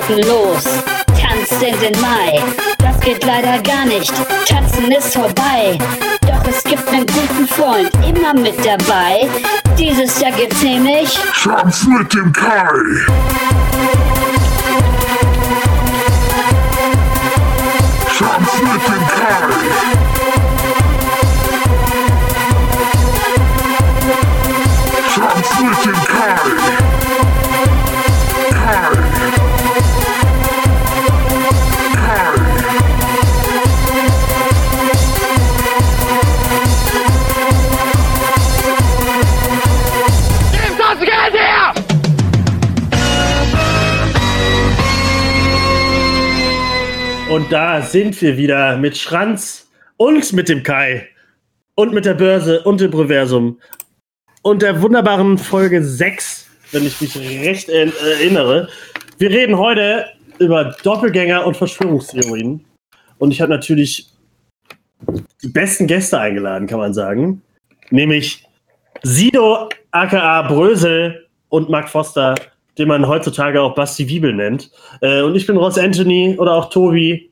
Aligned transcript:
wollten 0.00 0.26
los, 0.28 0.64
tanzt 1.20 1.62
in 1.62 1.78
den 1.80 2.00
Mai. 2.00 2.42
Das 2.78 2.98
geht 3.00 3.24
leider 3.24 3.60
gar 3.62 3.84
nicht, 3.84 4.12
tanzen 4.46 4.90
ist 4.90 5.14
vorbei. 5.14 5.78
Doch 6.22 6.48
es 6.48 6.62
gibt 6.64 6.86
einen 6.88 7.06
guten 7.06 7.46
Freund 7.46 7.90
immer 8.06 8.34
mit 8.34 8.64
dabei. 8.64 9.28
Dieses 9.78 10.20
Jahr 10.20 10.32
gibt's 10.32 10.62
nämlich 10.62 11.18
Tanz 11.42 11.86
mit 11.86 12.12
dem 12.14 12.32
Kai. 12.32 12.66
Tanz 18.18 18.52
mit 18.60 18.88
dem 18.88 19.06
Kai. 19.08 19.99
Da 47.50 47.82
sind 47.82 48.20
wir 48.22 48.36
wieder 48.36 48.76
mit 48.76 48.96
Schranz 48.96 49.68
und 49.96 50.32
mit 50.32 50.48
dem 50.48 50.62
Kai 50.62 51.08
und 51.74 51.92
mit 51.92 52.04
der 52.04 52.14
Börse 52.14 52.62
und 52.62 52.80
dem 52.80 52.90
Proversum 52.90 53.58
und 54.42 54.62
der 54.62 54.80
wunderbaren 54.80 55.36
Folge 55.36 55.82
6, 55.84 56.46
wenn 56.72 56.86
ich 56.86 57.00
mich 57.00 57.16
recht 57.18 57.68
er- 57.68 57.92
erinnere. 58.02 58.68
Wir 59.18 59.30
reden 59.30 59.58
heute 59.58 60.06
über 60.38 60.76
Doppelgänger 60.82 61.44
und 61.46 61.56
Verschwörungstheorien. 61.56 62.64
Und 63.18 63.32
ich 63.32 63.40
habe 63.40 63.50
natürlich 63.50 64.08
die 65.42 65.48
besten 65.48 65.86
Gäste 65.86 66.18
eingeladen, 66.18 66.66
kann 66.66 66.78
man 66.78 66.94
sagen. 66.94 67.42
Nämlich 67.90 68.46
Sido 69.02 69.68
aka 69.90 70.42
Brösel 70.42 71.26
und 71.48 71.68
Mark 71.68 71.88
Foster, 71.88 72.34
den 72.78 72.88
man 72.88 73.06
heutzutage 73.06 73.60
auch 73.60 73.74
Basti 73.74 74.08
Wiebel 74.08 74.32
nennt. 74.32 74.70
Äh, 75.02 75.22
und 75.22 75.34
ich 75.34 75.46
bin 75.46 75.56
Ross 75.56 75.76
Anthony 75.76 76.36
oder 76.38 76.54
auch 76.54 76.70
Tobi. 76.70 77.29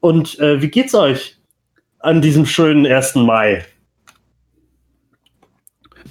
Und 0.00 0.38
äh, 0.38 0.60
wie 0.62 0.68
geht's 0.68 0.94
euch 0.94 1.38
an 1.98 2.22
diesem 2.22 2.46
schönen 2.46 2.86
1. 2.86 3.16
Mai? 3.16 3.64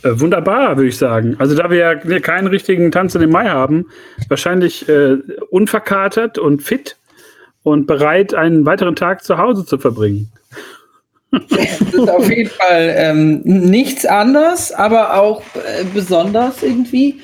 Äh, 0.03 0.19
wunderbar, 0.19 0.77
würde 0.77 0.89
ich 0.89 0.97
sagen. 0.97 1.35
Also 1.39 1.55
da 1.55 1.69
wir 1.69 1.77
ja 1.77 2.19
keinen 2.19 2.47
richtigen 2.47 2.91
Tanz 2.91 3.15
in 3.15 3.21
den 3.21 3.31
Mai 3.31 3.49
haben, 3.49 3.87
wahrscheinlich 4.27 4.87
äh, 4.87 5.17
unverkatert 5.49 6.37
und 6.37 6.61
fit 6.61 6.97
und 7.63 7.87
bereit, 7.87 8.33
einen 8.33 8.65
weiteren 8.65 8.95
Tag 8.95 9.23
zu 9.23 9.37
Hause 9.37 9.65
zu 9.65 9.77
verbringen. 9.77 10.31
Das 11.31 11.81
ist 11.81 12.09
auf 12.09 12.29
jeden 12.29 12.49
Fall 12.49 12.93
ähm, 12.97 13.41
nichts 13.43 14.05
anders, 14.05 14.71
aber 14.71 15.15
auch 15.15 15.43
äh, 15.55 15.83
besonders 15.93 16.63
irgendwie. 16.63 17.21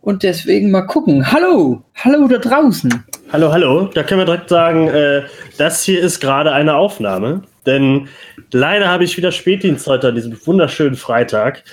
Und 0.00 0.22
deswegen 0.22 0.70
mal 0.70 0.82
gucken. 0.82 1.32
Hallo, 1.32 1.82
hallo 1.96 2.28
da 2.28 2.38
draußen. 2.38 3.04
Hallo, 3.32 3.50
hallo. 3.50 3.90
Da 3.92 4.04
können 4.04 4.20
wir 4.20 4.24
direkt 4.24 4.48
sagen, 4.48 4.86
äh, 4.86 5.22
das 5.58 5.82
hier 5.82 6.00
ist 6.00 6.20
gerade 6.20 6.52
eine 6.52 6.76
Aufnahme. 6.76 7.42
Denn 7.66 8.08
leider 8.52 8.88
habe 8.88 9.02
ich 9.02 9.16
wieder 9.16 9.32
Spätdienst 9.32 9.88
heute 9.88 10.08
an 10.08 10.14
diesem 10.14 10.38
wunderschönen 10.46 10.94
Freitag. 10.94 11.64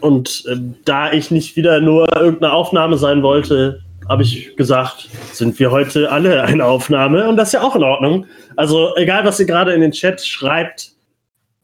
Und 0.00 0.44
äh, 0.48 0.56
da 0.86 1.12
ich 1.12 1.30
nicht 1.30 1.56
wieder 1.56 1.80
nur 1.80 2.08
irgendeine 2.16 2.54
Aufnahme 2.54 2.96
sein 2.96 3.22
wollte, 3.22 3.82
habe 4.08 4.22
ich 4.22 4.56
gesagt, 4.56 5.08
sind 5.32 5.58
wir 5.58 5.70
heute 5.70 6.10
alle 6.10 6.42
eine 6.42 6.64
Aufnahme. 6.64 7.28
Und 7.28 7.36
das 7.36 7.48
ist 7.48 7.52
ja 7.54 7.62
auch 7.62 7.76
in 7.76 7.82
Ordnung. 7.82 8.26
Also 8.56 8.96
egal, 8.96 9.26
was 9.26 9.38
ihr 9.38 9.46
gerade 9.46 9.74
in 9.74 9.82
den 9.82 9.92
Chat 9.92 10.24
schreibt, 10.24 10.93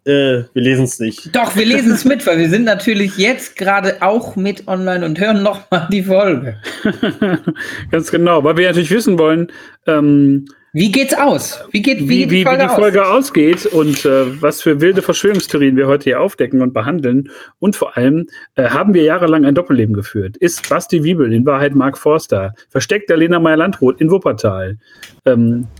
äh, 0.04 0.44
wir 0.54 0.62
lesen 0.62 0.84
es 0.84 0.98
nicht. 0.98 1.34
Doch, 1.34 1.56
wir 1.56 1.66
lesen 1.66 1.92
es 1.92 2.04
mit, 2.04 2.26
weil 2.26 2.38
wir 2.38 2.48
sind 2.48 2.64
natürlich 2.64 3.18
jetzt 3.18 3.56
gerade 3.56 4.00
auch 4.00 4.34
mit 4.34 4.66
online 4.66 5.04
und 5.04 5.20
hören 5.20 5.42
nochmal 5.42 5.88
die 5.92 6.02
Folge. 6.02 6.56
Ganz 7.90 8.10
genau, 8.10 8.42
weil 8.42 8.56
wir 8.56 8.68
natürlich 8.68 8.90
wissen 8.90 9.18
wollen, 9.18 9.52
ähm, 9.86 10.46
Wie 10.72 10.90
geht's 10.92 11.14
aus? 11.14 11.62
Wie 11.72 11.82
geht, 11.82 12.00
wie, 12.00 12.08
wie, 12.08 12.26
geht 12.26 12.30
die 12.30 12.44
Folge, 12.44 12.62
wie 12.62 12.68
die 12.68 12.74
Folge 12.74 13.06
ausgeht 13.06 13.66
und 13.66 14.04
äh, 14.04 14.40
was 14.40 14.62
für 14.62 14.80
wilde 14.80 15.02
Verschwörungstheorien 15.02 15.76
wir 15.76 15.86
heute 15.88 16.04
hier 16.04 16.20
aufdecken 16.20 16.62
und 16.62 16.72
behandeln. 16.72 17.28
Und 17.58 17.76
vor 17.76 17.96
allem 17.96 18.26
äh, 18.54 18.70
haben 18.70 18.94
wir 18.94 19.02
jahrelang 19.02 19.44
ein 19.44 19.54
Doppelleben 19.54 19.94
geführt. 19.94 20.36
Ist 20.36 20.68
Basti 20.68 21.02
Wiebel 21.02 21.32
in 21.32 21.44
Wahrheit 21.44 21.74
Mark 21.74 21.98
Forster? 21.98 22.54
Versteckt 22.68 23.10
der 23.10 23.16
Lena 23.16 23.40
Meyer-Landrut 23.40 24.00
in 24.00 24.10
Wuppertal? 24.10 24.78
Ähm, 25.26 25.66
äh, 25.76 25.79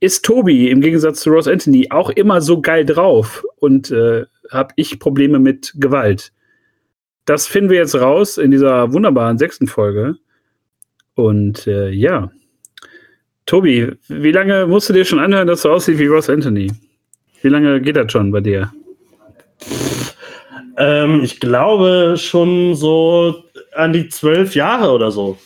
ist 0.00 0.24
Tobi 0.24 0.70
im 0.70 0.80
Gegensatz 0.80 1.20
zu 1.20 1.30
Ross 1.30 1.48
Anthony 1.48 1.88
auch 1.90 2.10
immer 2.10 2.40
so 2.40 2.60
geil 2.60 2.84
drauf 2.84 3.44
und 3.56 3.90
äh, 3.90 4.26
habe 4.50 4.74
ich 4.76 4.98
Probleme 4.98 5.38
mit 5.38 5.72
Gewalt? 5.76 6.32
Das 7.24 7.46
finden 7.46 7.70
wir 7.70 7.78
jetzt 7.78 7.94
raus 7.94 8.38
in 8.38 8.50
dieser 8.50 8.92
wunderbaren 8.92 9.38
sechsten 9.38 9.66
Folge. 9.66 10.16
Und 11.14 11.66
äh, 11.66 11.90
ja, 11.90 12.30
Tobi, 13.44 13.92
wie 14.08 14.32
lange 14.32 14.66
musst 14.66 14.88
du 14.88 14.92
dir 14.92 15.04
schon 15.04 15.18
anhören, 15.18 15.46
dass 15.46 15.62
du 15.62 15.70
aussiehst 15.70 15.98
wie 15.98 16.06
Ross 16.06 16.30
Anthony? 16.30 16.70
Wie 17.42 17.48
lange 17.48 17.80
geht 17.80 17.96
das 17.96 18.12
schon 18.12 18.30
bei 18.30 18.40
dir? 18.40 18.72
Ähm, 20.76 21.22
ich 21.24 21.40
glaube 21.40 22.14
schon 22.18 22.74
so 22.74 23.44
an 23.74 23.92
die 23.92 24.08
zwölf 24.08 24.54
Jahre 24.54 24.92
oder 24.92 25.10
so. 25.10 25.38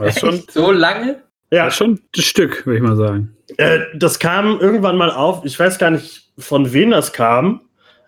Ist 0.00 0.20
schon, 0.20 0.42
so 0.50 0.72
lange? 0.72 1.22
Ja, 1.50 1.70
schon 1.70 2.00
ein 2.16 2.22
Stück, 2.22 2.66
würde 2.66 2.76
ich 2.78 2.82
mal 2.82 2.96
sagen. 2.96 3.36
Äh, 3.56 3.80
das 3.94 4.18
kam 4.18 4.60
irgendwann 4.60 4.96
mal 4.96 5.10
auf. 5.10 5.44
Ich 5.44 5.58
weiß 5.58 5.78
gar 5.78 5.90
nicht, 5.90 6.30
von 6.38 6.72
wem 6.72 6.90
das 6.90 7.12
kam. 7.12 7.62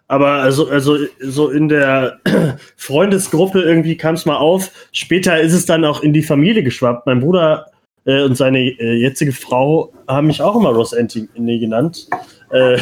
Aber 0.09 0.33
also, 0.33 0.69
also 0.69 0.99
so 1.21 1.51
in 1.51 1.69
der 1.69 2.19
Freundesgruppe 2.77 3.63
irgendwie 3.63 3.97
kam 3.97 4.17
es 4.17 4.27
mal 4.27 4.37
auf. 4.37 4.71
Später 4.93 5.41
ist 5.41 5.53
es 5.53 5.67
dann 5.67 5.85
auch 5.85 6.03
in 6.03 6.13
die 6.13 6.23
Familie 6.23 6.63
geschwappt. 6.63 7.07
Mein 7.07 7.21
Bruder 7.21 7.67
äh, 8.05 8.23
und 8.23 8.35
seine 8.37 8.59
äh, 8.59 8.95
jetzige 9.01 9.33
Frau 9.33 9.93
haben 10.09 10.27
mich 10.27 10.43
auch 10.43 10.57
immer 10.57 10.71
Ross 10.71 10.93
Anthony 10.93 11.59
genannt. 11.61 12.09
Äh, 12.51 12.79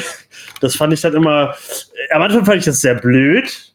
das 0.61 0.77
fand 0.77 0.93
ich 0.95 1.03
dann 1.03 1.15
immer. 1.15 1.55
Äh, 2.09 2.15
am 2.15 2.23
Anfang 2.23 2.45
fand 2.47 2.59
ich 2.59 2.65
das 2.65 2.81
sehr 2.81 2.95
blöd. 2.95 3.75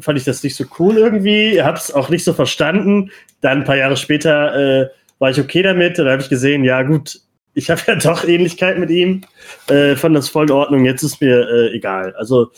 Fand 0.00 0.18
ich 0.18 0.24
das 0.24 0.42
nicht 0.42 0.56
so 0.56 0.64
cool 0.78 0.96
irgendwie. 0.96 1.62
Hab's 1.62 1.92
auch 1.92 2.08
nicht 2.08 2.24
so 2.24 2.32
verstanden. 2.32 3.10
Dann 3.42 3.58
ein 3.58 3.64
paar 3.64 3.76
Jahre 3.76 3.96
später 3.96 4.82
äh, 4.82 4.88
war 5.24 5.30
ich 5.30 5.40
okay 5.40 5.62
damit. 5.62 5.98
Dann 5.98 6.06
habe 6.06 6.20
ich 6.20 6.28
gesehen, 6.28 6.64
ja 6.64 6.82
gut, 6.82 7.18
ich 7.54 7.70
habe 7.70 7.80
ja 7.86 7.94
doch 7.94 8.24
Ähnlichkeit 8.24 8.78
mit 8.78 8.90
ihm. 8.90 9.22
Äh, 9.68 9.96
fand 9.96 10.14
das 10.14 10.28
voll 10.28 10.44
in 10.44 10.52
Ordnung. 10.52 10.84
Jetzt 10.84 11.02
ist 11.02 11.22
mir 11.22 11.48
äh, 11.48 11.74
egal. 11.74 12.14
Also 12.16 12.50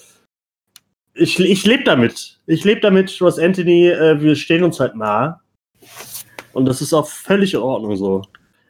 ich, 1.15 1.39
ich 1.39 1.65
lebe 1.65 1.85
damit. 1.85 2.41
Ich 2.49 2.65
lebe 2.65 2.81
damit, 2.81 3.17
Ross 3.21 3.39
Anthony, 3.39 3.89
äh, 3.89 4.21
wir 4.21 4.35
stehen 4.35 4.65
uns 4.65 4.81
halt 4.81 4.97
nah. 4.97 5.41
Und 6.53 6.67
das 6.67 6.83
ist 6.83 6.93
auch 6.93 7.07
völlig 7.07 7.55
in 7.55 7.61
Ordnung 7.61 7.95
so. 7.97 8.23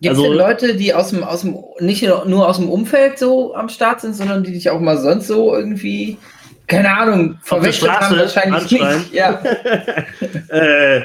Gibt 0.03 0.13
es 0.13 0.19
Also- 0.19 0.25
denn 0.25 0.33
Leute, 0.35 0.77
die 0.77 0.93
aus 0.93 1.09
dem, 1.09 1.25
aus 1.25 1.41
dem, 1.41 1.57
nicht 1.81 2.03
nur 2.03 2.47
aus 2.47 2.59
dem 2.59 2.69
Umfeld 2.69 3.19
so 3.19 3.55
am 3.55 3.71
Start 3.71 4.03
sind, 4.03 4.15
sondern 4.15 4.45
die 4.45 4.53
dich 4.53 4.69
auch 4.69 4.79
mal 4.79 4.99
sonst 4.99 5.29
so 5.29 5.55
irgendwie, 5.55 6.19
keine 6.67 6.95
Ahnung, 6.95 7.39
verwechselt 7.43 7.91
haben? 7.91 8.19
Wahrscheinlich 8.19 8.71
nicht. 8.71 9.15
Ja. 9.15 9.43
äh, 10.49 11.01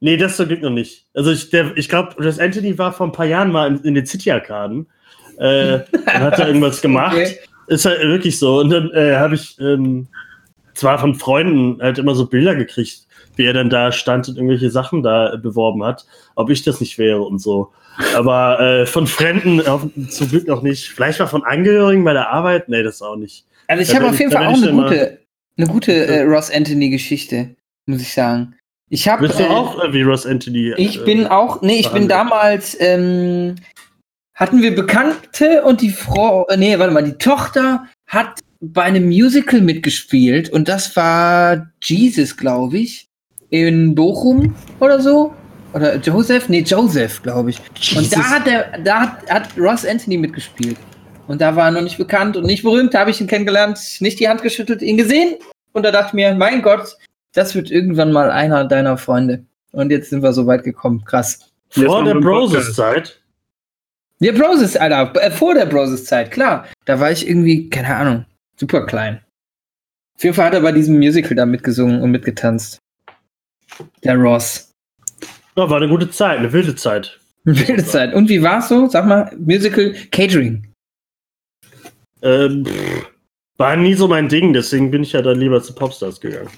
nee, 0.00 0.16
das 0.16 0.36
zum 0.36 0.48
Glück 0.48 0.62
noch 0.62 0.70
nicht. 0.70 1.06
Also 1.14 1.30
ich, 1.30 1.50
der- 1.50 1.76
ich 1.76 1.88
glaube, 1.88 2.14
Ross 2.22 2.38
Anthony 2.38 2.76
war 2.78 2.92
vor 2.92 3.06
ein 3.06 3.12
paar 3.12 3.26
Jahren 3.26 3.52
mal 3.52 3.68
in, 3.68 3.78
in 3.84 3.94
den 3.94 4.06
City-Arkaden 4.06 4.86
äh, 5.38 5.74
und 5.74 6.06
hat 6.06 6.38
da 6.38 6.46
irgendwas 6.46 6.80
gemacht. 6.82 7.14
Okay. 7.16 7.36
Ist 7.68 7.84
halt 7.84 8.00
wirklich 8.02 8.38
so. 8.38 8.58
Und 8.60 8.70
dann 8.70 8.90
äh, 8.92 9.14
habe 9.16 9.36
ich 9.36 9.56
ähm, 9.60 10.08
zwar 10.74 10.98
von 10.98 11.14
Freunden 11.14 11.80
halt 11.80 11.98
immer 11.98 12.14
so 12.16 12.26
Bilder 12.26 12.56
gekriegt, 12.56 13.06
wie 13.36 13.44
er 13.44 13.52
dann 13.52 13.70
da 13.70 13.92
stand 13.92 14.28
und 14.28 14.36
irgendwelche 14.36 14.70
Sachen 14.70 15.02
da 15.04 15.34
äh, 15.34 15.38
beworben 15.38 15.84
hat, 15.84 16.04
ob 16.34 16.50
ich 16.50 16.62
das 16.64 16.80
nicht 16.80 16.98
wäre 16.98 17.22
und 17.22 17.38
so. 17.38 17.70
Aber 18.16 18.58
äh, 18.60 18.86
von 18.86 19.06
Fremden 19.06 19.64
auf, 19.66 19.86
zum 20.08 20.28
Glück 20.28 20.48
noch 20.48 20.62
nicht. 20.62 20.88
Vielleicht 20.88 21.20
mal 21.20 21.26
von 21.26 21.44
Angehörigen 21.44 22.02
bei 22.02 22.12
der 22.12 22.30
Arbeit? 22.30 22.68
Nee, 22.68 22.82
das 22.82 23.02
auch 23.02 23.16
nicht. 23.16 23.44
Also 23.68 23.82
ich 23.82 23.94
habe 23.94 24.08
auf 24.08 24.18
jeden 24.18 24.32
Fall 24.32 24.46
auch 24.46 24.54
eine 24.60 24.72
gute, 24.72 25.18
eine 25.56 25.66
gute 25.68 25.92
äh, 25.92 26.22
Ross 26.22 26.50
Anthony-Geschichte, 26.50 27.50
muss 27.86 28.00
ich 28.00 28.12
sagen. 28.12 28.54
Ich 28.90 29.08
habe. 29.08 29.26
Bist 29.26 29.40
du 29.40 29.48
auch 29.48 29.82
äh, 29.82 30.02
Ross 30.02 30.26
Anthony? 30.26 30.74
Ich 30.76 31.00
äh, 31.00 31.04
bin 31.04 31.26
auch, 31.26 31.62
nee, 31.62 31.78
ich 31.78 31.90
bin 31.90 32.08
behandelt. 32.08 32.10
damals, 32.10 32.76
ähm, 32.80 33.54
hatten 34.34 34.62
wir 34.62 34.74
Bekannte 34.74 35.62
und 35.62 35.80
die 35.80 35.90
Frau, 35.90 36.46
äh, 36.48 36.56
nee, 36.56 36.78
warte 36.78 36.92
mal, 36.92 37.04
die 37.04 37.16
Tochter 37.16 37.86
hat 38.06 38.40
bei 38.60 38.82
einem 38.82 39.06
Musical 39.06 39.60
mitgespielt 39.60 40.50
und 40.50 40.68
das 40.68 40.94
war 40.96 41.70
Jesus, 41.82 42.36
glaube 42.36 42.78
ich, 42.78 43.06
in 43.48 43.94
Bochum 43.94 44.54
oder 44.80 45.00
so. 45.00 45.34
Oder 45.72 45.96
Joseph? 45.96 46.48
Nee, 46.48 46.62
Joseph, 46.62 47.22
glaube 47.22 47.50
ich. 47.50 47.60
Und 47.60 47.78
Jesus. 47.78 48.10
da 48.10 48.24
hat 48.24 48.46
der, 48.46 48.78
da 48.78 49.00
hat, 49.02 49.30
hat 49.30 49.48
Ross 49.56 49.86
Anthony 49.86 50.16
mitgespielt. 50.16 50.76
Und 51.28 51.40
da 51.40 51.54
war 51.54 51.66
er 51.66 51.70
noch 51.70 51.82
nicht 51.82 51.96
bekannt 51.96 52.36
und 52.36 52.44
nicht 52.44 52.64
berühmt. 52.64 52.92
Da 52.92 53.00
habe 53.00 53.12
ich 53.12 53.20
ihn 53.20 53.28
kennengelernt, 53.28 53.78
nicht 54.00 54.18
die 54.18 54.28
Hand 54.28 54.42
geschüttelt, 54.42 54.82
ihn 54.82 54.96
gesehen. 54.96 55.36
Und 55.72 55.84
da 55.84 55.92
dachte 55.92 56.08
ich 56.08 56.14
mir, 56.14 56.34
mein 56.34 56.60
Gott, 56.60 56.96
das 57.32 57.54
wird 57.54 57.70
irgendwann 57.70 58.12
mal 58.12 58.30
einer 58.30 58.64
deiner 58.64 58.96
Freunde. 58.96 59.44
Und 59.72 59.90
jetzt 59.90 60.10
sind 60.10 60.22
wir 60.22 60.32
so 60.32 60.46
weit 60.46 60.64
gekommen. 60.64 61.04
Krass. 61.04 61.50
Jetzt 61.74 61.86
Vor 61.86 62.04
der. 62.04 62.14
Broses-Zeit. 62.14 63.20
Ja, 64.18 64.32
Broses, 64.32 64.76
Alter. 64.76 65.12
Äh, 65.22 65.30
vor 65.30 65.54
der 65.54 65.66
Broses-Zeit, 65.66 66.30
klar. 66.30 66.66
Da 66.84 67.00
war 67.00 67.10
ich 67.10 67.26
irgendwie, 67.26 67.70
keine 67.70 67.94
Ahnung, 67.94 68.26
super 68.56 68.84
klein. 68.84 69.20
Auf 70.16 70.24
jeden 70.24 70.34
Fall 70.34 70.46
hat 70.46 70.54
er 70.54 70.60
bei 70.60 70.72
diesem 70.72 70.98
Musical 70.98 71.34
da 71.34 71.46
mitgesungen 71.46 72.02
und 72.02 72.10
mitgetanzt. 72.10 72.78
Der 74.04 74.16
Ross. 74.16 74.72
Ja, 75.56 75.70
war 75.70 75.78
eine 75.78 75.88
gute 75.88 76.10
Zeit, 76.10 76.38
eine 76.38 76.52
wilde 76.52 76.74
Zeit. 76.74 77.18
Wilde 77.44 77.84
Zeit. 77.84 78.12
Und 78.12 78.28
wie 78.28 78.42
war's 78.42 78.68
so? 78.68 78.86
Sag 78.88 79.06
mal, 79.06 79.34
Musical 79.38 79.94
Catering. 80.10 80.66
Ähm, 82.20 82.66
pff, 82.66 83.06
war 83.56 83.76
nie 83.76 83.94
so 83.94 84.06
mein 84.08 84.28
Ding, 84.28 84.52
deswegen 84.52 84.90
bin 84.90 85.02
ich 85.02 85.12
ja 85.12 85.22
dann 85.22 85.38
lieber 85.38 85.62
zu 85.62 85.74
Popstars 85.74 86.20
gegangen. 86.20 86.50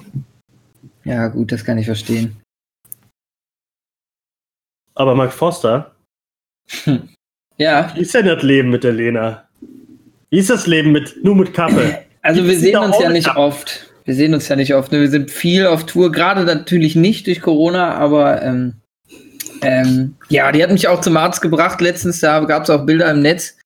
Ja, 1.04 1.28
gut, 1.28 1.52
das 1.52 1.64
kann 1.64 1.78
ich 1.78 1.86
verstehen. 1.86 2.40
Aber 4.94 5.14
Mark 5.14 5.32
Foster, 5.32 5.92
Ja, 7.58 7.92
wie 7.94 8.00
ist 8.00 8.14
denn 8.14 8.26
das 8.26 8.42
Leben 8.42 8.70
mit 8.70 8.84
der 8.84 8.92
Lena? 8.92 9.44
Wie 10.30 10.38
ist 10.38 10.50
das 10.50 10.66
Leben 10.66 10.92
mit 10.92 11.22
nur 11.22 11.36
mit 11.36 11.54
Kappe? 11.54 11.98
also 12.22 12.42
wir 12.42 12.50
Gibt's 12.50 12.62
sehen 12.62 12.78
uns 12.78 12.98
ja 12.98 13.10
nicht 13.10 13.26
Kappe? 13.26 13.38
oft. 13.38 13.92
Wir 14.04 14.14
sehen 14.14 14.34
uns 14.34 14.48
ja 14.48 14.56
nicht 14.56 14.74
oft. 14.74 14.90
Ne? 14.90 15.00
Wir 15.00 15.10
sind 15.10 15.30
viel 15.30 15.66
auf 15.66 15.86
Tour, 15.86 16.10
gerade 16.10 16.44
natürlich 16.44 16.96
nicht 16.96 17.26
durch 17.26 17.40
Corona, 17.40 17.94
aber 17.94 18.42
ähm, 18.42 18.74
ähm, 19.60 20.16
ja, 20.28 20.50
die 20.50 20.62
hat 20.62 20.72
mich 20.72 20.88
auch 20.88 21.02
zum 21.02 21.16
Arzt 21.16 21.40
gebracht 21.40 21.80
letztens. 21.80 22.18
Da 22.18 22.40
gab 22.40 22.64
es 22.64 22.70
auch 22.70 22.84
Bilder 22.84 23.10
im 23.10 23.22
Netz. 23.22 23.56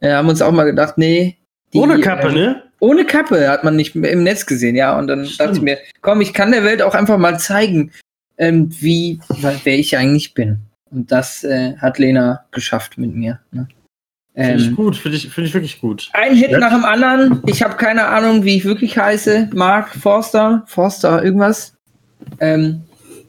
Äh, 0.00 0.12
haben 0.12 0.28
uns 0.28 0.42
auch 0.42 0.52
mal 0.52 0.64
gedacht, 0.64 0.98
nee. 0.98 1.38
die, 1.72 1.78
Ohne 1.78 2.00
Kappe, 2.00 2.28
ähm, 2.28 2.34
ne? 2.34 2.62
Ohne 2.80 3.04
Kappe 3.04 3.48
hat 3.48 3.64
man 3.64 3.76
nicht 3.76 3.94
im 3.96 4.22
Netz 4.22 4.46
gesehen, 4.46 4.76
ja. 4.76 4.96
Und 4.98 5.08
dann 5.08 5.24
Stimmt. 5.26 5.40
dachte 5.40 5.56
ich 5.58 5.62
mir, 5.62 5.78
komm, 6.00 6.20
ich 6.20 6.32
kann 6.32 6.52
der 6.52 6.64
Welt 6.64 6.80
auch 6.82 6.94
einfach 6.94 7.18
mal 7.18 7.38
zeigen, 7.38 7.90
ähm, 8.38 8.68
wie, 8.80 9.18
wer 9.64 9.78
ich 9.78 9.96
eigentlich 9.96 10.34
bin. 10.34 10.58
Und 10.90 11.10
das 11.10 11.44
äh, 11.44 11.74
hat 11.76 11.98
Lena 11.98 12.44
geschafft 12.52 12.96
mit 12.98 13.14
mir. 13.14 13.40
Ne? 13.50 13.66
Finde 14.34 14.54
ich 14.62 14.66
Ähm, 14.68 14.76
gut, 14.76 14.96
finde 14.96 15.16
ich, 15.16 15.28
finde 15.28 15.48
ich 15.48 15.54
wirklich 15.54 15.80
gut. 15.80 16.08
ein 16.12 16.34
Hit 16.36 16.50
Ja. 16.52 16.58
nach 16.58 16.72
dem 16.72 16.84
anderen. 16.84 17.42
Ich 17.46 17.62
habe 17.62 17.76
keine 17.76 18.06
Ahnung, 18.06 18.44
wie 18.44 18.56
ich 18.56 18.64
wirklich 18.64 18.96
heiße. 18.96 19.50
Mark 19.52 19.88
Forster, 19.94 20.62
Forster, 20.66 21.22
irgendwas. 21.24 21.74
Ähm, 22.40 22.82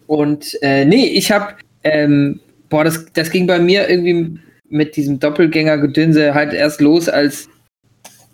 und 0.06 0.56
äh, 0.62 0.86
nee, 0.86 1.08
ich 1.08 1.32
habe, 1.32 1.56
ähm, 1.84 2.40
boah, 2.70 2.84
das, 2.84 3.06
das 3.14 3.32
ging 3.32 3.48
bei 3.48 3.60
mir 3.60 3.90
irgendwie 3.90 4.40
mit 4.70 4.96
diesem 4.96 5.20
Doppelgänger-Gedönse 5.20 6.34
halt 6.36 6.54
erst 6.54 6.80
los, 6.82 7.10
als 7.10 7.50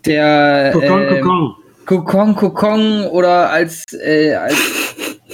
der 0.06 0.70
Kokon, 0.72 1.02
ähm, 1.02 1.20
Kokon. 1.20 1.54
Kokon 1.86 2.36
Kokon 2.36 3.06
oder 3.06 3.50
als, 3.50 3.84
äh, 3.92 4.34
als, 4.34 4.56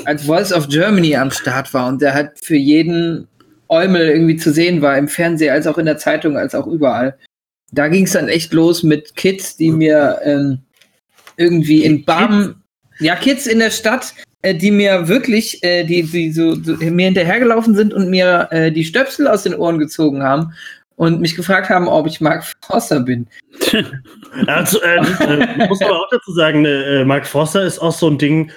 als 0.05 0.25
Voice 0.25 0.53
of 0.53 0.69
Germany 0.69 1.17
am 1.17 1.31
Start 1.31 1.73
war 1.73 1.89
und 1.89 2.03
der 2.03 2.15
halt 2.15 2.33
für 2.43 2.57
jeden 2.57 3.27
Eumel 3.69 4.09
irgendwie 4.09 4.37
zu 4.37 4.53
sehen 4.53 4.83
war, 4.83 4.99
im 4.99 5.09
Fernsehen, 5.09 5.53
als 5.53 5.67
auch 5.67 5.79
in 5.79 5.87
der 5.87 5.97
Zeitung, 5.97 6.37
als 6.37 6.55
auch 6.55 6.67
überall. 6.67 7.17
Da 7.73 7.89
ging 7.89 8.05
es 8.05 8.13
dann 8.13 8.29
echt 8.29 8.53
los 8.53 8.83
mit 8.83 9.17
Kids, 9.17 9.57
die 9.57 9.71
mir 9.71 10.19
ähm, 10.25 10.59
irgendwie 11.39 11.85
in 11.85 12.05
Barmen, 12.05 12.63
ja, 13.01 13.17
Kids 13.17 13.47
in 13.47 13.61
der 13.61 13.71
Stadt, 13.71 14.13
äh, 14.43 14.55
die 14.55 14.71
mir 14.71 15.09
wirklich, 15.09 15.65
äh, 15.65 15.85
die, 15.85 16.03
die 16.03 16.33
so, 16.33 16.55
so 16.55 16.77
mir 16.77 17.07
hinterhergelaufen 17.07 17.75
sind 17.75 17.95
und 17.95 18.11
mir 18.11 18.49
äh, 18.51 18.71
die 18.71 18.85
Stöpsel 18.85 19.27
aus 19.27 19.45
den 19.45 19.55
Ohren 19.55 19.79
gezogen 19.79 20.23
haben 20.23 20.53
und 20.97 21.21
mich 21.21 21.37
gefragt 21.37 21.69
haben, 21.69 21.89
ob 21.89 22.07
ich 22.07 22.21
Mark 22.21 22.45
Forster 22.65 23.01
bin. 23.01 23.27
Also, 24.47 24.81
äh, 24.81 24.97
äh, 24.97 25.69
muss 25.69 25.83
aber 25.83 25.99
auch 26.01 26.09
dazu 26.11 26.33
sagen, 26.33 26.65
äh, 26.65 27.05
Mark 27.05 27.27
Forster 27.27 27.63
ist 27.65 27.79
auch 27.81 27.93
so 27.93 28.09
ein 28.09 28.17
Ding, 28.17 28.51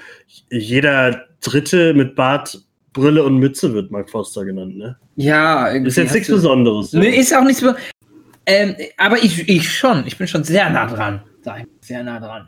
jeder 0.50 1.26
Dritte 1.42 1.94
mit 1.94 2.16
Bart, 2.16 2.58
Brille 2.94 3.24
und 3.24 3.38
Mütze 3.40 3.74
wird 3.74 3.92
Mark 3.92 4.10
Forster 4.10 4.46
genannt, 4.46 4.78
ne? 4.78 4.98
Ja, 5.18 5.70
irgendwie. 5.70 5.90
Ist 5.90 5.98
jetzt 5.98 6.14
nichts 6.14 6.30
du- 6.30 6.36
Besonderes. 6.36 6.94
Nee, 6.94 7.10
ist 7.10 7.36
auch 7.36 7.44
nichts. 7.44 7.62
Be 7.62 7.76
ähm, 8.46 8.76
aber 8.98 9.18
ich, 9.18 9.50
ich 9.50 9.70
schon. 9.70 10.08
Ich 10.08 10.18
bin 10.18 10.28
schon 10.28 10.44
sehr 10.46 10.70
nah 10.70 10.86
dran. 10.86 11.22
Sehr 11.82 12.04
nah 12.04 12.20
dran. 12.20 12.48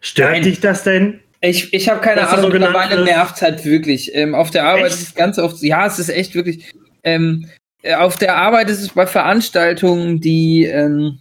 Stört 0.00 0.32
Nein. 0.32 0.42
dich 0.42 0.60
das 0.60 0.82
denn? 0.82 1.20
Ich, 1.40 1.72
ich 1.72 1.88
habe 1.88 2.00
keine 2.00 2.26
Ahnung, 2.28 2.42
so 2.46 2.48
mittlerweile 2.48 3.04
nervt 3.04 3.40
halt 3.42 3.64
wirklich. 3.64 4.14
Ähm, 4.14 4.34
auf 4.34 4.50
der 4.50 4.64
Arbeit 4.66 4.86
Echt? 4.86 4.94
ist 4.94 5.02
es 5.08 5.14
ganz 5.14 5.38
oft, 5.38 5.62
ja, 5.62 5.86
es 5.86 5.98
ist 5.98 6.08
echt 6.08 6.34
wirklich. 6.34 6.72
Ähm, 7.04 7.46
äh, 7.46 7.48
auf 7.94 8.16
der 8.16 8.36
Arbeit 8.36 8.70
ist 8.70 8.82
es 8.82 8.90
bei 8.90 9.06
Veranstaltungen, 9.06 10.20
die, 10.20 10.64
ähm, 10.64 11.18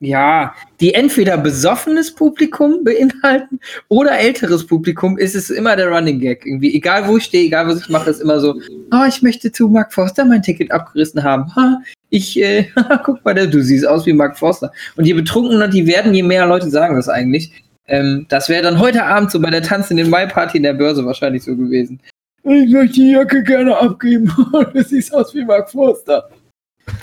ja, 0.00 0.54
die 0.80 0.94
entweder 0.94 1.38
besoffenes 1.38 2.14
Publikum 2.14 2.82
beinhalten 2.82 3.60
oder 3.88 4.18
älteres 4.18 4.66
Publikum, 4.66 5.16
ist 5.16 5.34
es 5.34 5.48
immer 5.48 5.76
der 5.76 5.88
Running 5.88 6.18
Gag. 6.18 6.44
Irgendwie, 6.44 6.74
egal 6.74 7.06
wo 7.06 7.16
ich 7.18 7.24
stehe, 7.24 7.46
egal 7.46 7.68
was 7.68 7.80
ich 7.80 7.88
mache, 7.88 8.10
ist 8.10 8.20
immer 8.20 8.40
so, 8.40 8.60
oh, 8.92 9.04
ich 9.08 9.22
möchte 9.22 9.52
zu 9.52 9.68
Mark 9.68 9.92
Forster 9.92 10.24
mein 10.24 10.42
Ticket 10.42 10.72
abgerissen 10.72 11.22
haben. 11.22 11.54
Ha, 11.54 11.78
ich, 12.10 12.40
äh, 12.40 12.68
guck 13.04 13.24
mal, 13.24 13.34
du 13.34 13.62
siehst 13.62 13.86
aus 13.86 14.04
wie 14.06 14.12
Mark 14.12 14.38
Forster. 14.38 14.72
Und 14.96 15.04
je 15.04 15.14
betrunkener 15.14 15.68
die 15.68 15.86
werden, 15.86 16.12
je 16.14 16.22
mehr 16.22 16.46
Leute 16.46 16.68
sagen 16.68 16.96
das 16.96 17.08
eigentlich. 17.08 17.52
Ähm, 17.86 18.26
das 18.28 18.48
wäre 18.48 18.62
dann 18.62 18.78
heute 18.78 19.04
Abend 19.04 19.30
so 19.30 19.40
bei 19.40 19.50
der 19.50 19.62
Tanz 19.62 19.90
in 19.90 19.96
den 19.96 20.10
Mai-Party 20.10 20.56
in 20.56 20.62
der 20.62 20.74
Börse 20.74 21.04
wahrscheinlich 21.04 21.44
so 21.44 21.56
gewesen. 21.56 22.00
Ich 22.44 22.70
möchte 22.70 22.94
die 22.94 23.12
Jacke 23.12 23.42
gerne 23.42 23.76
abgeben. 23.76 24.32
du 24.74 24.82
siehst 24.82 25.14
aus 25.14 25.34
wie 25.34 25.44
Mark 25.44 25.70
Forster. 25.70 26.28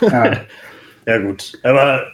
Ja. 0.01 0.37
Ja, 1.05 1.17
gut. 1.17 1.53
Aber 1.63 2.05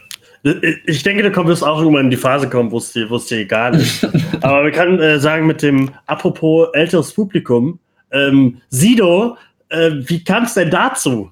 äh, 0.42 0.74
ich 0.86 1.02
denke, 1.02 1.22
da 1.22 1.28
kommt 1.28 1.50
es 1.50 1.62
auch 1.62 1.80
irgendwann 1.80 2.06
in 2.06 2.10
die 2.10 2.16
Phase 2.16 2.48
kommen, 2.48 2.70
wo 2.70 2.78
es 2.78 2.92
dir, 2.94 3.10
wo 3.10 3.16
es 3.16 3.26
dir 3.26 3.40
egal 3.40 3.74
ist. 3.74 4.08
Aber 4.40 4.64
wir 4.64 4.70
können 4.70 4.98
äh, 5.00 5.18
sagen, 5.18 5.46
mit 5.46 5.60
dem, 5.60 5.90
apropos 6.06 6.68
älteres 6.72 7.12
Publikum, 7.12 7.78
ähm, 8.10 8.62
Sido, 8.70 9.36
äh, 9.68 9.90
wie 9.92 10.24
kam 10.24 10.44
es 10.44 10.54
denn 10.54 10.70
dazu? 10.70 11.30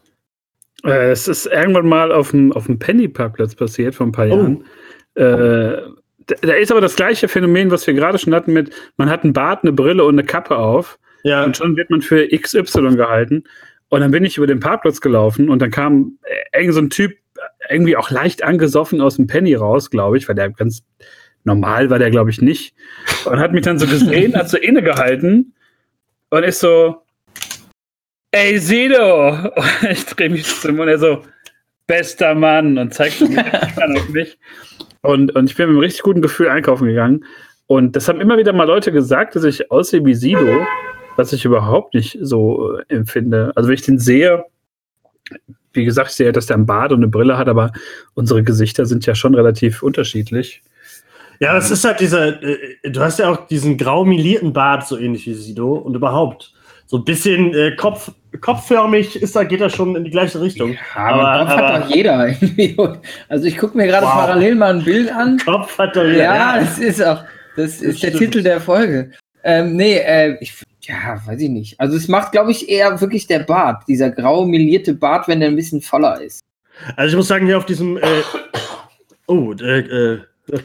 Äh, 0.85 1.13
es 1.13 1.27
ist 1.27 1.47
irgendwann 1.47 1.87
mal 1.87 2.13
auf 2.13 2.33
dem, 2.33 2.53
auf 2.53 2.67
dem 2.67 2.79
Penny-Parkplatz 2.79 3.55
passiert 3.55 3.95
vor 3.95 4.07
ein 4.09 4.13
paar 4.13 4.27
Oh. 4.27 4.37
Jahren. 4.37 4.65
Äh, 5.15 5.83
da, 6.27 6.35
da 6.43 6.53
ist 6.53 6.71
aber 6.71 6.83
das 6.83 6.97
gleiche 6.97 7.29
Phänomen, 7.29 7.71
was 7.71 7.87
wir 7.87 7.95
gerade 7.95 8.19
schon 8.19 8.35
hatten 8.35 8.53
mit, 8.53 8.75
man 8.99 9.09
hat 9.09 9.25
einen 9.25 9.33
Bart, 9.33 9.63
eine 9.63 9.73
Brille 9.73 10.05
und 10.05 10.17
eine 10.17 10.25
Kappe 10.27 10.59
auf 10.59 10.99
Ja, 11.25 11.43
und 11.43 11.57
schon 11.57 11.77
wird 11.77 11.91
man 11.91 12.03
für 12.03 12.29
XY 12.29 12.97
gehalten. 12.97 13.45
Und 13.89 14.01
dann 14.01 14.11
bin 14.11 14.25
ich 14.25 14.37
über 14.37 14.47
den 14.47 14.61
Parkplatz 14.61 15.01
gelaufen 15.01 15.49
und 15.49 15.61
dann 15.61 15.71
kam 15.71 16.19
äh, 16.25 16.61
irgend 16.61 16.75
so 16.75 16.81
ein 16.81 16.91
Typ, 16.91 17.13
äh, 17.13 17.75
irgendwie 17.75 17.97
auch 17.97 18.11
leicht 18.11 18.43
angesoffen 18.43 19.01
aus 19.01 19.17
dem 19.17 19.27
Penny 19.27 19.55
raus, 19.55 19.91
glaube 19.91 20.19
ich, 20.19 20.29
weil 20.29 20.35
der 20.35 20.51
ganz 20.51 20.83
normal 21.45 21.91
war 21.91 21.99
der, 21.99 22.11
glaube 22.11 22.31
ich, 22.31 22.41
nicht. 22.41 22.75
Und 23.25 23.39
hat 23.39 23.53
mich 23.53 23.65
dann 23.65 23.79
so 23.79 23.87
gesehen, 23.87 24.37
hat 24.37 24.49
so 24.49 24.57
innegehalten 24.57 25.55
und 26.31 26.43
ist 26.43 26.61
so, 26.61 27.03
ey 28.31 28.59
Sido! 28.59 29.31
Und 29.31 29.91
ich 29.91 30.07
drehe 30.07 30.31
mich 30.31 30.45
zu 30.45 30.69
ihm 30.69 30.81
und 30.81 30.89
er 30.89 30.99
so, 30.99 31.23
bester 31.87 32.35
Mann 32.35 32.79
und 32.79 32.95
zeigt 32.95 33.23
auf 33.23 34.09
mich. 34.09 34.39
Und, 35.03 35.35
und 35.35 35.51
ich 35.51 35.57
bin 35.57 35.67
mit 35.67 35.75
einem 35.75 35.81
richtig 35.81 36.03
guten 36.03 36.23
Gefühl 36.23 36.49
einkaufen 36.49 36.87
gegangen. 36.87 37.25
Und 37.67 37.97
das 37.97 38.09
haben 38.09 38.21
immer 38.21 38.39
wieder 38.39 38.53
mal 38.53 38.65
Leute 38.65 38.93
gesagt, 38.93 39.37
dass 39.37 39.45
ich 39.45 39.71
aussehe 39.71 40.05
wie 40.05 40.15
Sido, 40.15 40.67
was 41.17 41.33
ich 41.33 41.45
überhaupt 41.45 41.95
nicht 41.95 42.19
so 42.21 42.77
äh, 42.79 42.83
empfinde. 42.95 43.53
Also 43.55 43.69
wenn 43.69 43.75
ich 43.75 43.83
den 43.83 43.99
sehe, 43.99 44.45
wie 45.73 45.85
gesagt, 45.85 46.11
ich 46.11 46.17
sehe, 46.17 46.33
dass 46.33 46.47
der 46.47 46.57
einen 46.57 46.67
Bart 46.67 46.93
und 46.93 46.99
eine 46.99 47.09
Brille 47.09 47.37
hat, 47.39 47.49
aber 47.49 47.73
unsere 48.15 48.43
Gesichter 48.43 48.87
sind 48.87 49.07
ja 49.07 49.15
schon 49.15 49.35
relativ 49.35 49.83
unterschiedlich. 49.83 50.63
ja, 51.41 51.53
das 51.55 51.71
ist 51.71 51.85
halt 51.85 52.01
dieser, 52.01 52.43
äh, 52.43 52.59
du 52.91 53.01
hast 53.01 53.19
ja 53.19 53.31
auch 53.31 53.47
diesen 53.49 53.77
grau 53.77 54.05
milierten 54.05 54.53
Bart, 54.53 54.87
so 54.87 54.99
ähnlich 54.99 55.27
wie 55.27 55.35
Sido 55.35 55.73
und 55.75 55.95
überhaupt. 55.95 56.53
So 56.87 56.99
ein 56.99 57.05
bisschen 57.05 57.55
äh, 57.55 57.75
Kopf, 57.77 58.13
kopfförmig 58.43 59.17
ist 59.21 59.35
da, 59.35 59.43
geht 59.43 59.61
er 59.63 59.71
schon 59.71 59.97
in 59.97 60.05
die 60.05 60.11
gleiche 60.11 60.41
Richtung. 60.41 60.77
Aber, 60.95 61.27
Aber- 61.29 61.39
Kopf 61.45 61.57
hat 61.57 61.65
aber- 61.65 61.79
doch 61.87 61.95
jeder 61.95 62.29
irgendwie. 62.29 62.77
Also 63.29 63.47
ich 63.47 63.57
gucke 63.57 63.77
mir 63.77 63.87
gerade 63.87 64.05
Wow. 64.07 64.13
parallel 64.13 64.55
mal 64.55 64.75
ein 64.77 64.85
Bild 64.85 65.11
an. 65.11 65.39
Kopf 65.45 65.79
hat 65.79 65.97
er 65.97 66.13
Ja, 66.13 66.61
das 66.61 66.79
ist 66.79 67.03
auch, 67.03 67.25
das 67.57 67.81
ist 67.81 68.03
der 68.03 68.09
stimmt. 68.11 68.19
Titel 68.33 68.43
der 68.43 68.61
Folge. 68.61 69.11
Ähm, 69.43 69.77
nee, 69.77 69.97
äh, 69.97 70.37
ich, 70.41 70.55
ja, 70.87 71.21
weiß 71.27 71.41
ich 71.41 71.51
nicht. 71.51 71.81
Also 71.81 71.97
es 71.97 72.09
macht, 72.09 72.33
glaube 72.33 72.51
ich, 72.51 72.69
eher 72.69 73.01
wirklich 73.01 73.27
der 73.27 73.41
Bart, 73.41 73.85
dieser 73.89 74.11
grau 74.11 74.45
melierte 74.47 74.95
Bart, 74.95 75.29
wenn 75.29 75.41
der 75.41 75.49
ein 75.49 75.57
bisschen 75.57 75.81
voller 75.81 76.21
ist. 76.21 76.41
Also 76.97 77.11
ich 77.11 77.17
muss 77.17 77.29
sagen, 77.29 77.47
hier 77.47 77.59
auf 77.59 77.67
diesem, 77.67 77.97
äh, 77.97 78.03
oh, 79.27 79.53
äh, 79.53 79.79
äh, 79.81 80.19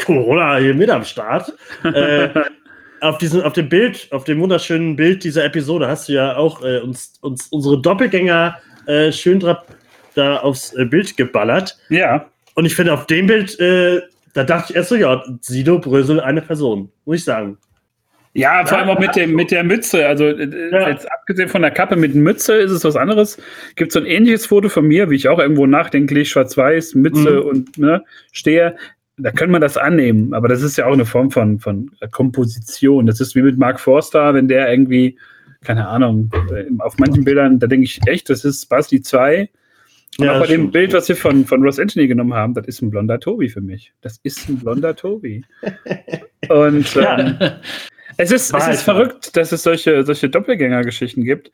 Corona 0.06 0.58
hier 0.58 0.74
mit 0.74 0.90
am 0.90 1.04
Start. 1.04 1.54
Äh, 1.84 2.30
auf, 3.02 3.18
diesem, 3.18 3.42
auf 3.42 3.54
dem 3.54 3.70
Bild, 3.70 4.08
auf 4.12 4.24
dem 4.24 4.40
wunderschönen 4.42 4.96
Bild 4.96 5.24
dieser 5.24 5.46
Episode 5.46 5.88
hast 5.88 6.10
du 6.10 6.14
ja 6.14 6.36
auch 6.36 6.62
äh, 6.64 6.80
uns, 6.80 7.14
uns 7.22 7.48
unsere 7.48 7.82
Doppelgänger 7.82 8.58
äh, 8.88 9.12
schön 9.12 9.40
da 10.16 10.38
aufs 10.38 10.74
äh, 10.74 10.86
Bild 10.86 11.16
geballert. 11.16 11.78
Ja. 11.90 12.30
Und 12.56 12.66
ich 12.66 12.76
finde, 12.76 12.94
auf 12.94 13.06
dem 13.06 13.28
Bild, 13.28 13.60
äh, 13.60 14.02
da 14.34 14.44
dachte 14.44 14.74
ich 14.74 14.76
erst 14.76 14.90
so, 14.90 14.96
ja, 14.96 15.24
Sido 15.42 15.80
Brösel 15.80 16.20
eine 16.20 16.42
Person, 16.42 16.92
muss 17.06 17.20
ich 17.20 17.24
sagen. 17.24 17.58
Ja, 18.34 18.66
vor 18.66 18.78
allem 18.78 18.90
auch 18.90 19.00
mit, 19.00 19.16
dem, 19.16 19.34
mit 19.34 19.52
der 19.52 19.64
Mütze. 19.64 20.08
Also 20.08 20.26
äh, 20.26 20.70
Ja. 20.72 20.90
jetzt 20.90 21.12
abgesehen 21.12 21.50
von 21.50 21.62
der 21.64 21.72
Kappe 21.72 21.96
mit 21.96 22.14
Mütze 22.16 22.54
ist 22.56 22.72
es 22.72 22.84
was 22.84 22.96
anderes. 22.96 23.38
Gibt 23.76 23.92
so 23.92 24.00
ein 24.00 24.06
ähnliches 24.06 24.46
Foto 24.46 24.70
von 24.70 24.88
mir, 24.88 25.10
wie 25.10 25.16
ich 25.16 25.28
auch 25.28 25.40
irgendwo 25.40 25.66
nachdenklich 25.66 26.30
schwarz-weiß, 26.30 26.96
Mütze 26.96 27.42
Mhm. 27.42 27.48
und 27.50 27.78
ne, 27.78 28.04
stehe. 28.32 28.76
Da 29.18 29.32
kann 29.32 29.52
man 29.52 29.60
das 29.62 29.76
annehmen, 29.78 30.34
aber 30.34 30.48
das 30.48 30.62
ist 30.62 30.78
ja 30.78 30.86
auch 30.86 30.94
eine 30.94 31.06
Form 31.06 31.30
von, 31.32 31.60
von 31.60 31.92
Komposition. 32.12 33.06
Das 33.06 33.20
ist 33.20 33.36
wie 33.36 33.42
mit 33.42 33.58
Mark 33.58 33.80
Forster, 33.80 34.34
wenn 34.34 34.48
der 34.48 34.72
irgendwie 34.72 35.18
keine 35.62 35.90
Ahnung, 35.90 36.32
äh, 36.56 36.64
auf 36.80 36.98
manchen 37.00 37.26
Bildern, 37.26 37.60
da 37.60 37.68
denke 37.68 37.84
ich 37.84 38.00
echt, 38.08 38.30
das 38.30 38.46
ist 38.46 38.68
Basti 38.70 39.02
2. 39.02 39.50
Und 40.18 40.26
Ja, 40.26 40.36
auch 40.36 40.40
bei 40.40 40.48
dem 40.48 40.62
stimmt. 40.62 40.72
Bild, 40.72 40.94
was 40.94 41.10
wir 41.10 41.18
von, 41.18 41.44
von 41.46 41.62
Ross 41.64 41.80
Anthony 41.80 42.08
genommen 42.08 42.34
haben, 42.34 42.54
das 42.54 42.66
ist 42.68 42.82
ein 42.82 42.90
blonder 42.90 43.20
Tobi 43.20 43.50
für 43.50 43.60
mich. 43.60 43.92
Das 44.00 44.20
ist 44.24 44.48
ein 44.48 44.58
blonder 44.60 44.96
Tobi. 44.96 45.44
Und 46.50 46.96
ähm, 46.96 47.36
es 48.20 48.32
ist, 48.32 48.54
es 48.54 48.68
ist 48.68 48.82
verrückt, 48.82 49.36
dass 49.38 49.52
es 49.52 49.64
solche, 49.64 50.04
solche 50.04 50.30
Doppelgänger-Geschichten 50.30 51.24
gibt. 51.24 51.52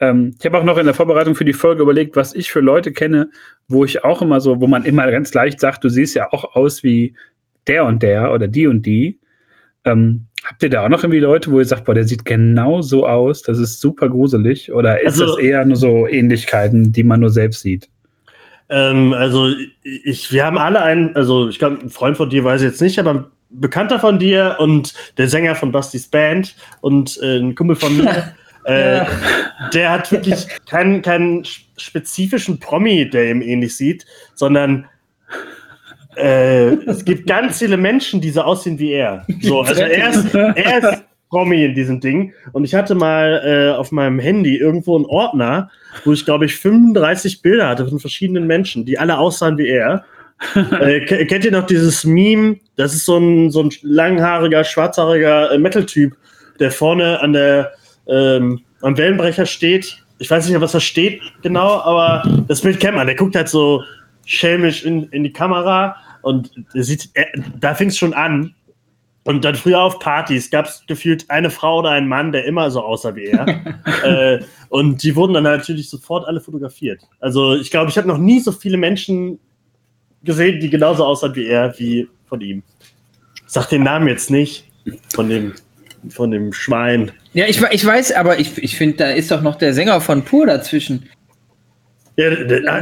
Ähm, 0.00 0.34
ich 0.38 0.44
habe 0.44 0.58
auch 0.58 0.64
noch 0.64 0.76
in 0.78 0.84
der 0.84 0.94
Vorbereitung 0.94 1.34
für 1.34 1.44
die 1.44 1.52
Folge 1.52 1.82
überlegt, 1.82 2.16
was 2.16 2.34
ich 2.34 2.50
für 2.50 2.60
Leute 2.60 2.92
kenne, 2.92 3.30
wo 3.68 3.84
ich 3.84 4.04
auch 4.04 4.20
immer 4.20 4.40
so, 4.40 4.60
wo 4.60 4.66
man 4.66 4.84
immer 4.84 5.08
ganz 5.10 5.32
leicht 5.32 5.60
sagt, 5.60 5.84
du 5.84 5.88
siehst 5.88 6.14
ja 6.16 6.32
auch 6.32 6.56
aus 6.56 6.82
wie 6.82 7.14
der 7.66 7.84
und 7.84 8.02
der 8.02 8.32
oder 8.32 8.48
die 8.48 8.66
und 8.66 8.82
die. 8.84 9.20
Ähm, 9.84 10.26
habt 10.44 10.62
ihr 10.62 10.70
da 10.70 10.84
auch 10.84 10.88
noch 10.88 11.04
irgendwie 11.04 11.20
Leute, 11.20 11.52
wo 11.52 11.60
ihr 11.60 11.64
sagt, 11.64 11.84
boah, 11.84 11.94
der 11.94 12.04
sieht 12.04 12.24
genau 12.24 12.82
so 12.82 13.06
aus, 13.06 13.42
das 13.42 13.58
ist 13.58 13.80
super 13.80 14.08
gruselig? 14.08 14.72
Oder 14.72 15.00
ist 15.00 15.20
Also- 15.20 15.36
das 15.36 15.38
eher 15.38 15.64
nur 15.64 15.76
so 15.76 16.06
Ähnlichkeiten, 16.08 16.92
die 16.92 17.04
man 17.04 17.20
nur 17.20 17.30
selbst 17.30 17.62
sieht? 17.62 17.88
Ähm, 18.70 19.12
also 19.14 19.50
ich, 19.82 20.32
wir 20.32 20.44
haben 20.44 20.58
alle 20.58 20.82
einen, 20.82 21.16
also 21.16 21.48
ich 21.48 21.58
glaube, 21.58 21.78
ein 21.80 21.90
Freund 21.90 22.16
von 22.16 22.28
dir 22.28 22.44
weiß 22.44 22.60
ich 22.60 22.66
jetzt 22.68 22.82
nicht, 22.82 22.98
aber 22.98 23.30
Bekannter 23.50 23.98
von 23.98 24.18
dir 24.18 24.56
und 24.58 24.94
der 25.16 25.28
Sänger 25.28 25.54
von 25.54 25.72
Bustys 25.72 26.08
Band 26.08 26.54
und 26.80 27.18
äh, 27.22 27.38
ein 27.38 27.54
Kumpel 27.54 27.76
von 27.76 27.96
mir, 27.96 28.34
äh, 28.64 29.04
der 29.72 29.90
hat 29.90 30.12
wirklich 30.12 30.46
keinen, 30.66 31.02
keinen 31.02 31.44
spezifischen 31.76 32.60
Promi, 32.60 33.08
der 33.08 33.30
ihm 33.30 33.42
ähnlich 33.42 33.76
sieht, 33.76 34.04
sondern 34.34 34.86
äh, 36.16 36.74
es 36.86 37.04
gibt 37.04 37.26
ganz 37.26 37.58
viele 37.58 37.76
Menschen, 37.76 38.20
die 38.20 38.30
so 38.30 38.42
aussehen 38.42 38.78
wie 38.78 38.92
er. 38.92 39.24
So, 39.40 39.62
also 39.62 39.80
er 39.80 40.10
ist, 40.10 40.34
er 40.34 40.78
ist 40.78 41.04
Promi 41.28 41.64
in 41.64 41.74
diesem 41.74 42.00
Ding. 42.00 42.32
Und 42.52 42.64
ich 42.64 42.74
hatte 42.74 42.94
mal 42.94 43.42
äh, 43.44 43.76
auf 43.76 43.92
meinem 43.92 44.18
Handy 44.18 44.56
irgendwo 44.56 44.96
einen 44.96 45.06
Ordner, 45.06 45.70
wo 46.04 46.12
ich, 46.12 46.24
glaube 46.24 46.46
ich, 46.46 46.56
35 46.56 47.42
Bilder 47.42 47.68
hatte 47.68 47.86
von 47.86 48.00
verschiedenen 48.00 48.46
Menschen, 48.46 48.84
die 48.84 48.98
alle 48.98 49.18
aussahen 49.18 49.58
wie 49.58 49.68
er. 49.68 50.04
äh, 50.54 51.00
ke- 51.04 51.26
kennt 51.26 51.44
ihr 51.44 51.52
noch 51.52 51.66
dieses 51.66 52.04
Meme? 52.04 52.56
Das 52.76 52.94
ist 52.94 53.04
so 53.04 53.16
ein, 53.16 53.50
so 53.50 53.62
ein 53.62 53.70
langhaariger, 53.82 54.64
schwarzhaariger 54.64 55.52
äh, 55.52 55.58
Metal-Typ, 55.58 56.16
der 56.60 56.70
vorne 56.70 57.20
an 57.20 57.32
der, 57.32 57.72
ähm, 58.06 58.60
am 58.82 58.96
Wellenbrecher 58.96 59.46
steht. 59.46 59.98
Ich 60.18 60.30
weiß 60.30 60.44
nicht 60.44 60.52
mehr, 60.52 60.60
was 60.60 60.72
da 60.72 60.80
steht 60.80 61.20
genau, 61.42 61.80
aber 61.80 62.22
das 62.48 62.60
Bild 62.60 62.80
kennt 62.80 62.96
man. 62.96 63.06
Der 63.06 63.16
guckt 63.16 63.36
halt 63.36 63.48
so 63.48 63.82
schelmisch 64.24 64.84
in, 64.84 65.04
in 65.10 65.24
die 65.24 65.32
Kamera 65.32 65.96
und 66.22 66.50
sieht, 66.74 67.10
er, 67.14 67.26
da 67.58 67.74
fing 67.74 67.88
es 67.88 67.98
schon 67.98 68.14
an. 68.14 68.54
Und 69.24 69.44
dann 69.44 69.56
früher 69.56 69.82
auf 69.82 69.98
Partys 69.98 70.50
gab 70.50 70.66
es 70.66 70.82
gefühlt 70.86 71.28
eine 71.28 71.50
Frau 71.50 71.80
oder 71.80 71.90
einen 71.90 72.08
Mann, 72.08 72.32
der 72.32 72.46
immer 72.46 72.70
so 72.70 72.80
aussah 72.80 73.14
wie 73.14 73.26
er. 73.26 73.46
äh, 74.02 74.40
und 74.70 75.02
die 75.02 75.14
wurden 75.14 75.34
dann 75.34 75.44
natürlich 75.44 75.90
sofort 75.90 76.26
alle 76.26 76.40
fotografiert. 76.40 77.02
Also 77.20 77.54
ich 77.54 77.70
glaube, 77.70 77.90
ich 77.90 77.98
habe 77.98 78.08
noch 78.08 78.16
nie 78.18 78.40
so 78.40 78.52
viele 78.52 78.78
Menschen 78.78 79.38
gesehen, 80.24 80.60
die 80.60 80.70
genauso 80.70 81.04
aussahen 81.04 81.34
wie 81.34 81.46
er, 81.46 81.74
wie 81.78 82.08
von 82.26 82.40
ihm. 82.40 82.62
Ich 83.36 83.52
sag 83.52 83.66
den 83.68 83.82
Namen 83.82 84.08
jetzt 84.08 84.30
nicht 84.30 84.66
von 85.14 85.28
dem, 85.28 85.54
von 86.10 86.30
dem 86.30 86.52
Schwein. 86.52 87.12
Ja, 87.32 87.46
ich, 87.46 87.60
we- 87.62 87.68
ich 87.72 87.84
weiß, 87.84 88.12
aber 88.12 88.38
ich, 88.38 88.58
ich 88.62 88.76
finde, 88.76 88.96
da 88.98 89.10
ist 89.10 89.30
doch 89.30 89.42
noch 89.42 89.56
der 89.56 89.72
Sänger 89.74 90.00
von 90.00 90.24
Pur 90.24 90.46
dazwischen. 90.46 91.08
Ja, 92.16 92.30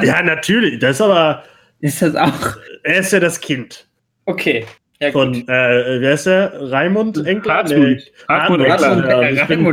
ja, 0.03 0.23
natürlich. 0.23 0.79
Das 0.81 0.97
ist 0.97 1.01
aber, 1.03 1.45
Ist 1.81 2.01
das 2.03 2.15
auch? 2.17 2.57
er 2.85 3.01
ist 3.01 3.13
ja 3.13 3.21
das 3.21 3.41
Kind 3.41 3.87
Okay. 4.25 4.65
Ja, 4.99 5.13
von, 5.13 5.33
gut. 5.35 5.43
äh, 5.49 6.01
wer 6.01 6.13
ist 6.15 6.25
der? 6.27 6.53
Raimund 6.73 7.19
Engler? 7.27 7.55
Hartmut. 7.57 7.79
Nee, 7.79 8.03
Hartmut 8.29 8.61
Hartmut 8.69 9.05
Engler. 9.05 9.23
ja. 9.31 9.43
Ich 9.43 9.47
bin, 9.47 9.67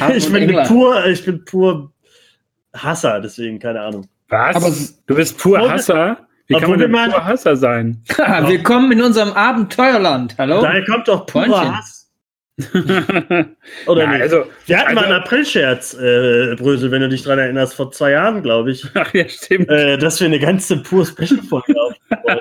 Hartmut 0.00 0.16
ich 0.16 0.32
bin 0.32 0.62
pur, 0.66 1.06
ich 1.06 1.24
bin 1.26 1.44
pur 1.44 1.92
Hasser, 2.74 3.20
deswegen 3.20 3.58
keine 3.58 3.80
Ahnung. 3.82 4.06
Was? 4.28 4.56
Aber- 4.56 4.74
du 5.06 5.14
bist 5.14 5.36
pur 5.38 5.70
Hasser? 5.70 6.26
Wie 6.46 6.54
kann 6.54 6.64
obwohl 6.64 6.76
man 6.76 6.80
denn 6.80 6.90
wir 6.92 7.08
mal- 7.08 7.24
Hasser 7.24 7.56
sein? 7.56 8.02
Ha, 8.18 8.48
Willkommen 8.48 8.92
in 8.92 9.02
unserem 9.02 9.32
Abenteuerland. 9.32 10.34
Hallo? 10.38 10.60
Daher 10.62 10.84
kommt 10.84 11.08
doch 11.08 11.26
purer 11.26 11.46
Freundchen. 11.46 11.76
Hass. 11.78 12.01
Oder 13.86 14.02
Ja, 14.02 14.10
nicht? 14.12 14.22
also, 14.22 14.44
Wir 14.66 14.78
hatten 14.78 14.94
mal 14.94 15.02
also- 15.04 15.12
einen 15.14 15.22
Aprilscherz, 15.22 15.94
äh, 15.94 16.54
Brösel, 16.56 16.90
wenn 16.90 17.00
du 17.02 17.08
dich 17.08 17.22
dran 17.22 17.38
erinnerst, 17.38 17.74
vor 17.74 17.90
zwei 17.92 18.12
Jahren, 18.12 18.42
glaube 18.42 18.70
ich, 18.72 18.84
ach 18.94 19.12
ja, 19.14 19.28
stimmt. 19.28 19.68
äh, 19.70 19.96
dass 19.98 20.20
wir 20.20 20.26
eine 20.26 20.38
ganze 20.38 20.76
pur 20.78 21.04
Special-Folge. 21.06 21.74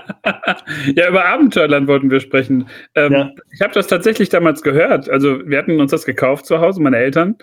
Ja, 0.96 1.10
über 1.10 1.26
Abenteuerland 1.26 1.88
wollten 1.88 2.10
wir 2.12 2.20
sprechen. 2.20 2.68
Ähm, 2.96 3.12
Ja. 3.14 3.30
Ich 3.54 3.62
habe 3.62 3.74
das 3.74 3.88
tatsächlich 3.88 4.30
damals 4.30 4.62
gehört. 4.62 5.10
Also 5.10 5.40
wir 5.48 5.58
hatten 5.58 5.80
uns 5.80 5.92
das 5.92 6.06
gekauft 6.06 6.46
zu 6.46 6.60
Hause, 6.60 6.82
meine 6.82 6.98
Eltern. 6.98 7.36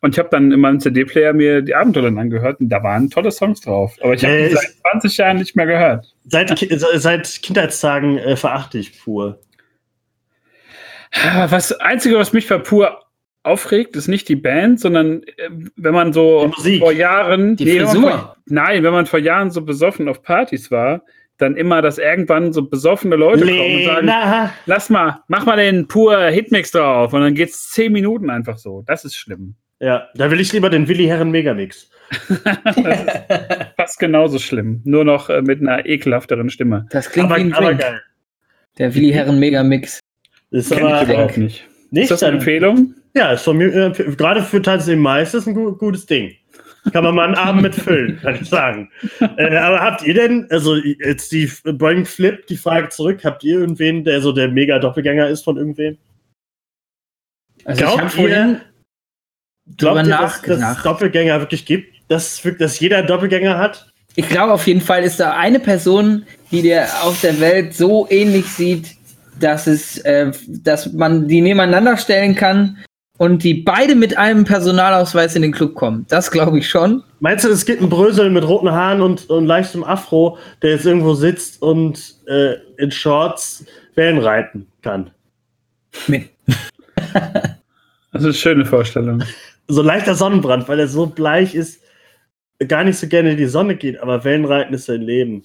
Und 0.00 0.14
ich 0.14 0.18
habe 0.18 0.28
dann 0.30 0.52
in 0.52 0.60
meinem 0.60 0.80
CD-Player 0.80 1.32
mir 1.32 1.62
die 1.62 1.74
Abenteuerland 1.74 2.18
angehört 2.18 2.60
und 2.60 2.68
da 2.68 2.82
waren 2.82 3.08
tolle 3.10 3.30
Songs 3.30 3.60
drauf. 3.62 3.96
Aber 4.02 4.14
ich 4.14 4.24
habe 4.24 4.36
die 4.36 4.42
ist- 4.44 4.54
seit 4.60 4.90
20 4.92 5.16
Jahren 5.16 5.36
nicht 5.38 5.56
mehr 5.56 5.66
gehört. 5.66 6.14
Seit, 6.26 6.58
seit 6.96 7.42
Kindheitstagen 7.42 8.18
äh, 8.18 8.36
verachte 8.36 8.78
ich 8.78 9.00
pur. 9.02 9.38
Was 11.48 11.72
Einzige, 11.72 12.16
was 12.18 12.32
mich 12.32 12.48
bei 12.48 12.58
pur 12.58 13.00
aufregt, 13.42 13.94
ist 13.96 14.08
nicht 14.08 14.28
die 14.28 14.36
Band, 14.36 14.80
sondern 14.80 15.22
äh, 15.22 15.50
wenn 15.76 15.94
man 15.94 16.12
so 16.12 16.50
vor 16.78 16.92
Jahren, 16.92 17.56
Die 17.56 17.66
wenn 17.66 17.76
man 17.82 17.86
Frisur. 17.88 18.10
vor, 18.10 18.36
nein, 18.46 18.82
wenn 18.82 18.92
man 18.92 19.06
vor 19.06 19.18
Jahren 19.18 19.50
so 19.50 19.62
besoffen 19.62 20.08
auf 20.08 20.22
Partys 20.22 20.70
war, 20.70 21.02
dann 21.36 21.56
immer, 21.56 21.82
dass 21.82 21.98
irgendwann 21.98 22.52
so 22.52 22.62
besoffene 22.62 23.16
Leute 23.16 23.44
kommen 23.44 23.76
und 23.76 23.84
sagen, 23.84 24.06
Lena. 24.06 24.52
lass 24.66 24.88
mal, 24.88 25.20
mach 25.28 25.44
mal 25.44 25.56
den 25.56 25.88
pur 25.88 26.18
Hitmix 26.26 26.70
drauf 26.70 27.12
und 27.12 27.20
dann 27.20 27.34
geht's 27.34 27.70
zehn 27.70 27.92
Minuten 27.92 28.30
einfach 28.30 28.56
so. 28.56 28.82
Das 28.86 29.04
ist 29.04 29.16
schlimm. 29.16 29.56
Ja, 29.80 30.08
da 30.14 30.30
will 30.30 30.40
ich 30.40 30.52
lieber 30.52 30.70
den 30.70 30.88
Willi 30.88 31.06
Herren 31.06 31.30
Megamix. 31.30 31.90
Fast 33.76 33.98
genauso 33.98 34.38
schlimm. 34.38 34.80
Nur 34.84 35.04
noch 35.04 35.28
äh, 35.28 35.42
mit 35.42 35.60
einer 35.60 35.84
ekelhafteren 35.84 36.48
Stimme. 36.50 36.86
Das 36.90 37.10
klingt 37.10 37.30
Aber, 37.30 37.36
wie 37.36 37.40
ein 37.42 37.52
aber 37.52 37.74
geil. 37.74 38.00
Der 38.78 38.94
Willi 38.94 39.10
Herren 39.10 39.38
Megamix. 39.38 40.00
Ist 40.54 40.70
Kenn 40.70 40.86
aber 40.86 41.02
ich 41.02 41.08
überhaupt 41.08 41.36
nicht. 41.36 41.64
nicht 41.90 42.04
Ist 42.04 42.10
das 42.12 42.22
eine 42.22 42.36
Empfehlung? 42.36 42.94
Ja, 43.16 43.32
ist 43.32 43.42
von 43.42 43.56
mir, 43.56 43.74
äh, 43.74 43.90
gerade 43.90 44.40
für 44.40 44.62
Tanzen 44.62 44.94
im 44.94 45.00
Mais 45.00 45.34
ist 45.34 45.48
ein 45.48 45.54
gu 45.54 45.72
gutes 45.76 46.06
Ding. 46.06 46.32
Kann 46.92 47.02
man 47.02 47.14
mal 47.14 47.24
einen 47.24 47.34
Abend 47.34 47.62
mit 47.62 47.74
füllen, 47.74 48.20
kann 48.22 48.38
ich 48.40 48.48
sagen. 48.48 48.88
Äh, 49.36 49.56
aber 49.56 49.80
habt 49.80 50.02
ihr 50.06 50.14
denn, 50.14 50.46
also 50.50 50.76
jetzt 50.76 51.32
die 51.32 51.50
Boeing 51.64 52.04
Flip, 52.04 52.46
die 52.46 52.56
Frage 52.56 52.88
zurück, 52.90 53.24
habt 53.24 53.42
ihr 53.42 53.58
irgendwen, 53.58 54.04
der 54.04 54.20
so 54.20 54.30
der 54.30 54.48
Mega-Doppelgänger 54.48 55.28
ist 55.28 55.42
von 55.42 55.56
irgendwem? 55.56 55.98
Also 57.64 57.80
ich 57.80 57.86
Glaubt 57.86 58.00
habe 58.00 58.10
vorhin 58.10 58.60
Glaubt 59.76 60.06
ihr, 60.06 60.16
dass 60.16 60.46
es. 60.46 60.82
Doppelgänger 60.82 61.40
wirklich 61.40 61.66
gibt? 61.66 61.94
Dass, 62.08 62.42
dass 62.58 62.78
jeder 62.78 62.98
einen 62.98 63.08
Doppelgänger 63.08 63.58
hat? 63.58 63.90
Ich 64.14 64.28
glaube 64.28 64.52
auf 64.52 64.66
jeden 64.68 64.82
Fall 64.82 65.02
ist 65.02 65.18
da 65.18 65.36
eine 65.36 65.58
Person, 65.58 66.24
die 66.52 66.62
dir 66.62 66.86
auf 67.02 67.20
der 67.22 67.40
Welt 67.40 67.74
so 67.74 68.06
ähnlich 68.08 68.46
sieht, 68.46 68.94
dass 69.40 69.66
es, 69.66 69.98
äh, 69.98 70.32
dass 70.48 70.92
man 70.92 71.28
die 71.28 71.40
nebeneinander 71.40 71.96
stellen 71.96 72.34
kann 72.34 72.78
und 73.18 73.44
die 73.44 73.54
beide 73.54 73.94
mit 73.94 74.18
einem 74.18 74.44
Personalausweis 74.44 75.36
in 75.36 75.42
den 75.42 75.52
Club 75.52 75.74
kommen. 75.74 76.04
Das 76.08 76.30
glaube 76.30 76.58
ich 76.58 76.68
schon. 76.68 77.02
Meinst 77.20 77.44
du, 77.44 77.48
es 77.48 77.64
gibt 77.64 77.80
einen 77.80 77.90
Brösel 77.90 78.30
mit 78.30 78.46
roten 78.46 78.70
Haaren 78.70 79.00
und, 79.02 79.30
und 79.30 79.46
leichtem 79.46 79.84
Afro, 79.84 80.38
der 80.62 80.72
jetzt 80.72 80.86
irgendwo 80.86 81.14
sitzt 81.14 81.62
und 81.62 82.16
äh, 82.26 82.54
in 82.78 82.90
Shorts 82.90 83.64
Wellen 83.94 84.18
reiten 84.18 84.66
kann? 84.82 85.10
Mit 86.08 86.30
Das 88.14 88.22
ist 88.22 88.26
eine 88.26 88.34
schöne 88.34 88.64
Vorstellung. 88.64 89.22
So 89.66 89.82
leichter 89.82 90.14
Sonnenbrand, 90.14 90.68
weil 90.68 90.78
er 90.78 90.86
so 90.86 91.06
bleich 91.06 91.54
ist, 91.54 91.80
gar 92.68 92.84
nicht 92.84 92.98
so 92.98 93.08
gerne 93.08 93.32
in 93.32 93.36
die 93.36 93.46
Sonne 93.46 93.76
geht, 93.76 94.00
aber 94.00 94.22
Wellenreiten 94.22 94.72
ist 94.72 94.86
sein 94.86 95.02
Leben. 95.02 95.42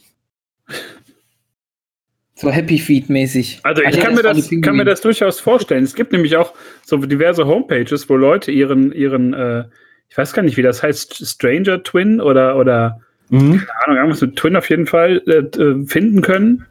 So 2.40 2.50
Happy 2.50 2.80
Feet 2.80 3.10
mäßig. 3.10 3.60
Also 3.64 3.84
ich 3.84 4.00
kann 4.00 4.16
mir, 4.16 4.24
das 4.24 4.50
kann 4.62 4.78
mir 4.78 4.86
das 4.86 5.02
durchaus 5.02 5.40
vorstellen. 5.40 5.84
Es 5.84 5.94
gibt 5.94 6.14
nämlich 6.14 6.38
auch 6.38 6.54
so 6.86 6.98
diverse 6.98 7.46
Homepages, 7.46 8.10
wo 8.10 8.16
Leute 8.16 8.52
ihren, 8.52 8.92
ihren 8.94 9.34
äh, 9.34 9.66
ich 10.10 10.18
weiß 10.18 10.34
gar 10.34 10.42
nicht, 10.42 10.58
wie 10.58 10.62
das 10.62 10.82
heißt, 10.82 11.28
Stranger 11.28 11.84
Twin 11.84 12.22
oder, 12.22 12.56
oder 12.58 13.02
keine 13.30 13.68
Ahnung, 13.86 13.98
irgendwas 13.98 14.22
mit 14.22 14.36
Twin 14.38 14.56
auf 14.56 14.70
jeden 14.70 14.88
Fall 14.88 15.22
äh, 15.28 15.62
äh, 15.62 15.86
finden 15.86 16.22
können. 16.22 16.66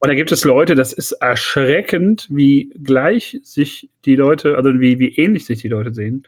Und 0.00 0.08
da 0.08 0.14
gibt 0.14 0.32
es 0.32 0.44
Leute, 0.44 0.74
das 0.74 0.92
ist 0.92 1.12
erschreckend, 1.12 2.26
wie 2.28 2.70
gleich 2.82 3.40
sich 3.42 3.88
die 4.04 4.16
Leute, 4.16 4.56
also 4.56 4.78
wie, 4.80 4.98
wie 4.98 5.14
ähnlich 5.16 5.46
sich 5.46 5.62
die 5.62 5.68
Leute 5.68 5.94
sehen. 5.94 6.24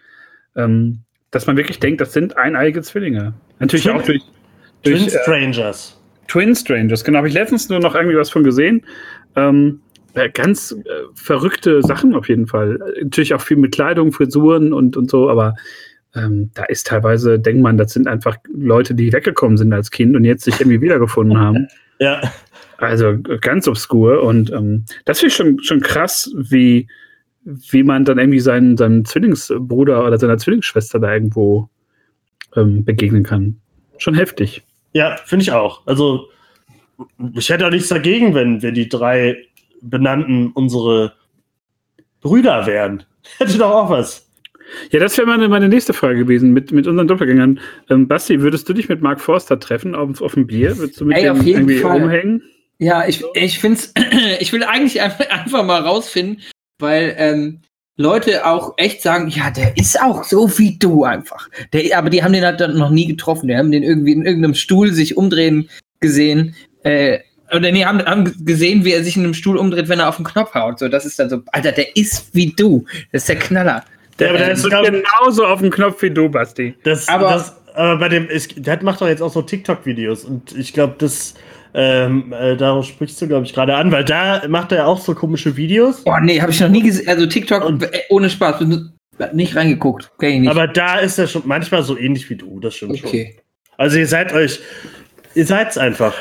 Ähm, 0.54 1.00
dass 1.30 1.46
man 1.46 1.58
wirklich 1.58 1.78
denkt, 1.78 2.00
das 2.00 2.14
sind 2.14 2.38
eineige 2.38 2.80
Zwillinge. 2.80 3.34
Natürlich 3.58 3.84
Twin- 3.84 3.96
auch 3.96 4.02
durch, 4.02 4.22
Twin 4.82 4.92
durch 4.94 5.06
äh, 5.08 5.18
Strangers. 5.22 5.95
Twin 6.28 6.54
Strangers, 6.54 7.04
genau. 7.04 7.18
Habe 7.18 7.28
ich 7.28 7.34
letztens 7.34 7.68
nur 7.68 7.80
noch 7.80 7.94
irgendwie 7.94 8.16
was 8.16 8.30
von 8.30 8.44
gesehen. 8.44 8.84
Ähm, 9.34 9.80
äh, 10.14 10.30
ganz 10.30 10.72
äh, 10.72 10.84
verrückte 11.14 11.82
Sachen 11.82 12.14
auf 12.14 12.28
jeden 12.28 12.46
Fall. 12.46 12.78
Natürlich 13.02 13.34
auch 13.34 13.40
viel 13.40 13.58
mit 13.58 13.72
Kleidung, 13.72 14.12
Frisuren 14.12 14.72
und, 14.72 14.96
und 14.96 15.10
so, 15.10 15.28
aber 15.28 15.54
ähm, 16.14 16.50
da 16.54 16.64
ist 16.64 16.86
teilweise, 16.86 17.38
denkt 17.38 17.62
man, 17.62 17.76
das 17.76 17.92
sind 17.92 18.08
einfach 18.08 18.38
Leute, 18.52 18.94
die 18.94 19.12
weggekommen 19.12 19.58
sind 19.58 19.72
als 19.72 19.90
Kind 19.90 20.16
und 20.16 20.24
jetzt 20.24 20.44
sich 20.44 20.58
irgendwie 20.60 20.80
wiedergefunden 20.80 21.38
haben. 21.38 21.68
Ja, 21.98 22.20
Also 22.76 23.16
ganz 23.40 23.66
obskur 23.66 24.22
und 24.22 24.52
ähm, 24.52 24.84
das 25.06 25.20
finde 25.20 25.30
ich 25.30 25.34
schon, 25.34 25.62
schon 25.62 25.80
krass, 25.80 26.30
wie, 26.36 26.88
wie 27.42 27.82
man 27.82 28.04
dann 28.04 28.18
irgendwie 28.18 28.40
seinen, 28.40 28.76
seinem 28.76 29.06
Zwillingsbruder 29.06 30.06
oder 30.06 30.18
seiner 30.18 30.36
Zwillingsschwester 30.36 30.98
da 30.98 31.14
irgendwo 31.14 31.70
ähm, 32.54 32.84
begegnen 32.84 33.22
kann. 33.22 33.56
Schon 33.96 34.12
heftig. 34.12 34.65
Ja, 34.96 35.18
finde 35.26 35.42
ich 35.42 35.52
auch. 35.52 35.86
Also, 35.86 36.30
ich 37.34 37.50
hätte 37.50 37.66
auch 37.66 37.70
nichts 37.70 37.88
dagegen, 37.88 38.34
wenn 38.34 38.62
wir 38.62 38.72
die 38.72 38.88
drei 38.88 39.36
benannten 39.82 40.52
unsere 40.52 41.12
Brüder 42.22 42.64
wären. 42.64 43.04
Hätte 43.38 43.58
doch 43.58 43.70
auch 43.72 43.90
was. 43.90 44.26
Ja, 44.90 44.98
das 44.98 45.18
wäre 45.18 45.26
meine, 45.26 45.50
meine 45.50 45.68
nächste 45.68 45.92
Frage 45.92 46.20
gewesen 46.20 46.54
mit, 46.54 46.72
mit 46.72 46.86
unseren 46.86 47.08
Doppelgängern. 47.08 47.60
Ähm, 47.90 48.08
Basti, 48.08 48.40
würdest 48.40 48.70
du 48.70 48.72
dich 48.72 48.88
mit 48.88 49.02
Mark 49.02 49.20
Forster 49.20 49.60
treffen 49.60 49.94
auf, 49.94 50.22
auf 50.22 50.34
ein 50.34 50.46
Bier? 50.46 50.78
Würdest 50.78 50.98
du 50.98 51.04
mit 51.04 51.18
Ey, 51.18 51.24
dem 51.24 51.32
auf 51.32 51.42
jeden 51.42 51.58
irgendwie 51.68 51.78
Fall. 51.80 52.02
umhängen? 52.02 52.42
Ja, 52.78 53.06
ich, 53.06 53.22
ich 53.34 53.58
finde 53.58 53.78
ich 54.40 54.50
will 54.54 54.64
eigentlich 54.64 55.02
einfach, 55.02 55.28
einfach 55.28 55.62
mal 55.62 55.82
rausfinden, 55.82 56.40
weil 56.78 57.14
ähm, 57.18 57.60
Leute 57.96 58.44
auch 58.46 58.74
echt 58.76 59.00
sagen, 59.02 59.28
ja, 59.28 59.50
der 59.50 59.76
ist 59.76 60.00
auch 60.00 60.22
so 60.24 60.58
wie 60.58 60.78
du 60.78 61.04
einfach. 61.04 61.48
Der, 61.72 61.96
aber 61.98 62.10
die 62.10 62.22
haben 62.22 62.32
den 62.32 62.44
halt 62.44 62.60
dann 62.60 62.76
noch 62.76 62.90
nie 62.90 63.06
getroffen. 63.06 63.48
Die 63.48 63.56
haben 63.56 63.72
den 63.72 63.82
irgendwie 63.82 64.12
in 64.12 64.26
irgendeinem 64.26 64.54
Stuhl 64.54 64.92
sich 64.92 65.16
umdrehen 65.16 65.68
gesehen. 66.00 66.54
Äh, 66.82 67.20
oder 67.54 67.72
nee, 67.72 67.84
haben, 67.84 68.04
haben 68.04 68.34
gesehen, 68.44 68.84
wie 68.84 68.92
er 68.92 69.02
sich 69.04 69.16
in 69.16 69.24
einem 69.24 69.32
Stuhl 69.34 69.56
umdreht, 69.56 69.88
wenn 69.88 70.00
er 70.00 70.08
auf 70.08 70.16
den 70.16 70.24
Knopf 70.26 70.52
haut. 70.54 70.78
So, 70.78 70.88
das 70.88 71.06
ist 71.06 71.18
dann 71.18 71.30
so, 71.30 71.40
Alter, 71.52 71.72
der 71.72 71.96
ist 71.96 72.34
wie 72.34 72.52
du. 72.52 72.84
Das 73.12 73.22
ist 73.22 73.28
der 73.28 73.36
Knaller. 73.36 73.84
Der, 74.18 74.32
der 74.32 74.46
Ähm, 74.48 74.52
ist, 74.52 74.64
genauso 74.68 75.44
auf 75.46 75.60
dem 75.60 75.70
Knopf 75.70 76.02
wie 76.02 76.10
du, 76.10 76.28
Basti. 76.28 76.74
das, 76.82 77.08
aber- 77.08 77.30
das, 77.30 77.56
aber 77.74 77.98
bei 77.98 78.08
dem, 78.08 78.28
ist, 78.28 78.52
der 78.56 78.82
macht 78.82 79.00
doch 79.00 79.08
jetzt 79.08 79.20
auch 79.22 79.32
so 79.32 79.42
TikTok-Videos 79.42 80.24
und 80.24 80.56
ich 80.56 80.72
glaube, 80.72 80.94
das, 80.98 81.34
ähm, 81.78 82.32
äh, 82.32 82.56
darauf 82.56 82.86
sprichst 82.86 83.20
du, 83.20 83.28
glaube 83.28 83.44
ich, 83.44 83.52
gerade 83.52 83.76
an, 83.76 83.92
weil 83.92 84.02
da 84.04 84.42
macht 84.48 84.72
er 84.72 84.86
auch 84.86 84.98
so 84.98 85.14
komische 85.14 85.56
Videos. 85.56 86.02
Oh 86.06 86.14
nee, 86.22 86.40
habe 86.40 86.50
ich 86.50 86.58
noch 86.60 86.70
nie 86.70 86.82
gesehen. 86.82 87.06
Also 87.08 87.26
TikTok, 87.26 87.64
Und- 87.64 87.82
äh, 87.82 88.00
ohne 88.08 88.30
Spaß. 88.30 88.64
Nicht 89.32 89.56
reingeguckt. 89.56 90.10
Nicht. 90.20 90.48
Aber 90.48 90.66
da 90.68 90.98
ist 90.98 91.18
er 91.18 91.26
schon 91.26 91.42
manchmal 91.44 91.82
so 91.82 91.96
ähnlich 91.96 92.28
wie 92.30 92.36
du, 92.36 92.60
das 92.60 92.74
stimmt 92.74 92.98
schon. 92.98 93.08
okay. 93.08 93.36
Also 93.78 93.98
ihr 93.98 94.06
seid 94.06 94.32
euch, 94.32 94.60
ihr 95.34 95.46
seid's 95.46 95.76
einfach. 95.78 96.14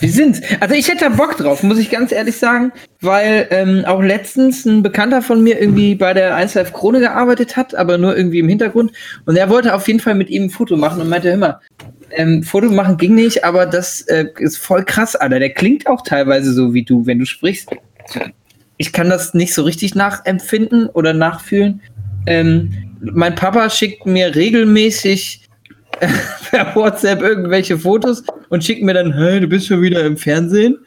Wir 0.00 0.10
sind's. 0.10 0.40
Also 0.60 0.74
ich 0.74 0.88
hätte 0.88 1.04
da 1.04 1.08
Bock 1.10 1.36
drauf, 1.36 1.62
muss 1.62 1.78
ich 1.78 1.90
ganz 1.90 2.10
ehrlich 2.10 2.36
sagen, 2.36 2.72
weil 3.02 3.46
ähm, 3.50 3.84
auch 3.86 4.00
letztens 4.02 4.64
ein 4.64 4.82
Bekannter 4.82 5.20
von 5.20 5.42
mir 5.42 5.60
irgendwie 5.60 5.94
bei 5.94 6.14
der 6.14 6.34
1 6.34 6.54
Live 6.54 6.72
Krone 6.72 7.00
gearbeitet 7.00 7.56
hat, 7.56 7.74
aber 7.74 7.98
nur 7.98 8.16
irgendwie 8.16 8.38
im 8.38 8.48
Hintergrund. 8.48 8.92
Und 9.26 9.36
er 9.36 9.50
wollte 9.50 9.74
auf 9.74 9.86
jeden 9.86 10.00
Fall 10.00 10.14
mit 10.14 10.30
ihm 10.30 10.44
ein 10.44 10.50
Foto 10.50 10.78
machen 10.78 11.02
und 11.02 11.10
meinte 11.10 11.28
immer, 11.28 11.60
ähm, 12.14 12.42
Foto 12.42 12.70
machen 12.70 12.96
ging 12.96 13.14
nicht, 13.14 13.44
aber 13.44 13.66
das 13.66 14.02
äh, 14.02 14.26
ist 14.38 14.58
voll 14.58 14.84
krass, 14.84 15.16
Alter. 15.16 15.38
Der 15.38 15.50
klingt 15.50 15.86
auch 15.86 16.02
teilweise 16.02 16.52
so 16.52 16.74
wie 16.74 16.82
du, 16.82 17.06
wenn 17.06 17.18
du 17.18 17.26
sprichst. 17.26 17.70
Ich 18.76 18.92
kann 18.92 19.08
das 19.08 19.34
nicht 19.34 19.54
so 19.54 19.62
richtig 19.62 19.94
nachempfinden 19.94 20.88
oder 20.88 21.12
nachfühlen. 21.12 21.80
Ähm, 22.26 22.72
mein 23.00 23.34
Papa 23.34 23.68
schickt 23.70 24.06
mir 24.06 24.34
regelmäßig 24.34 25.42
per 26.50 26.74
WhatsApp 26.74 27.22
irgendwelche 27.22 27.78
Fotos 27.78 28.24
und 28.48 28.64
schickt 28.64 28.82
mir 28.82 28.94
dann, 28.94 29.12
hey, 29.12 29.40
du 29.40 29.46
bist 29.46 29.66
schon 29.66 29.82
wieder 29.82 30.04
im 30.04 30.16
Fernsehen. 30.16 30.78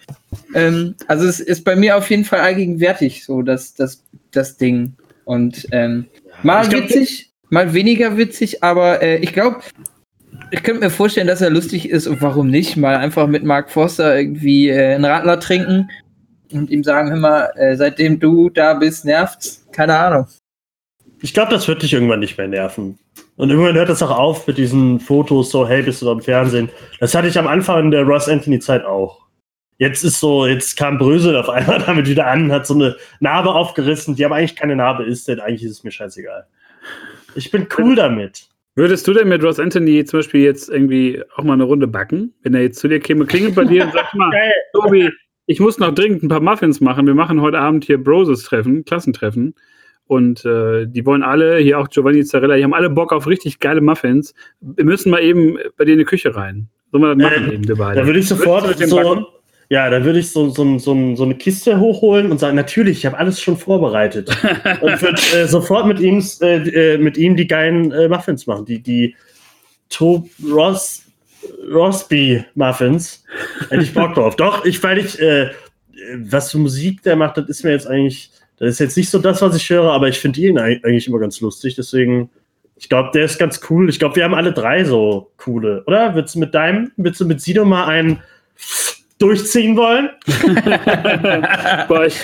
Ähm, 0.54 0.96
also 1.08 1.28
es 1.28 1.40
ist 1.40 1.64
bei 1.64 1.76
mir 1.76 1.98
auf 1.98 2.10
jeden 2.10 2.26
Fall 2.26 2.40
allgegenwärtig, 2.40 3.24
so 3.26 3.42
das, 3.42 3.74
das, 3.74 4.04
das 4.32 4.58
Ding. 4.58 4.94
Und 5.26 5.68
ähm, 5.72 6.06
mal 6.44 6.68
glaub- 6.68 6.84
witzig, 6.84 7.32
mal 7.50 7.74
weniger 7.74 8.18
witzig, 8.18 8.64
aber 8.64 9.02
äh, 9.02 9.18
ich 9.18 9.34
glaube, 9.34 9.62
ich 10.51 10.63
könnte 10.63 10.82
mir 10.82 10.89
vorstellen, 10.89 11.27
dass 11.27 11.42
er 11.42 11.50
lustig 11.50 11.89
ist 11.89 12.08
und 12.08 12.22
warum 12.22 12.50
nicht? 12.50 12.77
Mal 12.77 12.96
einfach 12.96 13.27
mit 13.27 13.44
Mark 13.44 13.70
Forster 13.70 14.18
irgendwie 14.18 14.70
äh, 14.70 14.96
einen 14.96 15.06
Radler 15.06 15.39
trinken 15.39 15.89
und 16.51 16.70
ihm 16.70 16.84
sagen, 16.84 17.10
hör 17.10 17.17
mal, 17.17 17.52
äh, 17.56 17.76
seitdem 17.76 18.19
du 18.19 18.50
da 18.50 18.74
bist, 18.74 19.06
nervt's. 19.06 19.65
Keine 19.72 19.98
Ahnung. 19.98 20.28
Ich 21.22 21.34
glaube, 21.34 21.52
das 21.52 21.67
wird 21.67 21.82
dich 21.82 21.93
irgendwann 21.93 22.19
nicht 22.19 22.38
mehr 22.38 22.48
nerven. 22.48 22.98
Und 23.36 23.50
irgendwann 23.50 23.76
hört 23.76 23.89
das 23.89 24.04
auch 24.04 24.17
auf 24.17 24.48
mit 24.48 24.58
diesen 24.58 25.00
Fotos, 25.00 25.52
so, 25.52 25.67
hey, 25.67 25.84
bist 25.84 26.02
du 26.02 26.06
da 26.06 26.12
im 26.12 26.22
Fernsehen? 26.22 26.69
Das 27.00 27.13
hatte 27.13 27.28
ich 27.28 27.38
am 27.38 27.48
Anfang 27.48 27.91
der 27.91 28.04
Ross 28.04 28.30
Anthony-Zeit 28.30 28.86
auch. 28.86 29.28
Jetzt 29.80 30.04
ist 30.04 30.19
so, 30.19 30.48
jetzt 30.48 30.76
kam 30.76 30.98
Brösel 30.98 31.36
auf 31.36 31.50
einmal 31.50 31.80
damit 31.86 32.08
wieder 32.08 32.28
an, 32.28 32.52
hat 32.52 32.65
so 32.65 32.74
eine 32.74 32.95
Narbe 33.19 33.54
aufgerissen, 33.54 34.15
die 34.15 34.26
aber 34.26 34.36
eigentlich 34.36 34.56
keine 34.56 34.76
Narbe 34.76 35.04
ist, 35.04 35.28
denn 35.28 35.39
eigentlich 35.39 35.63
ist 35.63 35.72
es 35.72 35.84
mir 35.84 35.91
scheißegal. 35.91 36.48
Ich 37.36 37.52
bin 37.52 37.67
cool 37.78 37.95
damit. 37.95 38.48
Würdest 38.78 39.08
du 39.08 39.13
denn 39.13 39.28
mit 39.28 39.44
Ross 39.44 39.60
Anthony 39.60 40.06
zum 40.06 40.20
Beispiel 40.20 40.42
jetzt 40.42 40.70
irgendwie 40.70 41.20
auch 41.36 41.44
mal 41.44 41.54
eine 41.54 41.63
Runde 41.63 41.88
backen? 41.88 42.36
Wenn 42.44 42.54
er 42.54 42.62
jetzt 42.62 42.78
zu 42.78 42.88
dir 42.88 43.00
käme, 43.00 43.26
klingelt 43.26 43.56
bei 43.56 43.66
dir 43.66 43.86
und 43.86 43.92
sagt 43.92 44.13
mal. 44.13 44.32
Tobi, 44.72 45.10
ich 45.48 45.60
muss 45.60 45.80
noch 45.80 45.96
dringend 45.96 46.22
ein 46.22 46.28
paar 46.28 46.42
Muffins 46.42 46.80
machen. 46.80 47.08
Wir 47.08 47.16
machen 47.16 47.42
heute 47.42 47.58
Abend 47.58 47.86
hier 47.86 47.98
Broses-Treffen, 47.98 48.86
Klassentreffen. 48.86 49.56
Und 50.06 50.46
äh, 50.46 50.86
die 50.86 51.08
wollen 51.08 51.24
alle, 51.24 51.58
hier 51.58 51.80
auch 51.80 51.90
Giovanni 51.90 52.24
Zarella, 52.24 52.56
die 52.56 52.63
haben 52.63 52.76
alle 52.76 52.92
Bock 52.92 53.13
auf 53.13 53.26
richtig 53.26 53.60
geile 53.60 53.82
Muffins. 53.82 54.36
Wir 54.62 54.86
müssen 54.86 55.10
mal 55.10 55.24
eben 55.24 55.58
bei 55.76 55.86
dir 55.86 55.94
in 55.94 56.00
die 56.00 56.06
Küche 56.06 56.36
rein. 56.36 56.70
Sollen 56.92 57.02
wir 57.02 57.16
das 57.16 57.32
machen 57.32 57.50
Äh, 57.50 57.54
eben, 57.56 57.68
wir 57.68 57.78
beide? 57.78 58.02
Da 58.02 58.06
würde 58.06 58.20
ich 58.20 58.28
sofort 58.28 58.78
so, 58.78 58.96
backen? 58.96 59.26
Ja, 59.69 59.89
da 59.89 60.03
würde 60.03 60.19
ich 60.19 60.32
so, 60.32 60.49
so, 60.49 60.77
so, 60.80 61.15
so 61.15 61.23
eine 61.23 61.36
Kiste 61.36 61.80
hochholen 61.80 62.32
und 62.32 62.39
sagen, 62.39 62.56
natürlich, 62.56 62.99
ich 62.99 63.06
habe 63.06 63.17
alles 63.17 63.41
schon 63.41 63.58
vorbereitet. 63.58 64.30
und 64.82 65.01
würde 65.01 65.21
äh, 65.36 65.47
sofort 65.47 65.88
mit 65.88 65.99
ihm, 65.99 66.23
äh, 66.41 66.93
äh, 66.93 66.97
mit 66.97 67.17
ihm 67.17 67.36
die 67.36 67.47
geilen 67.47 67.91
äh, 67.91 68.08
Muffins 68.08 68.47
machen. 68.47 68.65
Die, 68.65 68.80
die 68.80 69.15
To 69.89 70.27
Ross, 70.49 71.03
Rosby 71.71 72.43
Muffins. 72.56 73.23
Hätte 73.69 73.84
ich 73.84 73.93
Bock 73.93 74.13
drauf. 74.13 74.36
Doch, 74.36 74.63
ich, 74.65 74.82
weil 74.84 74.99
ich, 74.99 75.19
äh, 75.19 75.51
was 76.15 76.51
für 76.51 76.60
Musik 76.60 77.03
der 77.03 77.15
macht, 77.15 77.38
das 77.38 77.49
ist 77.49 77.63
mir 77.63 77.71
jetzt 77.71 77.88
eigentlich, 77.88 78.32
das 78.60 78.69
ist 78.69 78.80
jetzt 78.80 78.97
nicht 78.97 79.10
so 79.10 79.19
das, 79.19 79.41
was 79.41 79.56
ich 79.56 79.69
höre, 79.69 79.91
aber 79.91 80.08
ich 80.08 80.19
finde 80.19 80.39
ihn 80.41 80.58
eig- 80.58 80.84
eigentlich 80.86 81.08
immer 81.08 81.19
ganz 81.19 81.41
lustig. 81.41 81.75
Deswegen, 81.75 82.30
ich 82.77 82.88
glaube, 82.88 83.12
der 83.13 83.25
ist 83.25 83.38
ganz 83.38 83.60
cool. 83.69 83.89
Ich 83.89 83.99
glaube, 83.99 84.15
wir 84.15 84.23
haben 84.23 84.34
alle 84.34 84.53
drei 84.53 84.84
so 84.86 85.32
coole, 85.38 85.84
oder? 85.88 86.15
Willst 86.15 86.36
du 86.36 86.39
mit 86.39 86.53
deinem, 86.53 86.91
willst 86.95 87.19
du 87.19 87.25
mit 87.25 87.41
Sido 87.41 87.65
mal 87.65 87.86
einen 87.86 88.19
durchziehen 89.19 89.75
wollen? 89.75 90.10
Boah, 91.88 92.06
ich 92.06 92.19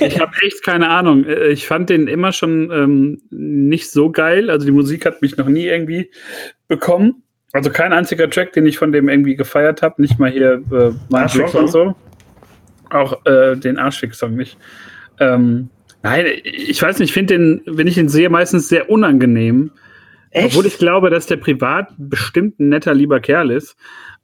ich 0.00 0.20
habe 0.20 0.32
echt 0.42 0.64
keine 0.64 0.88
Ahnung. 0.88 1.26
Ich 1.50 1.66
fand 1.66 1.90
den 1.90 2.08
immer 2.08 2.32
schon 2.32 2.70
ähm, 2.70 3.22
nicht 3.30 3.90
so 3.90 4.10
geil. 4.10 4.50
Also 4.50 4.66
die 4.66 4.72
Musik 4.72 5.06
hat 5.06 5.22
mich 5.22 5.36
noch 5.36 5.48
nie 5.48 5.66
irgendwie 5.66 6.10
bekommen. 6.68 7.22
Also 7.52 7.70
kein 7.70 7.92
einziger 7.92 8.28
Track, 8.28 8.52
den 8.52 8.66
ich 8.66 8.78
von 8.78 8.92
dem 8.92 9.08
irgendwie 9.08 9.36
gefeiert 9.36 9.82
habe. 9.82 10.00
Nicht 10.00 10.18
mal 10.18 10.30
hier 10.30 10.62
äh, 10.70 10.92
mein 11.10 11.22
Arschfick 11.22 11.50
Block 11.50 11.54
und 11.54 11.68
so. 11.68 11.94
Auch 12.90 13.24
äh, 13.26 13.56
den 13.56 13.78
Arschfick-Song 13.78 14.34
nicht. 14.34 14.56
Ähm, 15.20 15.70
nein, 16.02 16.26
ich 16.44 16.80
weiß 16.80 16.98
nicht, 16.98 17.10
ich 17.10 17.14
finde 17.14 17.38
den, 17.38 17.62
wenn 17.66 17.86
ich 17.86 17.98
ihn 17.98 18.08
sehe, 18.08 18.30
meistens 18.30 18.68
sehr 18.68 18.90
unangenehm. 18.90 19.72
Obwohl 20.32 20.66
ich 20.66 20.78
glaube, 20.78 21.10
dass 21.10 21.26
der 21.26 21.36
privat 21.36 21.88
bestimmt 21.96 22.60
ein 22.60 22.68
netter, 22.68 22.94
lieber 22.94 23.20
Kerl 23.20 23.50
ist. 23.50 23.76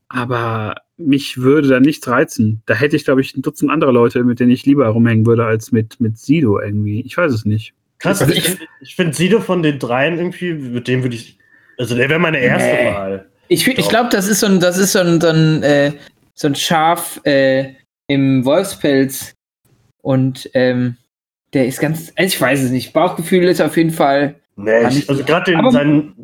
Aber 0.08 0.74
mich 0.96 1.38
würde 1.38 1.68
da 1.68 1.80
nichts 1.80 2.06
reizen. 2.08 2.62
Da 2.66 2.74
hätte 2.74 2.96
ich, 2.96 3.04
glaube 3.04 3.20
ich, 3.20 3.36
ein 3.36 3.42
Dutzend 3.42 3.70
andere 3.70 3.90
Leute, 3.92 4.22
mit 4.24 4.40
denen 4.40 4.50
ich 4.52 4.64
lieber 4.64 4.86
rumhängen 4.88 5.26
würde, 5.26 5.44
als 5.44 5.72
mit, 5.72 6.00
mit 6.00 6.18
Sido 6.18 6.60
irgendwie. 6.60 7.00
Ich 7.02 7.16
weiß 7.16 7.32
es 7.32 7.44
nicht. 7.44 7.74
Krass, 7.98 8.20
Also 8.22 8.32
ich, 8.32 8.46
ich- 8.48 8.58
ich 8.80 8.96
finde 8.96 9.14
Sido 9.14 9.40
von 9.40 9.62
den 9.62 9.78
dreien 9.78 10.18
irgendwie, 10.18 10.52
mit 10.54 10.86
dem 10.88 11.02
würde 11.02 11.16
ich, 11.16 11.38
also 11.78 11.96
der 11.96 12.08
wäre 12.08 12.20
meine 12.20 12.38
erste 12.38 12.68
Nee. 12.68 12.86
Wahl. 12.92 13.26
Ich, 13.48 13.66
ich 13.66 13.88
glaube, 13.88 14.08
das 14.10 14.28
ist 14.28 14.40
so 14.40 14.46
ein, 14.46 14.60
das 14.60 14.78
ist 14.78 14.92
so 14.92 15.00
ein, 15.00 15.20
so 15.20 15.28
ein, 15.28 15.62
äh, 15.62 15.92
so 16.34 16.48
ein 16.48 16.54
Schaf 16.54 17.20
äh, 17.24 17.74
im 18.06 18.44
Wolfspelz. 18.44 19.34
Und 20.02 20.50
ähm, 20.54 20.96
der 21.52 21.66
ist 21.66 21.80
ganz, 21.80 22.12
also 22.16 22.26
ich 22.26 22.40
weiß 22.40 22.62
es 22.62 22.70
nicht. 22.70 22.92
Bauchgefühl 22.92 23.44
ist 23.44 23.60
auf 23.60 23.76
jeden 23.76 23.90
Fall. 23.90 24.36
Nee, 24.56 24.86
ich, 24.88 25.08
also 25.08 25.24
gerade 25.24 25.52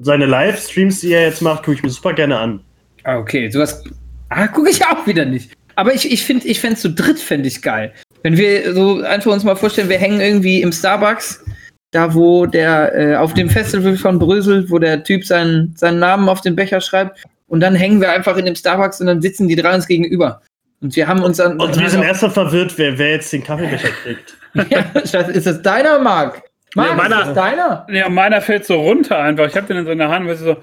seine 0.03 0.27
Livestreams, 0.27 1.01
die 1.01 1.13
er 1.13 1.23
jetzt 1.23 1.43
macht, 1.43 1.65
gucke 1.65 1.77
ich 1.77 1.83
mir 1.83 1.91
super 1.91 2.13
gerne 2.13 2.39
an. 2.39 2.61
Ah, 3.05 3.19
okay, 3.19 3.51
sowas. 3.51 3.83
Ah, 4.31 4.47
gucke 4.47 4.71
ich 4.71 4.85
auch 4.85 5.07
wieder 5.07 5.25
nicht. 5.25 5.53
Aber 5.77 5.95
ich, 5.95 6.11
ich 6.11 6.25
finde, 6.25 6.47
ich 6.47 6.61
fände 6.61 6.75
es 6.75 6.83
zu 6.83 6.91
dritt, 6.91 7.19
fände 7.19 7.49
ich 7.49 7.63
geil. 7.63 7.93
Wenn 8.23 8.37
wir 8.37 8.75
so 8.75 9.01
einfach 9.03 9.33
uns 9.33 9.45
mal 9.45 9.57
vorstellen, 9.57 9.89
wir 9.89 9.99
hängen 9.99 10.21
irgendwie 10.21 10.63
im 10.63 10.73
Starbucks, 10.73 11.45
da 11.91 12.15
wo 12.15 12.47
der, 12.47 12.95
äh, 12.95 13.17
auf 13.17 13.35
dem 13.35 13.51
Festival 13.51 13.97
von 13.97 14.19
Brösel, 14.19 14.71
wo 14.71 14.79
der 14.79 15.03
Typ 15.03 15.25
seinen, 15.25 15.75
seinen 15.77 15.99
Namen 15.99 16.29
auf 16.29 16.41
den 16.41 16.55
Becher 16.55 16.81
schreibt. 16.81 17.25
Und 17.49 17.61
dann 17.61 17.75
hängen 17.75 18.01
wir 18.01 18.13
einfach 18.13 18.37
in 18.37 18.45
dem 18.47 18.55
Starbucks 18.55 19.01
und 19.01 19.07
dann 19.07 19.21
sitzen 19.21 19.49
die 19.49 19.57
drei 19.57 19.75
uns 19.75 19.87
gegenüber. 19.87 20.41
Und 20.81 20.95
wir 20.95 21.09
haben 21.09 21.23
uns 21.23 21.39
dann. 21.39 21.61
Und 21.61 21.79
wir 21.79 21.91
sind 21.91 22.03
erstmal 22.03 22.31
verwirrt, 22.31 22.75
wer, 22.77 22.97
wer 22.97 23.11
jetzt 23.11 23.33
den 23.33 23.43
Kaffeebecher 23.43 23.89
kriegt. 24.03 24.37
ja, 24.71 25.21
ist 25.23 25.47
das 25.47 25.63
deiner, 25.63 25.99
Marc? 25.99 26.43
Marc, 26.75 26.89
Ja, 26.91 26.95
meiner. 26.95 27.21
ist 27.21 27.27
das 27.29 27.35
deiner? 27.35 27.87
Ja, 27.91 28.09
meiner 28.09 28.41
fällt 28.41 28.65
so 28.65 28.81
runter 28.81 29.19
einfach. 29.19 29.47
Ich 29.49 29.57
habe 29.57 29.67
den 29.67 29.79
in 29.79 29.85
so 29.87 29.91
einer 29.93 30.09
Hand, 30.09 30.29
weißt 30.29 30.43
du, 30.43 30.45
so. 30.45 30.57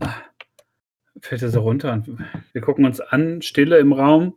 ah, 0.00 0.14
Fällt 1.22 1.42
er 1.42 1.50
so 1.50 1.60
runter 1.60 1.92
und 1.92 2.18
wir 2.52 2.62
gucken 2.62 2.84
uns 2.84 3.00
an, 3.00 3.42
Stille 3.42 3.78
im 3.78 3.92
Raum. 3.92 4.28
Und 4.28 4.36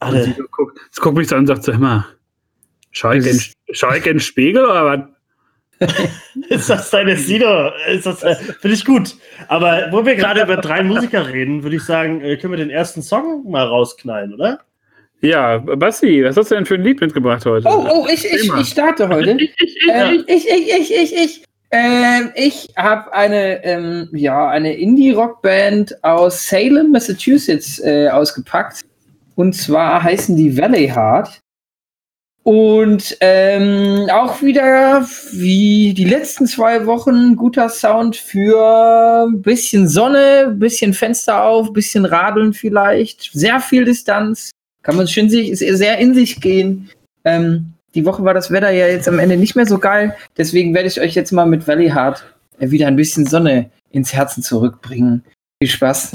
Alle, 0.00 0.24
sie 0.24 0.32
so 0.32 0.44
guckt, 0.50 0.78
sie 0.90 1.00
guckt 1.00 1.16
mich 1.16 1.28
so 1.28 1.36
an 1.36 1.42
und 1.42 1.46
sagt 1.46 1.64
so, 1.64 1.72
mal, 1.74 2.04
schau 2.90 3.12
ich, 3.12 3.26
in, 3.26 3.40
schau 3.72 3.90
ich 3.90 4.06
in 4.06 4.14
den 4.14 4.20
Spiegel 4.20 4.64
oder 4.64 4.84
was? 4.84 5.00
ist 6.48 6.70
das 6.70 6.90
deine 6.90 7.16
Sido? 7.16 7.70
Ist 7.90 8.06
das, 8.06 8.22
äh, 8.22 8.34
Finde 8.34 8.74
ich 8.74 8.84
gut. 8.84 9.14
Aber 9.48 9.88
wo 9.90 10.04
wir 10.06 10.16
gerade 10.16 10.42
über 10.42 10.56
drei 10.56 10.82
Musiker 10.82 11.28
reden, 11.28 11.62
würde 11.62 11.76
ich 11.76 11.82
sagen, 11.82 12.22
äh, 12.22 12.36
können 12.36 12.54
wir 12.54 12.58
den 12.58 12.70
ersten 12.70 13.02
Song 13.02 13.50
mal 13.50 13.66
rausknallen, 13.66 14.32
oder? 14.32 14.60
Ja, 15.20 15.58
Basti, 15.58 16.24
was 16.24 16.36
hast 16.36 16.50
du 16.50 16.54
denn 16.54 16.66
für 16.66 16.74
ein 16.74 16.82
Lied 16.82 17.00
mitgebracht 17.00 17.44
heute? 17.46 17.66
Oh, 17.68 17.86
oh, 17.90 18.06
ich, 18.12 18.24
ich, 18.24 18.52
ich 18.52 18.68
starte 18.68 19.08
heute. 19.08 19.30
ähm, 19.90 20.24
ich, 20.26 20.46
ich, 20.48 20.68
ich, 20.68 20.94
ich, 20.94 21.12
ich. 21.14 21.44
Ähm, 21.70 22.30
ich 22.34 22.68
habe 22.76 23.12
eine, 23.12 23.64
ähm, 23.64 24.08
ja, 24.12 24.48
eine 24.48 24.74
Indie-Rock-Band 24.74 26.04
aus 26.04 26.48
Salem, 26.48 26.92
Massachusetts 26.92 27.80
äh, 27.80 28.08
ausgepackt. 28.08 28.84
Und 29.34 29.54
zwar 29.54 30.02
heißen 30.02 30.36
die 30.36 30.56
Valley 30.56 30.88
Heart. 30.88 31.40
Und 32.46 33.16
ähm, 33.22 34.08
auch 34.12 34.40
wieder 34.40 35.04
wie 35.32 35.92
die 35.94 36.04
letzten 36.04 36.46
zwei 36.46 36.86
Wochen 36.86 37.34
guter 37.34 37.68
Sound 37.68 38.14
für 38.14 39.26
ein 39.26 39.42
bisschen 39.42 39.88
Sonne, 39.88 40.54
bisschen 40.56 40.94
Fenster 40.94 41.42
auf, 41.42 41.72
bisschen 41.72 42.04
Radeln 42.04 42.52
vielleicht, 42.52 43.30
sehr 43.32 43.58
viel 43.58 43.84
Distanz. 43.84 44.52
Kann 44.84 44.94
man 44.94 45.08
schön 45.08 45.28
sich, 45.28 45.58
sehr 45.58 45.98
in 45.98 46.14
sich 46.14 46.40
gehen. 46.40 46.88
Ähm, 47.24 47.72
die 47.96 48.04
Woche 48.04 48.22
war 48.24 48.34
das 48.34 48.50
Wetter 48.50 48.70
ja 48.70 48.86
jetzt 48.86 49.08
am 49.08 49.18
Ende 49.18 49.36
nicht 49.36 49.56
mehr 49.56 49.66
so 49.66 49.78
geil. 49.78 50.14
Deswegen 50.36 50.74
werde 50.74 50.88
ich 50.88 51.00
euch 51.00 51.14
jetzt 51.14 51.32
mal 51.32 51.46
mit 51.46 51.66
Valley 51.66 51.88
Heart 51.88 52.24
äh, 52.58 52.70
wieder 52.70 52.86
ein 52.86 52.96
bisschen 52.96 53.26
Sonne 53.26 53.70
ins 53.90 54.12
Herzen 54.12 54.42
zurückbringen. 54.42 55.24
Viel 55.60 55.70
Spaß. 55.70 56.12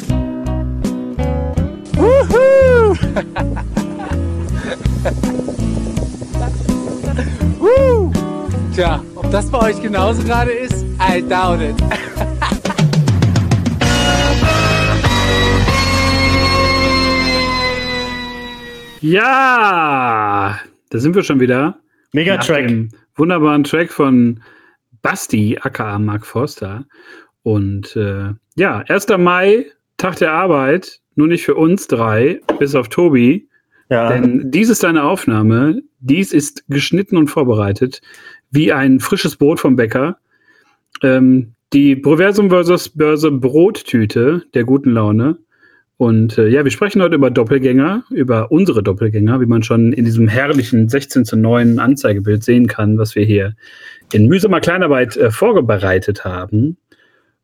Tja, 8.76 9.04
ob 9.16 9.32
das 9.32 9.50
bei 9.50 9.60
euch 9.60 9.82
genauso 9.82 10.24
gerade 10.24 10.52
ist, 10.52 10.86
I 11.02 11.22
doubt 11.28 11.62
it. 11.62 11.76
Ja, 19.02 20.60
da 20.92 21.00
sind 21.00 21.16
wir 21.16 21.24
schon 21.24 21.40
wieder. 21.40 21.80
Mega 22.14 22.38
Track. 22.38 22.70
Wunderbaren 23.16 23.64
Track 23.64 23.92
von 23.92 24.42
Basti, 25.02 25.58
aka 25.60 25.98
Mark 25.98 26.26
Forster. 26.26 26.86
Und 27.44 27.96
äh, 27.96 28.34
ja, 28.56 28.84
1. 28.88 29.08
Mai, 29.18 29.66
Tag 29.98 30.18
der 30.18 30.34
Arbeit, 30.34 31.00
nur 31.16 31.28
nicht 31.28 31.44
für 31.44 31.56
uns 31.56 31.88
drei, 31.88 32.42
bis 32.60 32.76
auf 32.76 32.90
Tobi. 32.90 33.48
Ja. 33.90 34.10
Denn 34.10 34.52
dies 34.52 34.70
ist 34.70 34.86
eine 34.86 35.04
Aufnahme, 35.04 35.82
dies 36.00 36.34
ist 36.34 36.64
geschnitten 36.70 37.18
und 37.18 37.28
vorbereitet, 37.28 38.02
wie 38.52 38.72
ein 38.72 39.00
frisches 39.00 39.36
Brot 39.36 39.60
vom 39.60 39.76
Bäcker. 39.76 40.18
Ähm, 41.02 41.54
die 41.74 41.96
Proversum 41.96 42.50
versus 42.50 42.90
Börse 42.90 43.32
Brottüte 43.32 44.44
der 44.54 44.66
guten 44.66 44.92
Laune. 44.92 45.38
Und 46.02 46.40
äh, 46.40 46.48
ja, 46.48 46.64
wir 46.64 46.72
sprechen 46.72 47.00
heute 47.04 47.14
über 47.14 47.30
Doppelgänger, 47.30 48.06
über 48.10 48.52
unsere 48.52 48.82
Doppelgänger, 48.82 49.40
wie 49.40 49.46
man 49.46 49.62
schon 49.62 49.94
in 49.94 50.04
diesem 50.04 50.28
herrlichen 50.28 50.90
16 50.90 51.26
zu 51.26 51.38
9 51.38 51.78
Anzeigebild 51.78 52.44
sehen 52.44 52.66
kann, 52.66 52.98
was 52.98 53.14
wir 53.14 53.24
hier 53.24 53.56
in 54.12 54.26
mühsamer 54.26 54.62
Kleinarbeit 54.62 55.16
äh, 55.16 55.30
vorbereitet 55.30 56.26
haben. 56.26 56.78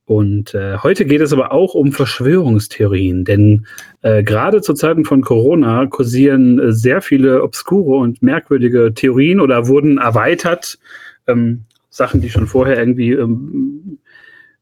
Und 0.05 0.55
äh, 0.55 0.77
heute 0.77 1.05
geht 1.05 1.21
es 1.21 1.33
aber 1.33 1.51
auch 1.51 1.75
um 1.75 1.91
Verschwörungstheorien, 1.91 3.25
denn 3.25 3.67
äh, 4.01 4.23
gerade 4.23 4.63
zu 4.63 4.73
Zeiten 4.73 5.05
von 5.05 5.21
Corona 5.21 5.85
kursieren 5.85 6.57
äh, 6.57 6.71
sehr 6.71 7.03
viele 7.03 7.43
obskure 7.43 7.97
und 7.97 8.23
merkwürdige 8.23 8.91
Theorien 8.91 9.39
oder 9.39 9.67
wurden 9.67 9.99
erweitert. 9.99 10.79
Ähm, 11.27 11.65
Sachen, 11.91 12.21
die 12.21 12.31
schon 12.31 12.47
vorher 12.47 12.79
irgendwie 12.79 13.11
ähm, 13.11 13.99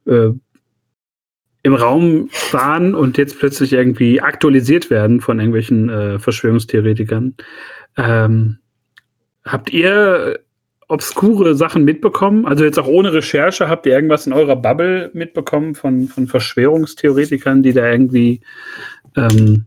äh, 0.05 0.31
im 1.65 1.73
Raum 1.73 2.29
waren 2.51 2.93
und 2.93 3.17
jetzt 3.17 3.39
plötzlich 3.39 3.73
irgendwie 3.73 4.21
aktualisiert 4.21 4.91
werden 4.91 5.19
von 5.19 5.39
irgendwelchen 5.39 5.89
äh, 5.89 6.19
Verschwörungstheoretikern. 6.19 7.33
Ähm, 7.97 8.59
habt 9.43 9.73
ihr 9.73 10.41
obskure 10.89 11.55
Sachen 11.55 11.83
mitbekommen? 11.83 12.45
Also 12.45 12.63
jetzt 12.65 12.77
auch 12.77 12.85
ohne 12.85 13.11
Recherche, 13.13 13.67
habt 13.67 13.87
ihr 13.87 13.93
irgendwas 13.93 14.27
in 14.27 14.33
eurer 14.33 14.55
Bubble 14.55 15.09
mitbekommen 15.13 15.73
von, 15.73 16.07
von 16.07 16.27
Verschwörungstheoretikern, 16.27 17.63
die 17.63 17.73
da 17.73 17.89
irgendwie 17.89 18.41
ähm, 19.15 19.65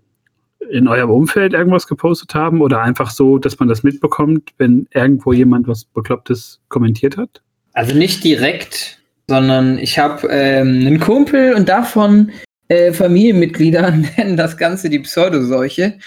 in 0.70 0.87
eurem 0.87 1.11
Umfeld 1.11 1.52
irgendwas 1.52 1.88
gepostet 1.88 2.32
haben? 2.32 2.61
Oder 2.61 2.80
einfach 2.80 3.11
so, 3.11 3.38
dass 3.38 3.58
man 3.58 3.68
das 3.68 3.82
mitbekommt, 3.82 4.50
wenn 4.58 4.87
irgendwo 4.94 5.32
jemand 5.32 5.66
was 5.66 5.84
Beklopptes 5.84 6.61
kommentiert 6.68 7.16
hat? 7.16 7.42
Also 7.72 7.96
nicht 7.96 8.22
direkt, 8.22 8.97
sondern 9.29 9.79
ich 9.79 9.99
habe 9.99 10.29
ähm, 10.29 10.87
einen 10.87 11.01
Kumpel 11.01 11.55
und 11.55 11.69
davon 11.69 12.33
äh, 12.69 12.93
Familienmitglieder 12.93 13.91
nennen 14.17 14.37
das 14.37 14.57
Ganze 14.57 14.91
die 14.91 15.01
Pseudoseuche 15.01 15.99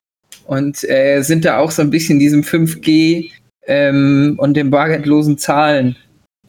und 0.46 0.84
äh, 0.90 1.22
sind 1.22 1.46
da 1.46 1.60
auch 1.60 1.72
so 1.72 1.82
ein 1.82 1.92
bisschen 1.92 2.20
diesem 2.20 2.42
5G 2.42 3.32
ähm, 3.68 4.36
und 4.38 4.56
den 4.56 4.72
bargeldlosen 4.72 5.38
Zahlen 5.38 5.96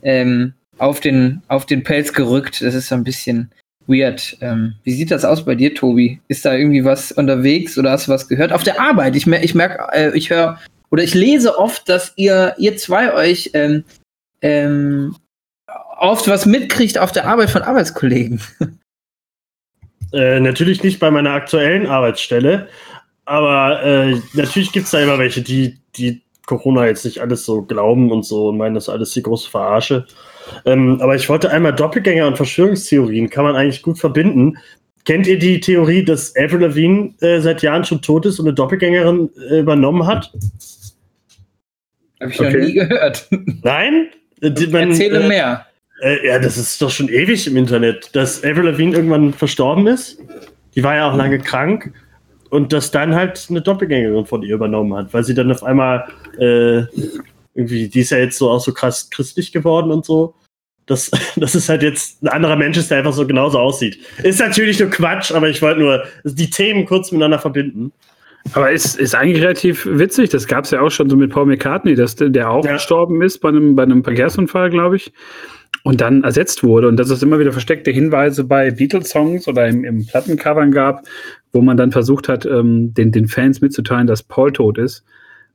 ähm, 0.02 0.54
auf, 0.78 1.00
den, 1.00 1.42
auf 1.48 1.66
den 1.66 1.82
Pelz 1.82 2.12
gerückt. 2.12 2.62
Das 2.62 2.74
ist 2.74 2.88
so 2.88 2.94
ein 2.94 3.04
bisschen 3.04 3.50
weird. 3.86 4.36
Ähm, 4.40 4.74
wie 4.84 4.92
sieht 4.92 5.10
das 5.10 5.24
aus 5.24 5.44
bei 5.44 5.54
dir, 5.54 5.74
Tobi? 5.74 6.20
Ist 6.28 6.44
da 6.44 6.54
irgendwie 6.54 6.84
was 6.84 7.12
unterwegs 7.12 7.76
oder 7.78 7.90
hast 7.92 8.08
du 8.08 8.12
was 8.12 8.28
gehört? 8.28 8.52
Auf 8.52 8.62
der 8.62 8.80
Arbeit. 8.80 9.14
Ich, 9.16 9.26
mer 9.26 9.44
ich 9.44 9.54
merke, 9.54 9.92
äh, 9.92 10.16
ich 10.16 10.30
höre 10.30 10.58
oder 10.90 11.02
ich 11.02 11.14
lese 11.14 11.58
oft, 11.58 11.88
dass 11.88 12.12
ihr, 12.16 12.54
ihr 12.58 12.76
zwei 12.76 13.14
euch 13.14 13.50
ähm, 13.54 13.84
ähm, 14.40 15.16
oft 16.02 16.28
was 16.28 16.44
mitkriegt 16.46 16.98
auf 16.98 17.12
der 17.12 17.26
Arbeit 17.26 17.50
von 17.50 17.62
Arbeitskollegen. 17.62 18.40
Äh, 20.14 20.40
natürlich 20.40 20.82
nicht 20.82 21.00
bei 21.00 21.10
meiner 21.10 21.30
aktuellen 21.30 21.86
Arbeitsstelle, 21.86 22.68
aber 23.24 23.82
äh, 23.82 24.16
natürlich 24.34 24.70
gibt 24.70 24.84
es 24.84 24.90
da 24.90 25.00
immer 25.00 25.18
welche, 25.18 25.40
die, 25.40 25.78
die 25.96 26.20
Corona 26.44 26.84
jetzt 26.86 27.06
nicht 27.06 27.20
alles 27.20 27.46
so 27.46 27.62
glauben 27.62 28.12
und 28.12 28.26
so 28.26 28.48
und 28.48 28.58
meinen, 28.58 28.74
das 28.74 28.84
ist 28.84 28.88
alles 28.90 29.12
die 29.12 29.22
große 29.22 29.48
Verarsche. 29.48 30.06
Ähm, 30.66 31.00
aber 31.00 31.14
ich 31.14 31.30
wollte 31.30 31.50
einmal 31.50 31.74
Doppelgänger 31.74 32.26
und 32.26 32.36
Verschwörungstheorien 32.36 33.30
kann 33.30 33.44
man 33.44 33.56
eigentlich 33.56 33.80
gut 33.80 33.98
verbinden. 33.98 34.58
Kennt 35.06 35.26
ihr 35.26 35.38
die 35.38 35.60
Theorie, 35.60 36.04
dass 36.04 36.36
Avril 36.36 36.60
Lavigne 36.60 37.14
äh, 37.22 37.40
seit 37.40 37.62
Jahren 37.62 37.86
schon 37.86 38.02
tot 38.02 38.26
ist 38.26 38.38
und 38.38 38.46
eine 38.46 38.54
Doppelgängerin 38.54 39.30
äh, 39.50 39.60
übernommen 39.60 40.06
hat? 40.06 40.30
Habe 42.20 42.30
ich 42.32 42.38
noch 42.38 42.48
Okay. 42.48 42.66
nie 42.66 42.72
gehört. 42.74 43.28
Nein? 43.62 44.08
Äh, 44.42 44.50
die- 44.50 44.66
man, 44.66 44.90
Erzähle 44.90 45.20
äh, 45.20 45.28
mehr. 45.28 45.66
Äh, 46.02 46.26
ja, 46.26 46.38
das 46.38 46.58
ist 46.58 46.82
doch 46.82 46.90
schon 46.90 47.08
ewig 47.08 47.46
im 47.46 47.56
Internet, 47.56 48.10
dass 48.14 48.42
Avril 48.44 48.64
Lavigne 48.64 48.96
irgendwann 48.96 49.32
verstorben 49.32 49.86
ist. 49.86 50.18
Die 50.74 50.82
war 50.82 50.96
ja 50.96 51.10
auch 51.10 51.16
lange 51.16 51.38
krank. 51.38 51.92
Und 52.50 52.72
dass 52.74 52.90
dann 52.90 53.14
halt 53.14 53.46
eine 53.48 53.62
Doppelgängerin 53.62 54.26
von 54.26 54.42
ihr 54.42 54.56
übernommen 54.56 54.94
hat, 54.94 55.14
weil 55.14 55.24
sie 55.24 55.32
dann 55.32 55.50
auf 55.50 55.62
einmal 55.62 56.04
äh, 56.38 56.82
irgendwie, 57.54 57.88
die 57.88 58.00
ist 58.00 58.10
ja 58.10 58.18
jetzt 58.18 58.36
so 58.36 58.50
auch 58.50 58.60
so 58.60 58.74
krass 58.74 59.08
christlich 59.08 59.52
geworden 59.52 59.90
und 59.90 60.04
so. 60.04 60.34
Das, 60.86 61.10
das 61.36 61.54
ist 61.54 61.68
halt 61.70 61.82
jetzt 61.82 62.22
ein 62.22 62.28
anderer 62.28 62.56
Mensch 62.56 62.76
ist, 62.76 62.90
der 62.90 62.98
einfach 62.98 63.14
so 63.14 63.26
genauso 63.26 63.58
aussieht. 63.58 63.98
Ist 64.22 64.40
natürlich 64.40 64.78
nur 64.80 64.90
Quatsch, 64.90 65.32
aber 65.32 65.48
ich 65.48 65.62
wollte 65.62 65.80
nur 65.80 66.04
die 66.24 66.50
Themen 66.50 66.84
kurz 66.84 67.10
miteinander 67.10 67.38
verbinden. 67.38 67.92
Aber 68.54 68.70
ist, 68.72 68.98
ist 68.98 69.14
eigentlich 69.14 69.42
relativ 69.42 69.86
witzig. 69.86 70.30
Das 70.30 70.46
gab 70.46 70.64
es 70.64 70.72
ja 70.72 70.80
auch 70.80 70.90
schon 70.90 71.08
so 71.08 71.16
mit 71.16 71.30
Paul 71.30 71.46
McCartney, 71.46 71.94
dass 71.94 72.16
der, 72.16 72.50
auch 72.50 72.64
Ja. 72.64 72.72
gestorben 72.72 73.22
ist 73.22 73.38
bei 73.38 73.48
einem, 73.50 73.76
bei 73.76 73.84
einem 73.84 74.02
Verkehrsunfall, 74.02 74.68
glaube 74.68 74.96
ich. 74.96 75.12
Und 75.84 76.00
dann 76.00 76.22
ersetzt 76.22 76.62
wurde. 76.62 76.86
Und 76.88 76.96
dass 76.96 77.10
es 77.10 77.22
immer 77.22 77.38
wieder 77.38 77.52
versteckte 77.52 77.90
Hinweise 77.90 78.44
bei 78.44 78.70
Beatles-Songs 78.70 79.48
oder 79.48 79.66
im, 79.66 79.84
im 79.84 80.06
Plattencovern 80.06 80.70
gab, 80.70 81.04
wo 81.52 81.60
man 81.60 81.76
dann 81.76 81.90
versucht 81.90 82.28
hat, 82.28 82.46
ähm, 82.46 82.94
den, 82.94 83.10
den 83.10 83.26
Fans 83.26 83.60
mitzuteilen, 83.60 84.06
dass 84.06 84.22
Paul 84.22 84.52
tot 84.52 84.78
ist. 84.78 85.04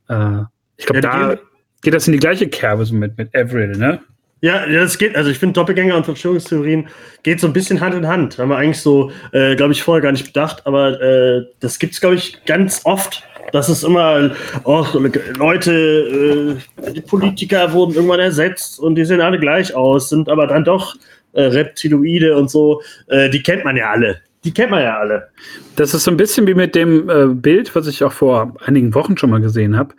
Äh, 0.10 0.42
ich 0.76 0.86
glaube, 0.86 1.02
Ja, 1.02 1.30
da 1.30 1.40
geht 1.82 1.94
das 1.94 2.08
in 2.08 2.14
die 2.14 2.20
gleiche 2.20 2.48
Kerbe 2.48 2.86
so 2.86 2.94
mit, 2.94 3.18
mit 3.18 3.34
Avril, 3.36 3.78
ne? 3.78 4.02
Ja, 4.40 4.68
ja, 4.68 4.82
das 4.82 5.00
geht, 5.00 5.16
also 5.16 5.32
ich 5.32 5.40
finde 5.40 5.54
Doppelgänger 5.54 5.98
und 5.98 6.06
Verschwörungstheorien 6.06 6.88
geht 7.24 7.40
so 7.40 7.48
ein 7.48 7.54
bisschen 7.54 7.82
Hand 7.82 7.96
in 7.96 8.08
Hand. 8.08 8.38
Haben 8.38 8.50
wir 8.50 8.58
eigentlich 8.58 8.82
so, 8.82 9.12
äh, 9.32 9.56
glaube 9.56 9.74
ich, 9.74 9.82
vorher 9.82 10.02
gar 10.02 10.12
nicht 10.12 10.28
bedacht, 10.28 10.68
aber 10.68 11.02
äh, 11.02 11.46
das 11.60 11.80
gibt's 11.80 12.00
glaube 12.00 12.16
ich, 12.16 12.46
ganz 12.46 12.82
oft. 12.84 13.24
Das 13.52 13.70
ist 13.70 13.84
immer, 13.84 14.32
oh, 14.66 14.86
Leute, 15.38 16.60
äh, 16.82 16.92
die 16.92 17.02
Politiker 17.02 17.72
wurden 17.72 17.94
irgendwann 17.94 18.20
ersetzt 18.20 18.80
und 18.80 18.96
die 18.96 19.06
sehen 19.06 19.22
alle 19.22 19.40
gleich 19.40 19.74
aus, 19.74 20.10
sind 20.10 20.28
aber 20.28 20.48
dann 20.48 20.66
doch 20.66 20.96
äh, 21.34 21.44
Reptiloide 21.44 22.36
und 22.36 22.50
so. 22.50 22.82
Äh, 23.08 23.30
die 23.30 23.42
kennt 23.42 23.64
man 23.64 23.78
ja 23.78 23.92
alle. 23.92 24.22
Die 24.44 24.54
kennt 24.54 24.72
man 24.72 24.84
ja 24.84 24.98
alle. 24.98 25.30
Das 25.76 25.94
ist 25.94 26.04
so 26.04 26.12
ein 26.12 26.18
bisschen 26.18 26.48
wie 26.48 26.54
mit 26.54 26.76
dem 26.76 27.10
äh, 27.10 27.28
Bild, 27.28 27.74
was 27.76 27.88
ich 27.88 28.04
auch 28.04 28.12
vor 28.12 28.56
einigen 28.66 28.94
Wochen 28.94 29.18
schon 29.18 29.30
mal 29.30 29.42
gesehen 29.42 29.78
habe. 29.78 29.96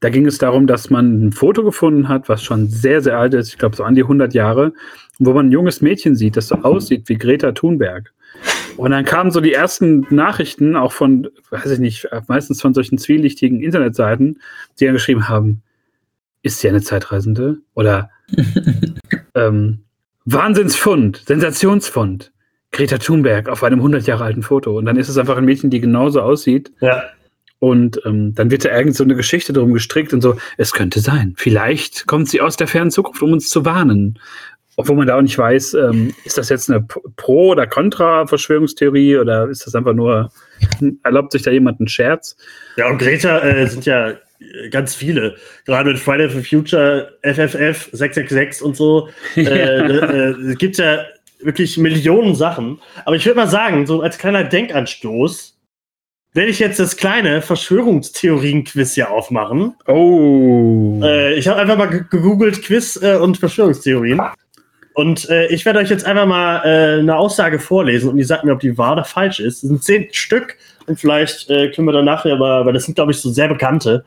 Da 0.00 0.08
ging 0.08 0.26
es 0.26 0.38
darum, 0.38 0.66
dass 0.66 0.90
man 0.90 1.26
ein 1.26 1.32
Foto 1.32 1.62
gefunden 1.62 2.08
hat, 2.08 2.28
was 2.28 2.42
schon 2.42 2.68
sehr, 2.68 3.00
sehr 3.00 3.18
alt 3.18 3.34
ist, 3.34 3.50
ich 3.50 3.58
glaube 3.58 3.76
so 3.76 3.84
an 3.84 3.94
die 3.94 4.02
100 4.02 4.34
Jahre, 4.34 4.72
wo 5.18 5.32
man 5.32 5.46
ein 5.48 5.52
junges 5.52 5.80
Mädchen 5.80 6.16
sieht, 6.16 6.36
das 6.36 6.48
so 6.48 6.56
aussieht 6.56 7.08
wie 7.08 7.18
Greta 7.18 7.52
Thunberg. 7.52 8.12
Und 8.76 8.90
dann 8.90 9.04
kamen 9.04 9.30
so 9.30 9.40
die 9.40 9.52
ersten 9.52 10.06
Nachrichten, 10.10 10.76
auch 10.76 10.92
von, 10.92 11.28
weiß 11.50 11.70
ich 11.70 11.78
nicht, 11.78 12.08
meistens 12.28 12.60
von 12.60 12.74
solchen 12.74 12.98
zwielichtigen 12.98 13.60
Internetseiten, 13.60 14.40
die 14.78 14.84
dann 14.84 14.94
geschrieben 14.94 15.28
haben, 15.28 15.62
ist 16.42 16.60
sie 16.60 16.68
eine 16.68 16.82
Zeitreisende? 16.82 17.58
Oder 17.74 18.10
ähm, 19.34 19.80
Wahnsinnsfund, 20.24 21.22
Sensationsfund. 21.26 22.32
Greta 22.72 22.96
Thunberg 22.96 23.48
auf 23.48 23.62
einem 23.62 23.80
100 23.80 24.06
Jahre 24.06 24.24
alten 24.24 24.42
Foto. 24.42 24.78
Und 24.78 24.86
dann 24.86 24.96
ist 24.96 25.10
es 25.10 25.18
einfach 25.18 25.36
ein 25.36 25.44
Mädchen, 25.44 25.70
die 25.70 25.80
genauso 25.80 26.22
aussieht. 26.22 26.72
Ja. 26.80 27.04
Und 27.58 28.00
ähm, 28.04 28.34
dann 28.34 28.50
wird 28.50 28.64
da 28.64 28.76
irgend 28.76 28.96
so 28.96 29.04
eine 29.04 29.14
Geschichte 29.14 29.52
drum 29.52 29.72
gestrickt 29.72 30.12
und 30.12 30.20
so, 30.20 30.36
es 30.56 30.72
könnte 30.72 30.98
sein. 30.98 31.34
Vielleicht 31.36 32.06
kommt 32.06 32.28
sie 32.28 32.40
aus 32.40 32.56
der 32.56 32.66
fernen 32.66 32.90
Zukunft, 32.90 33.22
um 33.22 33.32
uns 33.32 33.48
zu 33.50 33.64
warnen. 33.64 34.18
Obwohl 34.76 34.96
man 34.96 35.06
da 35.06 35.18
auch 35.18 35.22
nicht 35.22 35.36
weiß, 35.36 35.74
ähm, 35.74 36.14
ist 36.24 36.38
das 36.38 36.48
jetzt 36.48 36.70
eine 36.70 36.80
Pro- 37.16 37.50
oder 37.50 37.66
Contra-Verschwörungstheorie 37.66 39.18
oder 39.18 39.48
ist 39.48 39.66
das 39.66 39.74
einfach 39.74 39.92
nur, 39.92 40.30
erlaubt 41.04 41.32
sich 41.32 41.42
da 41.42 41.50
jemand 41.50 41.78
einen 41.78 41.88
Scherz? 41.88 42.36
Ja, 42.76 42.88
und 42.88 42.98
Greta 42.98 43.40
äh, 43.40 43.66
sind 43.66 43.84
ja 43.84 44.10
äh, 44.10 44.16
ganz 44.70 44.94
viele. 44.94 45.36
Gerade 45.66 45.90
mit 45.90 45.98
Friday 45.98 46.30
for 46.30 46.42
Future, 46.42 47.18
FFF, 47.22 47.90
666 47.92 48.62
und 48.62 48.76
so. 48.76 49.08
Äh, 49.36 49.42
äh, 49.42 50.30
es 50.52 50.58
gibt 50.58 50.78
ja 50.78 51.04
wirklich 51.40 51.76
Millionen 51.76 52.34
Sachen. 52.34 52.80
Aber 53.04 53.16
ich 53.16 53.26
würde 53.26 53.36
mal 53.40 53.48
sagen, 53.48 53.86
so 53.86 54.00
als 54.00 54.16
kleiner 54.16 54.44
Denkanstoß, 54.44 55.58
werde 56.34 56.50
ich 56.50 56.60
jetzt 56.60 56.80
das 56.80 56.96
kleine 56.96 57.42
Verschwörungstheorien-Quiz 57.42 58.94
hier 58.94 59.10
aufmachen. 59.10 59.74
Oh. 59.86 60.98
Äh, 61.02 61.34
ich 61.34 61.46
habe 61.46 61.60
einfach 61.60 61.76
mal 61.76 61.90
ge- 61.90 62.04
gegoogelt 62.08 62.62
Quiz 62.62 62.98
äh, 63.02 63.16
und 63.16 63.36
Verschwörungstheorien. 63.36 64.18
Und 64.94 65.28
äh, 65.30 65.46
ich 65.46 65.64
werde 65.64 65.78
euch 65.78 65.90
jetzt 65.90 66.04
einfach 66.04 66.26
mal 66.26 66.62
äh, 66.64 67.00
eine 67.00 67.16
Aussage 67.16 67.58
vorlesen 67.58 68.10
und 68.10 68.18
ihr 68.18 68.26
sagt 68.26 68.44
mir, 68.44 68.52
ob 68.52 68.60
die 68.60 68.76
wahr 68.76 68.92
oder 68.92 69.04
falsch 69.04 69.40
ist. 69.40 69.62
Es 69.62 69.68
sind 69.68 69.82
zehn 69.82 70.08
Stück 70.12 70.56
und 70.86 71.00
vielleicht 71.00 71.48
äh, 71.50 71.70
können 71.70 71.86
wir 71.86 71.92
dann 71.92 72.04
nachher, 72.04 72.34
aber, 72.34 72.66
weil 72.66 72.72
das 72.72 72.84
sind, 72.84 72.94
glaube 72.94 73.12
ich, 73.12 73.18
so 73.18 73.30
sehr 73.30 73.48
bekannte, 73.48 74.04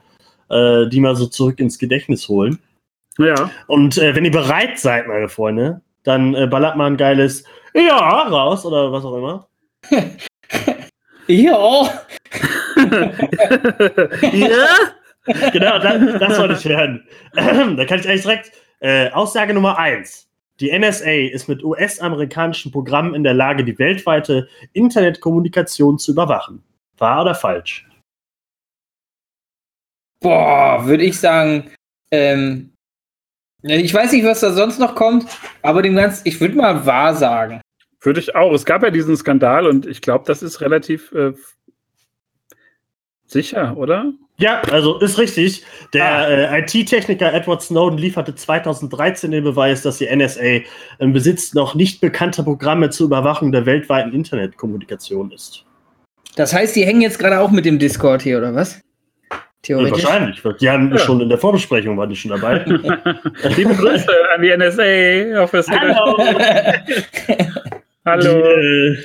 äh, 0.50 0.88
die 0.88 1.00
mal 1.00 1.16
so 1.16 1.26
zurück 1.26 1.60
ins 1.60 1.80
Gedächtnis 1.80 2.28
holen. 2.28 2.60
Ja. 3.18 3.50
Und 3.68 3.98
äh, 3.98 4.16
wenn 4.16 4.26
ihr 4.26 4.32
bereit 4.32 4.78
seid, 4.78 5.08
meine 5.08 5.30
Freunde, 5.30 5.82
dann 6.04 6.36
äh, 6.36 6.48
ballert 6.48 6.76
mal 6.76 6.88
ein 6.88 6.98
geiles 6.98 7.44
Ja 7.74 8.24
raus 8.24 8.66
oder 8.66 8.92
was 8.92 9.04
auch 9.06 9.18
immer. 9.18 9.48
Ja. 11.28 11.90
ja? 14.32 14.68
genau, 15.52 15.80
das, 15.80 16.20
das 16.20 16.40
wollte 16.40 16.54
ich 16.54 16.66
hören. 16.66 17.04
da 17.34 17.86
kann 17.86 18.00
ich 18.00 18.08
eigentlich 18.08 18.22
direkt 18.22 18.52
äh, 18.80 19.10
Aussage 19.10 19.54
Nummer 19.56 19.80
eins. 19.80 20.25
Die 20.60 20.78
NSA 20.78 21.32
ist 21.32 21.50
mit 21.50 21.64
US-amerikanischen 21.64 22.72
Programmen 22.72 23.14
in 23.14 23.24
der 23.24 23.34
Lage, 23.34 23.66
die 23.66 23.78
weltweite 23.78 24.48
Internetkommunikation 24.74 26.00
zu 26.00 26.12
überwachen. 26.12 26.64
Wahr 26.98 27.24
oder 27.24 27.36
falsch? 27.36 27.86
Boah, 30.22 30.86
würde 30.86 31.04
ich 31.04 31.20
sagen, 31.20 31.72
ähm, 32.12 32.72
ich 33.64 33.94
weiß 33.94 34.14
nicht, 34.14 34.24
was 34.24 34.40
da 34.40 34.52
sonst 34.52 34.80
noch 34.80 34.96
kommt, 34.96 35.28
aber 35.62 35.82
dem 35.82 35.96
Ganzen, 35.96 36.22
ich 36.26 36.40
würde 36.40 36.56
mal 36.56 36.86
wahr 36.86 37.16
sagen. 37.16 37.62
Würde 38.00 38.20
ich 38.20 38.36
auch. 38.36 38.54
Es 38.54 38.66
gab 38.66 38.84
ja 38.84 38.92
diesen 38.92 39.18
Skandal 39.18 39.68
und 39.68 39.86
ich 39.86 40.02
glaube, 40.02 40.26
das 40.26 40.44
ist 40.44 40.62
relativ 40.62 41.12
äh, 41.12 41.34
sicher, 43.28 43.76
oder? 43.78 44.12
Ja, 44.38 44.62
also 44.72 45.00
ist 45.00 45.18
richtig. 45.18 45.64
Der 45.94 46.04
Ah. 46.06 46.28
äh, 46.28 46.60
IT-Techniker 46.62 47.34
Edward 47.34 47.62
Snowden 47.62 47.98
lieferte 47.98 48.36
2013 48.36 49.32
den 49.32 49.44
Beweis, 49.46 49.82
dass 49.82 49.98
die 50.00 50.08
NSA 50.08 50.60
im 51.00 51.14
Besitz 51.14 51.54
noch 51.54 51.74
nicht 51.74 52.02
bekannter 52.02 52.44
Programme 52.44 52.90
zur 52.90 53.08
Überwachung 53.08 53.54
der 53.54 53.66
weltweiten 53.66 54.12
Internetkommunikation 54.14 55.32
ist. 55.32 55.64
Das 56.36 56.54
heißt, 56.54 56.76
die 56.76 56.86
hängen 56.86 57.00
jetzt 57.02 57.18
gerade 57.18 57.40
auch 57.40 57.50
mit 57.52 57.64
dem 57.66 57.80
Discord 57.80 58.22
hier, 58.22 58.38
oder 58.40 58.54
was? 58.54 58.82
Ja, 59.32 59.38
Theoretisch. 59.62 60.04
wahrscheinlich. 60.04 60.42
Die 60.60 60.70
haben 60.70 60.92
Ja. 60.92 60.98
schon 61.00 61.22
in 61.22 61.30
der 61.30 61.38
Vorbesprechung 61.38 61.98
waren 61.98 62.10
die 62.10 62.16
schon 62.18 62.32
dabei. 62.32 62.66
Liebe 63.56 63.74
Grüße 63.74 64.06
an 64.36 64.42
die 64.42 64.50
NSA. 64.52 65.44
Euch- 65.44 65.52
Hallo. 68.06 68.22
Die, 68.22 68.28
äh, 68.28 68.98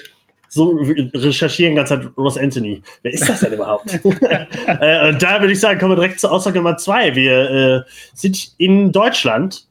so 0.53 0.79
recherchieren 1.15 1.77
ganz 1.77 1.91
halt 1.91 2.11
Ross 2.19 2.37
Anthony. 2.37 2.83
Wer 3.03 3.13
ist 3.13 3.29
das 3.29 3.41
denn 3.41 3.53
überhaupt? 3.53 3.95
äh, 4.67 5.09
und 5.09 5.23
da 5.23 5.41
würde 5.41 5.53
ich 5.53 5.61
sagen, 5.61 5.79
kommen 5.79 5.93
wir 5.93 5.97
direkt 5.97 6.21
zur 6.21 6.33
Aussage 6.33 6.59
Nummer 6.59 6.77
zwei. 6.77 7.15
Wir 7.15 7.51
äh, 7.87 7.91
sind 8.15 8.53
in 8.59 8.93
Deutschland. 8.93 9.67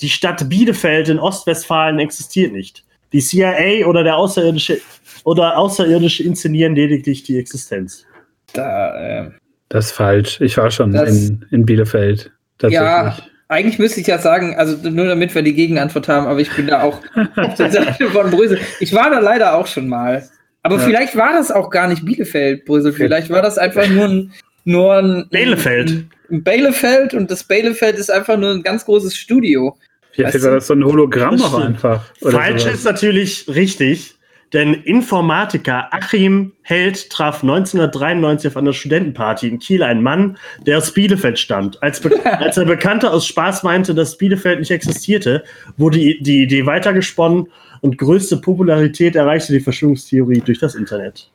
Die 0.00 0.08
Stadt 0.08 0.48
Bielefeld 0.48 1.08
in 1.08 1.18
Ostwestfalen 1.18 1.98
existiert 1.98 2.52
nicht. 2.52 2.84
Die 3.12 3.20
CIA 3.20 3.86
oder 3.86 4.04
der 4.04 4.16
Außerirdische 4.16 4.80
oder 5.24 5.56
Außerirdische 5.58 6.22
inszenieren 6.22 6.74
lediglich 6.74 7.24
die 7.24 7.38
Existenz. 7.38 8.04
Da, 8.52 9.24
äh, 9.26 9.30
Das 9.68 9.86
ist 9.86 9.92
falsch. 9.92 10.40
Ich 10.40 10.56
war 10.56 10.70
schon 10.70 10.92
Das- 10.92 11.10
in, 11.10 11.44
in 11.50 11.66
Bielefeld. 11.66 12.30
ja, 12.62 13.16
eigentlich 13.54 13.78
müsste 13.78 14.00
ich 14.00 14.06
ja 14.06 14.18
sagen, 14.18 14.54
also 14.56 14.76
nur 14.90 15.06
damit 15.06 15.34
wir 15.34 15.42
die 15.42 15.54
Gegenantwort 15.54 16.08
haben, 16.08 16.26
aber 16.26 16.40
ich 16.40 16.50
bin 16.54 16.66
da 16.66 16.82
auch 16.82 17.00
auf 17.36 17.54
der 17.54 17.70
Seite 17.70 18.06
von 18.10 18.30
Brüssel. 18.30 18.58
Ich 18.80 18.92
war 18.92 19.10
da 19.10 19.18
leider 19.20 19.54
auch 19.56 19.66
schon 19.66 19.88
mal. 19.88 20.28
Aber 20.62 20.76
Ja. 20.76 20.82
vielleicht 20.82 21.16
war 21.16 21.32
das 21.32 21.50
auch 21.50 21.70
gar 21.70 21.88
nicht 21.88 22.04
Bielefeld, 22.04 22.64
Brüssel. 22.64 22.92
Vielleicht 22.92 23.30
war 23.30 23.42
das 23.42 23.58
einfach 23.58 23.86
nur 23.88 24.04
ein, 24.08 24.32
nur 24.64 24.94
ein 24.96 25.28
Bielefeld. 25.30 25.90
Ein, 25.90 26.10
ein 26.30 26.42
Bielefeld 26.44 27.14
und 27.14 27.30
das 27.30 27.44
Bielefeld 27.44 27.96
ist 27.96 28.10
einfach 28.10 28.36
nur 28.38 28.50
ein 28.50 28.62
ganz 28.62 28.84
großes 28.84 29.16
Studio. 29.16 29.76
Vielleicht 30.12 30.42
war 30.44 30.52
das 30.52 30.68
so 30.68 30.74
ein 30.74 30.84
Hologramm 30.84 31.40
auch 31.42 31.58
einfach. 31.60 32.04
oder 32.20 32.38
Falsch 32.38 32.62
sowas. 32.62 32.74
ist 32.76 32.84
natürlich 32.84 33.46
richtig, 33.48 34.13
denn 34.54 34.74
Informatiker 34.74 35.92
Achim 35.92 36.52
Held 36.62 37.10
traf 37.10 37.42
1993 37.42 38.48
auf 38.48 38.56
einer 38.56 38.72
Studentenparty 38.72 39.48
in 39.48 39.58
Kiel 39.58 39.82
einen 39.82 40.02
Mann, 40.02 40.38
der 40.66 40.78
aus 40.78 40.94
Bielefeld 40.94 41.38
stammt. 41.38 41.82
Als, 41.82 42.00
Be 42.00 42.18
als 42.38 42.56
er 42.56 42.64
Bekannter 42.64 43.12
aus 43.12 43.26
Spaß 43.26 43.64
meinte, 43.64 43.94
dass 43.94 44.16
Bielefeld 44.16 44.60
nicht 44.60 44.70
existierte, 44.70 45.44
wurde 45.76 45.98
die, 45.98 46.22
die 46.22 46.44
Idee 46.44 46.64
weitergesponnen 46.64 47.48
und 47.80 47.98
größte 47.98 48.38
Popularität 48.38 49.14
erreichte 49.14 49.52
die 49.52 49.60
Verschwörungstheorie 49.60 50.40
durch 50.40 50.58
das 50.58 50.74
Internet. 50.74 51.30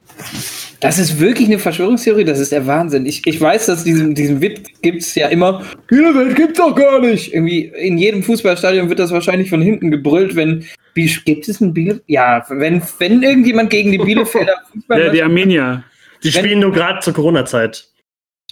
Das 0.80 0.98
ist 0.98 1.20
wirklich 1.20 1.48
eine 1.48 1.60
Verschwörungstheorie, 1.60 2.24
das 2.24 2.40
ist 2.40 2.52
der 2.52 2.66
Wahnsinn. 2.66 3.06
Ich, 3.06 3.28
ich 3.28 3.40
weiß, 3.40 3.68
dass 3.68 3.84
diesen, 3.84 4.16
diesen 4.16 4.42
Witz 4.42 4.62
gibt 4.82 5.02
es 5.02 5.14
ja 5.14 5.28
immer. 5.28 5.64
Bielefeld 5.88 6.36
gibt's 6.36 6.58
doch 6.58 6.74
gar 6.74 7.02
nicht. 7.02 7.34
Irgendwie 7.34 7.66
in 7.66 7.98
jedem 7.98 8.24
Fußballstadion 8.24 8.90
wird 8.90 8.98
das 8.98 9.12
wahrscheinlich 9.12 9.50
von 9.50 9.62
hinten 9.62 9.92
gebrüllt, 9.92 10.36
wenn 10.36 10.66
gibt 11.08 11.48
es 11.48 11.62
ein 11.62 11.74
Bielefeld? 11.74 12.04
Ja, 12.08 12.46
wenn, 12.50 12.82
wenn 13.00 13.22
irgendjemand 13.24 13.70
gegen 13.70 13.92
die 13.92 13.98
Bielefelder 13.98 14.54
Fußball. 14.74 15.06
Ja, 15.06 15.10
die 15.12 15.24
Armenier. 15.24 15.84
Die 16.24 16.34
Wenn- 16.34 16.44
spielen 16.44 16.60
nur 16.60 16.72
gerade 16.72 17.00
zur 17.00 17.14
Corona-Zeit. 17.14 17.86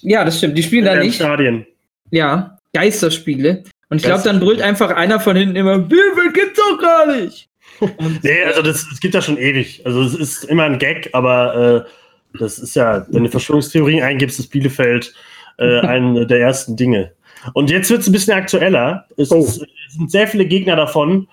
ja, 0.01 0.23
das 0.23 0.37
stimmt. 0.37 0.57
Die 0.57 0.63
spielen 0.63 0.83
in 0.83 0.85
da 0.85 0.93
den 0.95 1.03
nicht. 1.07 1.15
Stadien. 1.15 1.65
Ja, 2.11 2.57
Geisterspiele. 2.73 3.63
Und 3.89 3.97
ich 3.97 4.03
glaube, 4.03 4.23
dann 4.23 4.39
brüllt 4.39 4.61
einfach 4.61 4.91
einer 4.91 5.19
von 5.19 5.35
hinten 5.35 5.55
immer, 5.55 5.79
Bielefeld 5.79 6.33
gibt's 6.33 6.59
doch 6.59 6.79
gar 6.81 7.05
nicht. 7.15 7.49
Nee, 8.23 8.43
also 8.43 8.61
das, 8.63 8.87
das 8.89 8.99
gibt 8.99 9.13
ja 9.13 9.21
schon 9.21 9.37
ewig. 9.37 9.81
Also 9.85 10.01
es 10.01 10.15
ist 10.15 10.45
immer 10.45 10.63
ein 10.63 10.79
Gag, 10.79 11.09
aber 11.13 11.85
äh, 11.85 12.37
das 12.39 12.57
ist 12.57 12.75
ja, 12.75 13.05
wenn 13.09 13.23
du 13.23 13.29
Verschwörungstheorien 13.29 14.01
eingibst, 14.03 14.39
ist 14.39 14.47
Bielefeld 14.49 15.13
äh, 15.59 15.79
eine 15.81 16.25
der 16.25 16.39
ersten 16.39 16.75
Dinge. 16.75 17.11
Und 17.53 17.69
jetzt 17.69 17.91
wird 17.91 18.01
es 18.01 18.07
ein 18.07 18.13
bisschen 18.13 18.33
aktueller. 18.33 19.05
Es, 19.15 19.31
Oh. 19.31 19.39
ist, 19.43 19.61
es 19.87 19.93
sind 19.95 20.09
sehr 20.09 20.27
viele 20.27 20.45
Gegner 20.45 20.75
davon. 20.75 21.27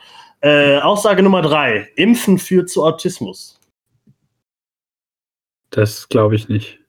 Äh, 0.45 0.79
Aussage 0.81 1.23
Nummer 1.23 1.41
drei: 1.41 1.89
Impfen 1.97 2.39
führt 2.39 2.69
zu 2.69 2.85
Autismus. 2.85 3.59
Das 5.71 6.09
glaube 6.09 6.35
ich 6.37 6.49
nicht. 6.49 6.81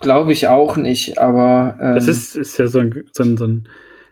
Glaube 0.00 0.32
ich 0.32 0.48
auch 0.48 0.76
nicht, 0.76 1.18
aber. 1.18 1.76
Ähm, 1.80 1.94
Das 1.94 2.08
ist, 2.08 2.36
ist 2.36 2.58
ja 2.58 2.66
so 2.68 2.78
ein, 2.78 3.04
so 3.12 3.22
ein, 3.22 3.36
so 3.36 3.46
ein 3.46 3.68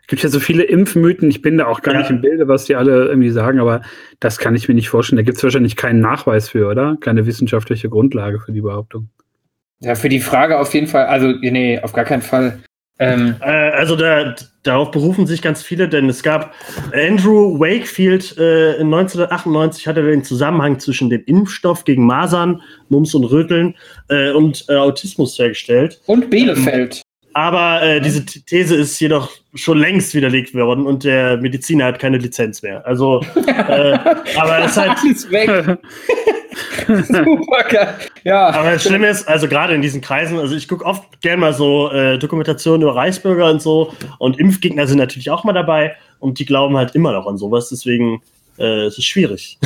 gibt 0.06 0.22
ja 0.22 0.28
so 0.28 0.40
viele 0.40 0.64
Impfmythen. 0.64 1.30
Ich 1.30 1.40
bin 1.40 1.56
da 1.56 1.66
auch 1.66 1.82
gar 1.82 1.94
Ja. 1.94 2.00
nicht 2.00 2.10
im 2.10 2.20
Bilde, 2.20 2.46
was 2.48 2.64
die 2.64 2.74
alle 2.74 3.06
irgendwie 3.06 3.30
sagen, 3.30 3.60
aber 3.60 3.80
das 4.18 4.38
kann 4.38 4.54
ich 4.56 4.68
mir 4.68 4.74
nicht 4.74 4.88
vorstellen. 4.88 5.16
Da 5.18 5.22
gibt 5.22 5.38
es 5.38 5.42
wahrscheinlich 5.44 5.76
keinen 5.76 6.00
Nachweis 6.00 6.48
für, 6.48 6.68
oder? 6.68 6.96
Keine 7.00 7.26
wissenschaftliche 7.26 7.88
Grundlage 7.88 8.40
für 8.40 8.52
die 8.52 8.60
Behauptung. 8.60 9.08
ja, 9.82 9.94
für 9.94 10.08
die 10.10 10.20
Frage 10.20 10.58
auf 10.58 10.74
jeden 10.74 10.88
Fall, 10.88 11.06
also, 11.06 11.28
nee, 11.40 11.80
auf 11.80 11.92
gar 11.94 12.04
keinen 12.04 12.22
Fall. 12.22 12.60
Ähm, 13.00 13.34
Äh, 13.40 13.46
also 13.46 13.96
da, 13.96 14.34
darauf 14.62 14.90
berufen 14.90 15.26
sich 15.26 15.40
ganz 15.42 15.62
viele, 15.62 15.88
denn 15.88 16.08
es 16.08 16.22
gab 16.22 16.54
Andrew 16.92 17.58
Wakefield 17.58 18.36
äh, 18.38 18.74
in 18.74 18.92
1998 18.92 19.88
hatte 19.88 20.02
den 20.02 20.22
Zusammenhang 20.22 20.78
zwischen 20.78 21.08
dem 21.08 21.22
Impfstoff 21.24 21.84
gegen 21.84 22.04
Masern, 22.04 22.62
Mumps 22.90 23.14
und 23.14 23.24
Röteln 23.24 23.74
äh, 24.08 24.30
und 24.32 24.66
äh, 24.68 24.74
Autismus 24.76 25.38
hergestellt. 25.38 26.00
und 26.06 26.30
Bielefeld. 26.30 27.02
Aber 27.32 27.80
äh, 27.82 28.00
diese 28.00 28.24
These 28.26 28.74
ist 28.74 28.98
jedoch 29.00 29.30
schon 29.54 29.78
längst 29.78 30.14
widerlegt 30.14 30.52
worden 30.54 30.84
und 30.86 31.04
der 31.04 31.36
Mediziner 31.36 31.86
hat 31.86 31.98
keine 32.00 32.18
Lizenz 32.18 32.62
mehr. 32.62 32.84
Also, 32.84 33.24
äh, 33.46 33.98
aber 34.36 34.58
es 34.64 34.72
ist 34.72 34.76
halt, 34.76 34.98
Alles 35.02 35.30
weg. 35.30 35.48
Super 37.04 37.64
geil. 37.68 37.94
Ja. 38.24 38.48
aber 38.48 38.72
das 38.72 38.84
Schlimme 38.84 39.08
ist, 39.08 39.26
also 39.28 39.48
gerade 39.48 39.74
in 39.74 39.82
diesen 39.82 40.00
Kreisen, 40.00 40.38
also 40.38 40.54
ich 40.54 40.68
gucke 40.68 40.84
oft 40.84 41.20
gerne 41.20 41.38
mal 41.38 41.54
so 41.54 41.90
äh, 41.90 42.18
Dokumentationen 42.18 42.82
über 42.82 42.94
Reichsbürger 42.94 43.50
und 43.50 43.62
so 43.62 43.94
und 44.18 44.38
Impfgegner 44.38 44.86
sind 44.86 44.98
natürlich 44.98 45.30
auch 45.30 45.44
mal 45.44 45.52
dabei 45.52 45.96
und 46.18 46.38
die 46.38 46.44
glauben 46.44 46.76
halt 46.76 46.94
immer 46.94 47.12
noch 47.12 47.26
an 47.26 47.38
sowas, 47.38 47.68
deswegen 47.70 48.22
äh, 48.58 48.84
es 48.86 48.98
ist 48.98 49.06
schwierig. 49.06 49.58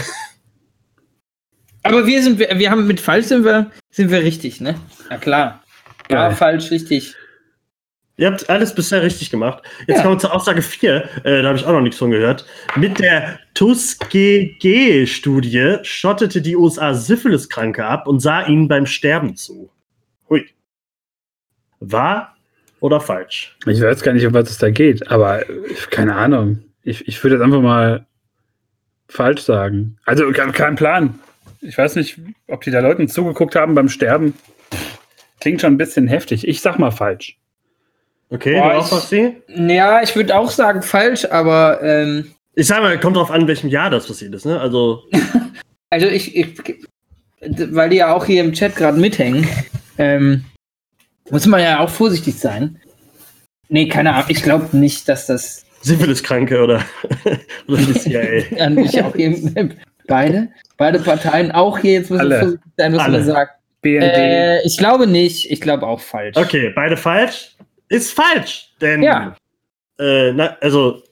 Aber 1.82 2.06
wir 2.06 2.22
sind, 2.22 2.38
wir 2.38 2.70
haben 2.70 2.87
mit 2.87 3.00
falsch 3.00 3.26
sind 3.26 3.44
wir, 3.44 3.70
sind 3.90 4.10
wir 4.10 4.22
richtig, 4.22 4.60
ne? 4.60 4.76
Ja 5.10 5.18
klar. 5.18 5.62
Ja, 6.10 6.28
Geil. 6.28 6.37
falsch, 6.37 6.70
richtig. 6.70 7.14
Ihr 8.16 8.29
habt 8.31 8.48
alles 8.48 8.72
bisher 8.74 9.03
richtig 9.03 9.31
gemacht. 9.31 9.62
Jetzt 9.88 9.96
Ja. 9.98 10.03
kommen 10.03 10.14
wir 10.14 10.18
zur 10.20 10.33
Aussage 10.35 10.62
4, 10.62 11.09
äh, 11.24 11.42
da 11.42 11.48
habe 11.48 11.59
ich 11.59 11.64
auch 11.64 11.72
noch 11.72 11.81
nichts 11.81 11.98
von 11.98 12.11
gehört. 12.12 12.46
Mit 12.77 13.00
der 13.00 13.40
Tuskegee-Studie 13.55 15.79
schottete 15.83 16.40
die 16.40 16.55
USA 16.57 16.94
Syphiliskranke 16.94 17.85
ab 17.85 18.07
und 18.07 18.20
sah 18.20 18.46
ihnen 18.46 18.68
beim 18.68 18.87
Sterben 18.87 19.35
zu. 19.37 19.70
Ui. 20.31 20.46
Wahr 21.81 22.37
oder 22.81 23.00
falsch? 23.00 23.57
Ich 23.66 23.81
weiß 23.81 24.03
gar 24.03 24.12
nicht, 24.12 24.27
um 24.27 24.35
was 24.35 24.50
es 24.50 24.59
da 24.59 24.70
geht, 24.70 25.11
aber 25.11 25.42
keine 25.90 26.14
Ahnung. 26.14 26.62
Ich, 26.83 27.09
ich 27.09 27.22
würde 27.24 27.37
jetzt 27.37 27.42
einfach 27.44 27.62
mal 27.62 28.07
falsch 29.09 29.40
sagen. 29.42 29.96
Also 30.05 30.31
kein, 30.33 30.53
kein 30.53 30.77
Plan. 30.77 31.18
Ich 31.61 31.77
weiß 31.79 31.96
nicht, 31.96 32.18
ob 32.46 32.61
die 32.62 32.70
da 32.70 32.81
Leuten 32.81 33.09
zugeguckt 33.09 33.57
haben 33.57 33.74
beim 33.74 33.88
Sterben. 33.88 34.35
Klingt 35.40 35.62
schon 35.62 35.72
ein 35.74 35.79
bisschen 35.79 36.07
heftig. 36.09 36.46
Ich 36.46 36.61
sag 36.61 36.79
mal 36.79 36.90
falsch. 36.90 37.38
Okay, 38.30 38.58
Boah, 38.58 38.70
du 38.70 38.78
auch 38.78 38.92
was 38.92 39.10
sie? 39.10 39.37
Ja, 39.48 40.02
ich 40.02 40.14
würde 40.16 40.37
auch 40.37 40.50
sagen 40.50 40.82
falsch, 40.82 41.24
aber 41.26 41.82
ähm, 41.82 42.32
Ich 42.54 42.66
sag 42.66 42.82
mal, 42.82 42.98
kommt 42.98 43.16
drauf 43.16 43.30
an, 43.30 43.42
in 43.42 43.48
welchem 43.48 43.68
Jahr 43.68 43.90
das 43.90 44.06
passiert 44.06 44.34
ist, 44.34 44.46
ne? 44.46 44.60
Also, 44.60 45.02
also 45.90 46.06
ich, 46.06 46.37
ich 46.37 46.54
weil 47.40 47.90
die 47.90 47.96
ja 47.96 48.14
auch 48.14 48.24
hier 48.24 48.42
im 48.42 48.52
Chat 48.52 48.76
gerade 48.76 48.98
mithängen, 48.98 49.46
ähm, 49.98 50.44
muss 51.30 51.46
man 51.46 51.60
ja 51.60 51.80
auch 51.80 51.90
vorsichtig 51.90 52.38
sein. 52.38 52.80
Nee, 53.68 53.88
keine 53.88 54.12
Ahnung. 54.14 54.26
Ich 54.28 54.42
glaube 54.42 54.76
nicht, 54.76 55.08
dass 55.08 55.26
das 55.26 55.64
Syphiliskranke 55.82 56.62
oder, 56.62 56.84
oder 57.68 57.82
die 57.82 57.94
CIA. 57.94 58.56
ja, 58.56 58.70
nicht 58.70 59.02
auch 59.02 59.14
hier, 59.14 59.37
beide, 60.06 60.48
beide 60.76 60.98
Parteien 60.98 61.52
auch 61.52 61.78
hier 61.78 61.92
jetzt 61.92 62.10
muss 62.10 62.18
man 62.18 62.32
Alle. 62.32 62.40
vorsichtig 62.40 62.72
sein, 62.76 62.92
was 62.94 63.02
Alle. 63.02 63.18
man 63.18 63.26
sagt. 63.26 63.52
BND. 63.82 64.02
Äh, 64.02 64.66
ich 64.66 64.78
glaube 64.78 65.06
nicht. 65.06 65.50
Ich 65.50 65.60
glaube 65.60 65.87
auch 65.87 66.00
falsch. 66.00 66.37
Okay, 66.37 66.72
beide 66.74 66.96
falsch. 66.96 67.53
Ist 67.88 68.12
falsch, 68.12 68.73
denn 68.81 69.03
Ja. 69.03 69.37
äh, 69.99 70.33
na, 70.33 70.57
also 70.61 71.03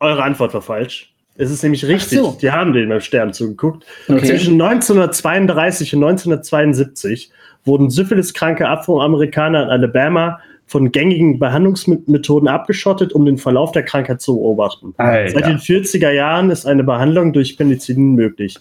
eure 0.00 0.22
Antwort 0.22 0.54
war 0.54 0.62
falsch. 0.62 1.12
Es 1.36 1.50
ist 1.50 1.62
nämlich 1.62 1.86
richtig. 1.86 2.18
so. 2.18 2.36
Die 2.40 2.50
haben 2.50 2.72
den 2.72 2.88
beim 2.88 3.00
Sterben 3.00 3.32
zugeguckt. 3.32 3.86
Okay. 4.08 4.26
Zwischen 4.26 4.60
1932 4.60 5.94
und 5.94 6.04
1972 6.04 7.30
wurden 7.64 7.88
syphiliskranke 7.90 8.68
Afroamerikaner 8.68 9.64
in 9.64 9.68
Alabama 9.70 10.40
von 10.66 10.92
gängigen 10.92 11.38
Behandlungsmethoden 11.38 12.46
abgeschottet, 12.48 13.12
um 13.12 13.24
den 13.24 13.38
Verlauf 13.38 13.72
der 13.72 13.84
Krankheit 13.84 14.20
zu 14.20 14.36
beobachten. 14.36 14.94
Seit 14.96 15.34
den 15.34 15.44
Alter. 15.44 15.56
40er 15.58 16.10
Jahren 16.10 16.50
ist 16.50 16.66
eine 16.66 16.84
Behandlung 16.84 17.32
durch 17.32 17.56
Penicillin 17.56 18.14
möglich. 18.14 18.56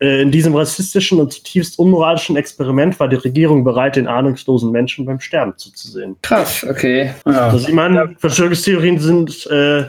Äh, 0.00 0.22
In 0.22 0.30
diesem 0.30 0.54
rassistischen 0.54 1.20
und 1.20 1.32
zutiefst 1.32 1.78
unmoralischen 1.78 2.36
Experiment 2.36 2.98
war 2.98 3.08
die 3.08 3.16
Regierung 3.16 3.64
bereit, 3.64 3.96
den 3.96 4.06
ahnungslosen 4.08 4.70
Menschen 4.70 5.04
beim 5.04 5.20
Sterben 5.20 5.52
zuzusehen. 5.56 6.16
Krass, 6.22 6.64
okay. 6.68 7.12
ja. 7.26 7.50
Da 7.52 7.58
sieht 7.58 7.74
man, 7.74 8.16
Verschwörungstheorien 8.18 8.98
sind 8.98 9.46
äh, 9.50 9.84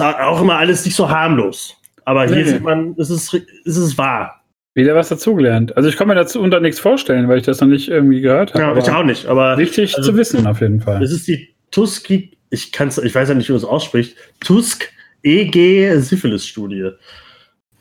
auch 0.00 0.40
immer 0.40 0.56
alles 0.56 0.84
nicht 0.84 0.96
so 0.96 1.08
harmlos. 1.08 1.76
Aber 2.04 2.26
hier 2.26 2.36
Nee. 2.36 2.44
sieht 2.44 2.62
man, 2.62 2.94
es 2.98 3.10
ist, 3.10 3.32
es 3.64 3.76
ist 3.76 3.96
wahr. 3.98 4.42
Wieder 4.74 4.94
was 4.94 5.10
dazugelernt. 5.10 5.76
Also 5.76 5.88
ich 5.88 5.96
kann 5.96 6.08
mir 6.08 6.14
dazu 6.14 6.40
unter 6.40 6.58
nichts 6.58 6.80
vorstellen, 6.80 7.28
weil 7.28 7.38
ich 7.38 7.44
das 7.44 7.60
noch 7.60 7.68
nicht 7.68 7.88
irgendwie 7.88 8.20
gehört 8.22 8.54
habe. 8.54 8.62
Ja, 8.62 8.76
ich 8.76 8.90
auch 8.90 9.04
nicht, 9.04 9.26
aber 9.26 9.58
Wichtig 9.58 9.96
also- 9.96 10.10
zu 10.12 10.16
wissen 10.16 10.46
auf 10.46 10.60
jeden 10.60 10.80
Fall. 10.80 11.02
es 11.02 11.12
ist 11.12 11.28
die 11.28 11.50
Tuski, 11.70 12.36
ich 12.50 12.72
kann's, 12.72 12.98
ich 12.98 13.14
weiß 13.14 13.28
ja 13.28 13.34
nicht, 13.34 13.48
wie 13.48 13.52
man 13.52 13.58
es 13.58 13.64
ausspricht, 13.64 14.16
Tusk 14.40 14.88
EG 15.22 15.98
Syphilis 15.98 16.46
Studie 16.46 16.90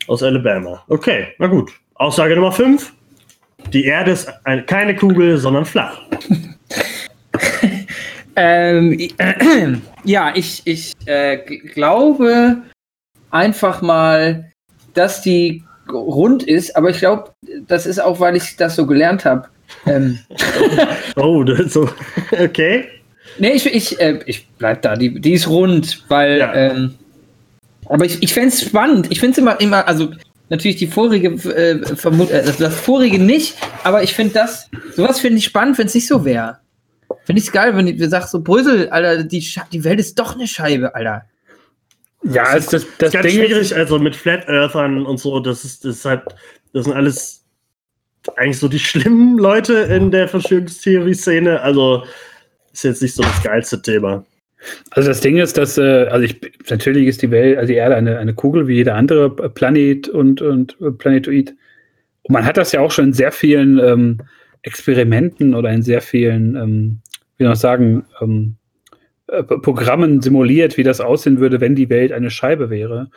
aus 0.07 0.23
Alabama. 0.23 0.83
Okay, 0.87 1.27
na 1.39 1.47
gut. 1.47 1.71
Aussage 1.95 2.35
Nummer 2.35 2.51
5. 2.51 2.91
Die 3.73 3.85
Erde 3.85 4.11
ist 4.11 4.27
eine, 4.43 4.63
keine 4.63 4.95
Kugel, 4.95 5.37
sondern 5.37 5.65
flach. 5.65 6.01
Ähm, 8.35 8.97
äh, 9.17 9.67
ja, 10.05 10.31
ich, 10.35 10.61
ich 10.65 10.93
äh, 11.05 11.37
glaube 11.37 12.57
einfach 13.29 13.81
mal, 13.81 14.51
dass 14.93 15.21
die 15.21 15.63
rund 15.91 16.43
ist, 16.43 16.75
aber 16.75 16.89
ich 16.91 16.99
glaube, 16.99 17.31
das 17.67 17.85
ist 17.85 17.99
auch, 17.99 18.19
weil 18.19 18.35
ich 18.37 18.55
das 18.55 18.75
so 18.77 18.85
gelernt 18.85 19.25
habe. 19.25 19.47
Ähm, 19.85 20.19
Oh, 21.17 21.43
das 21.43 21.73
so. 21.73 21.89
Okay. 22.39 22.85
nee, 23.37 23.51
ich, 23.51 23.65
ich, 23.65 23.99
äh, 23.99 24.19
ich 24.25 24.47
bleib 24.57 24.81
da, 24.81 24.95
die, 24.95 25.19
die 25.19 25.33
ist 25.33 25.49
rund, 25.49 26.05
weil, 26.07 26.37
Ja. 26.39 26.53
ähm, 26.53 26.95
aber 27.91 28.05
ich, 28.05 28.23
ich 28.23 28.33
fände 28.33 28.49
es 28.49 28.61
spannend. 28.61 29.07
Ich 29.09 29.19
finde 29.19 29.33
es 29.33 29.37
immer, 29.37 29.59
immer, 29.59 29.85
also 29.85 30.11
natürlich 30.47 30.77
die 30.77 30.87
vorige, 30.87 31.27
äh, 31.27 31.95
vermut, 31.95 32.31
äh, 32.31 32.51
das 32.57 32.75
vorige 32.75 33.19
nicht, 33.19 33.57
aber 33.83 34.01
ich 34.01 34.13
finde 34.13 34.33
das, 34.33 34.69
sowas 34.95 35.19
finde 35.19 35.39
ich 35.39 35.45
spannend, 35.45 35.77
wenn 35.77 35.87
es 35.87 35.93
nicht 35.93 36.07
so 36.07 36.23
wäre. 36.23 36.59
Finde 37.25 37.41
ich 37.41 37.51
geil, 37.51 37.75
wenn 37.75 37.97
du 37.97 38.09
sagst 38.09 38.31
so, 38.31 38.41
Brüssel, 38.41 38.89
Alter, 38.89 39.23
die, 39.25 39.45
die 39.73 39.83
Welt 39.83 39.99
ist 39.99 40.17
doch 40.17 40.35
eine 40.35 40.47
Scheibe, 40.47 40.95
Alter. 40.95 41.25
ja, 42.23 42.55
das, 42.55 42.67
das, 42.67 42.71
Das 42.71 42.97
das 42.97 43.07
ist 43.09 43.13
ganz 43.13 43.25
Ding 43.25 43.35
schwierig, 43.35 43.61
ist, 43.61 43.73
also 43.73 43.99
mit 43.99 44.15
Flat 44.15 44.47
Earthern 44.47 45.05
und 45.05 45.19
so, 45.19 45.41
das 45.41 45.65
ist, 45.65 45.83
das 45.83 45.97
ist 45.97 46.05
halt, 46.05 46.23
das 46.71 46.85
sind 46.85 46.93
alles 46.93 47.43
eigentlich 48.37 48.59
so 48.59 48.69
die 48.69 48.79
schlimmen 48.89 49.37
Leute 49.37 49.73
in 49.73 50.11
der 50.11 50.29
Verschwörungstheorie-Szene. 50.29 51.59
Also 51.61 52.05
ist 52.71 52.83
jetzt 52.83 53.01
nicht 53.01 53.15
so 53.15 53.23
das 53.23 53.43
geilste 53.43 53.81
Thema. 53.81 54.23
Also 54.91 55.09
das 55.09 55.21
Ding 55.21 55.37
ist, 55.37 55.57
dass, 55.57 55.77
äh, 55.77 56.07
also 56.09 56.25
ich, 56.25 56.39
natürlich 56.69 57.07
ist 57.07 57.21
die 57.21 57.31
Welt, 57.31 57.57
also 57.57 57.67
die 57.67 57.77
Erde 57.77 57.95
eine, 57.95 58.17
eine 58.19 58.33
Kugel 58.33 58.67
wie 58.67 58.75
jeder 58.75 58.95
andere 58.95 59.29
Planet 59.29 60.09
und, 60.09 60.41
und 60.41 60.77
äh, 60.81 60.91
Planetoid. 60.91 61.55
Und 62.23 62.33
man 62.33 62.45
hat 62.45 62.57
das 62.57 62.71
ja 62.71 62.81
auch 62.81 62.91
schon 62.91 63.05
in 63.05 63.13
sehr 63.13 63.31
vielen 63.31 63.79
ähm, 63.79 64.17
Experimenten 64.61 65.55
oder 65.55 65.71
in 65.71 65.81
sehr 65.81 66.01
vielen, 66.01 66.55
ähm, 66.55 66.99
wie 67.37 67.45
soll 67.45 67.53
ich 67.53 67.59
sagen, 67.59 68.05
ähm, 68.21 68.55
äh, 69.27 69.43
Programmen 69.43 70.21
simuliert, 70.21 70.77
wie 70.77 70.83
das 70.83 71.01
aussehen 71.01 71.39
würde, 71.39 71.61
wenn 71.61 71.75
die 71.75 71.89
Welt 71.89 72.11
eine 72.11 72.29
Scheibe 72.29 72.69
wäre. 72.69 73.09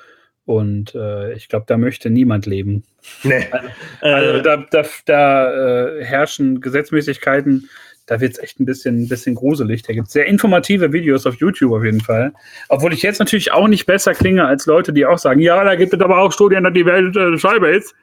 Und 0.46 0.94
äh, 0.94 1.32
ich 1.34 1.48
glaube, 1.48 1.64
da 1.66 1.76
möchte 1.76 2.10
niemand 2.10 2.46
leben. 2.46 2.84
Nee. 3.22 3.46
Also 4.00 4.38
Äh, 4.38 4.42
da, 4.42 4.56
da, 4.70 4.84
da 5.06 5.88
äh, 5.98 6.04
herrschen 6.04 6.60
Gesetzmäßigkeiten, 6.60 7.68
da 8.06 8.20
wird 8.20 8.32
es 8.32 8.38
echt 8.38 8.60
ein 8.60 8.66
bisschen, 8.66 9.02
ein 9.02 9.08
bisschen 9.08 9.34
gruselig. 9.34 9.82
Da 9.82 9.92
gibt 9.92 10.08
es 10.08 10.12
sehr 10.12 10.26
informative 10.26 10.92
Videos 10.92 11.26
auf 11.26 11.36
YouTube 11.36 11.72
auf 11.72 11.84
jeden 11.84 12.00
Fall. 12.00 12.32
Obwohl 12.68 12.92
ich 12.92 13.02
jetzt 13.02 13.18
natürlich 13.18 13.52
auch 13.52 13.68
nicht 13.68 13.86
besser 13.86 14.14
klinge 14.14 14.44
als 14.44 14.66
Leute, 14.66 14.92
die 14.92 15.06
auch 15.06 15.18
sagen, 15.18 15.40
ja, 15.40 15.62
da 15.64 15.74
gibt 15.74 15.94
es 15.94 16.00
aber 16.00 16.18
auch 16.18 16.32
Studien, 16.32 16.64
dass 16.64 16.74
die 16.74 16.86
Welt 16.86 17.16
äh, 17.16 17.38
Scheibe 17.38 17.68
ist. 17.68 17.94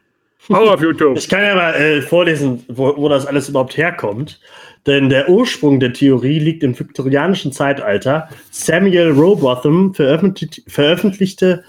Auch 0.49 0.71
auf 0.71 0.81
YouTube. 0.81 1.17
ich 1.17 1.29
kann 1.29 1.43
ja 1.43 1.53
mal 1.53 1.75
äh, 1.75 2.01
vorlesen, 2.01 2.63
wo, 2.67 2.97
wo 2.97 3.07
das 3.09 3.27
alles 3.27 3.47
überhaupt 3.47 3.77
herkommt. 3.77 4.39
Denn 4.87 5.09
der 5.09 5.29
Ursprung 5.29 5.79
der 5.79 5.93
Theorie 5.93 6.39
liegt 6.39 6.63
im 6.63 6.77
viktorianischen 6.77 7.51
Zeitalter. 7.51 8.27
Samuel 8.49 9.11
Rowbotham 9.11 9.93
veröffentlicht, 9.93 10.63
veröffentlichte 10.67 11.63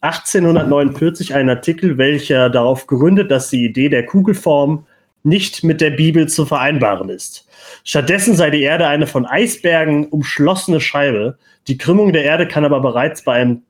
1849 0.00 1.34
einen 1.34 1.50
Artikel, 1.50 1.98
welcher 1.98 2.48
darauf 2.48 2.86
gründet, 2.86 3.30
dass 3.30 3.50
die 3.50 3.66
Idee 3.66 3.90
der 3.90 4.06
Kugelform 4.06 4.86
nicht 5.22 5.64
mit 5.64 5.80
der 5.80 5.90
Bibel 5.90 6.28
zu 6.28 6.46
vereinbaren 6.46 7.08
ist. 7.08 7.48
Stattdessen 7.84 8.36
sei 8.36 8.50
die 8.50 8.62
Erde 8.62 8.86
eine 8.86 9.06
von 9.06 9.26
Eisbergen 9.26 10.06
umschlossene 10.06 10.80
Scheibe. 10.80 11.38
Die 11.66 11.78
Krümmung 11.78 12.12
der 12.12 12.24
Erde 12.24 12.46
kann 12.46 12.64
aber 12.64 12.80
bereits 12.80 13.22
bei 13.22 13.34
einem 13.34 13.62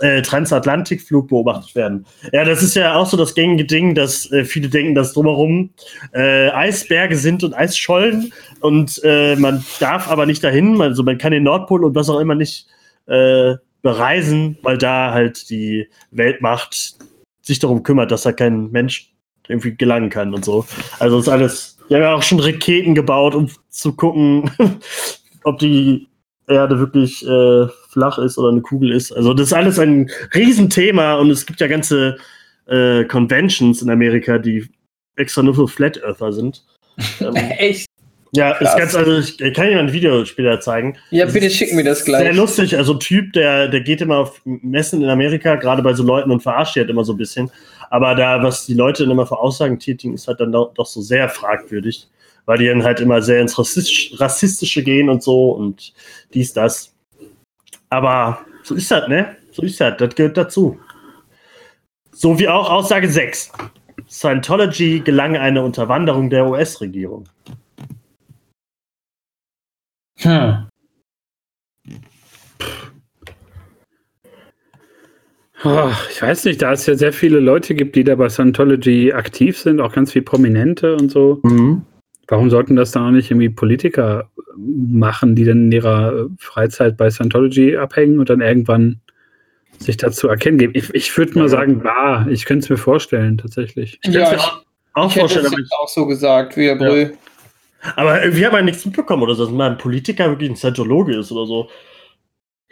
äh, 0.00 0.22
Transatlantikflug 0.22 1.28
beobachtet 1.28 1.74
werden. 1.74 2.06
Ja, 2.32 2.44
das 2.44 2.62
ist 2.62 2.76
ja 2.76 2.94
auch 2.94 3.06
so 3.06 3.16
das 3.16 3.34
gängige 3.34 3.64
Ding, 3.64 3.94
dass 3.94 4.30
äh, 4.30 4.44
viele 4.44 4.68
denken, 4.68 4.94
dass 4.94 5.12
drumherum 5.12 5.70
äh, 6.12 6.50
Eisberge 6.50 7.16
sind 7.16 7.42
und 7.42 7.54
Eisschollen 7.54 8.32
und 8.60 9.00
äh, 9.02 9.36
man 9.36 9.64
darf 9.80 10.08
aber 10.08 10.26
nicht 10.26 10.44
dahin. 10.44 10.80
Also 10.80 11.02
man 11.02 11.18
kann 11.18 11.32
den 11.32 11.42
Nordpol 11.42 11.84
und 11.84 11.94
was 11.94 12.08
auch 12.08 12.20
immer 12.20 12.36
nicht 12.36 12.66
äh, 13.06 13.54
bereisen, 13.82 14.58
weil 14.62 14.78
da 14.78 15.12
halt 15.12 15.50
die 15.50 15.88
Weltmacht 16.10 16.94
sich 17.42 17.58
darum 17.58 17.82
kümmert, 17.82 18.10
dass 18.10 18.22
da 18.22 18.32
kein 18.32 18.70
Mensch 18.70 19.12
irgendwie 19.48 19.74
gelangen 19.74 20.10
kann 20.10 20.34
und 20.34 20.44
so. 20.44 20.66
Also 20.98 21.18
ist 21.18 21.28
alles. 21.28 21.76
Die 21.90 21.94
haben 21.96 22.02
ja 22.02 22.14
auch 22.14 22.22
schon 22.22 22.38
Raketen 22.40 22.94
gebaut, 22.94 23.34
um 23.34 23.50
zu 23.68 23.92
gucken, 23.94 24.48
ob 25.44 25.58
die 25.58 26.06
Erde 26.48 26.78
wirklich 26.78 27.26
äh, 27.26 27.66
flach 27.90 28.18
ist 28.18 28.38
oder 28.38 28.50
eine 28.50 28.60
Kugel 28.60 28.92
ist. 28.92 29.12
Also 29.12 29.34
das 29.34 29.48
ist 29.48 29.52
alles 29.52 29.78
ein 29.78 30.08
Riesenthema 30.34 31.14
und 31.14 31.30
es 31.30 31.46
gibt 31.46 31.60
ja 31.60 31.66
ganze 31.66 32.16
äh, 32.66 33.04
Conventions 33.04 33.82
in 33.82 33.90
Amerika, 33.90 34.38
die 34.38 34.68
extra 35.16 35.42
nur 35.42 35.54
für 35.54 35.68
Flat 35.68 36.00
Earther 36.02 36.32
sind. 36.32 36.64
Ähm, 37.20 37.34
Echt? 37.34 37.86
ja, 38.32 38.50
ist 38.52 38.58
Krass. 38.58 38.76
ganz, 38.76 38.94
also 38.94 39.18
ich 39.18 39.54
kann 39.54 39.68
Ihnen 39.68 39.78
ein 39.78 39.92
Video 39.92 40.22
später 40.26 40.60
zeigen. 40.60 40.96
Ja, 41.10 41.24
Das 41.24 41.32
bitte 41.34 41.46
ist 41.46 41.56
schick 41.56 41.72
mir 41.72 41.82
das 41.84 42.04
Sehr 42.04 42.18
gleich. 42.20 42.36
lustig, 42.36 42.76
also 42.76 42.92
ein 42.92 43.00
Typ, 43.00 43.32
der, 43.32 43.68
der 43.68 43.80
geht 43.80 44.02
immer 44.02 44.18
auf 44.18 44.42
Messen 44.44 45.00
in 45.02 45.08
Amerika, 45.08 45.54
gerade 45.54 45.82
bei 45.82 45.94
so 45.94 46.02
Leuten 46.02 46.30
und 46.30 46.42
verarscht 46.42 46.76
die 46.76 46.80
halt 46.80 46.90
immer 46.90 47.04
so 47.04 47.14
ein 47.14 47.16
bisschen. 47.16 47.50
Aber 47.90 48.14
da, 48.14 48.42
was 48.42 48.66
die 48.66 48.74
Leute 48.74 49.02
dann 49.02 49.12
immer 49.12 49.26
für 49.26 49.38
Aussagen 49.38 49.78
tätigen, 49.78 50.14
ist 50.14 50.28
halt 50.28 50.40
dann 50.40 50.52
doch, 50.52 50.72
doch 50.74 50.86
so 50.86 51.02
sehr 51.02 51.28
fragwürdig, 51.28 52.08
weil 52.46 52.58
die 52.58 52.66
dann 52.66 52.84
halt 52.84 53.00
immer 53.00 53.20
sehr 53.20 53.40
ins 53.40 53.58
Rassistisch, 53.58 54.12
Rassistische 54.18 54.82
gehen 54.82 55.10
und 55.10 55.22
so 55.22 55.50
und 55.50 55.92
dies, 56.32 56.52
das. 56.52 56.94
Aber 57.90 58.46
so 58.62 58.76
ist 58.76 58.90
das, 58.90 59.08
ne? 59.08 59.36
So 59.50 59.62
ist 59.62 59.80
das, 59.80 59.96
das 59.98 60.14
gehört 60.14 60.36
dazu. 60.36 60.78
So 62.12 62.38
wie 62.38 62.48
auch 62.48 62.70
Aussage 62.70 63.08
6. 63.08 63.50
Scientology 64.08 65.00
gelang 65.00 65.36
eine 65.36 65.62
Unterwanderung 65.62 66.30
der 66.30 66.46
US-Regierung. 66.46 67.28
Hm. 70.18 70.68
Oh, 75.64 75.90
ich 76.10 76.22
weiß 76.22 76.44
nicht, 76.46 76.62
da 76.62 76.72
es 76.72 76.86
ja 76.86 76.94
sehr 76.94 77.12
viele 77.12 77.38
Leute 77.40 77.74
gibt, 77.74 77.94
die 77.96 78.04
da 78.04 78.14
bei 78.14 78.28
Scientology 78.28 79.12
aktiv 79.12 79.58
sind, 79.58 79.80
auch 79.80 79.92
ganz 79.92 80.12
viele 80.12 80.24
Prominente 80.24 80.96
und 80.96 81.10
so. 81.10 81.40
Warum 82.28 82.48
sollten 82.48 82.76
das 82.76 82.92
dann 82.92 83.06
auch 83.06 83.10
nicht 83.10 83.30
irgendwie 83.30 83.48
Politiker 83.50 84.30
machen, 84.56 85.34
die 85.34 85.44
dann 85.44 85.64
in 85.64 85.72
ihrer 85.72 86.28
Freizeit 86.38 86.96
bei 86.96 87.10
Scientology 87.10 87.76
abhängen 87.76 88.18
und 88.20 88.30
dann 88.30 88.40
irgendwann 88.40 89.00
sich 89.78 89.96
dazu 89.96 90.28
erkennen 90.28 90.58
geben? 90.58 90.72
Ich, 90.76 90.94
ich 90.94 91.16
würde 91.18 91.34
mal 91.34 91.42
Ja. 91.42 91.48
sagen, 91.48 91.82
ja, 91.84 92.26
ich 92.30 92.44
könnte 92.44 92.64
es 92.64 92.70
mir 92.70 92.76
vorstellen, 92.76 93.36
tatsächlich. 93.36 93.98
Ich 94.02 94.12
Ja, 94.14 94.30
mir 94.30 94.36
ich, 94.36 94.42
auch, 94.94 95.08
ich 95.08 95.16
hätte 95.16 95.20
vorstellen, 95.20 95.46
es 95.46 95.52
aber, 95.52 95.60
jetzt 95.60 95.72
auch 95.78 95.88
so 95.88 96.06
gesagt, 96.06 96.56
wie 96.56 96.66
der 96.66 96.76
Brüll. 96.76 97.12
aber 97.96 98.22
irgendwie 98.22 98.46
hat 98.46 98.52
man 98.52 98.64
nichts 98.64 98.84
mitbekommen 98.86 99.22
oder 99.24 99.34
so, 99.34 99.44
dass 99.44 99.52
mal 99.52 99.70
ein 99.72 99.78
Politiker 99.78 100.28
wirklich 100.30 100.50
ein 100.50 100.56
Scientologe 100.56 101.16
ist 101.16 101.32
oder 101.32 101.46
so. 101.46 101.68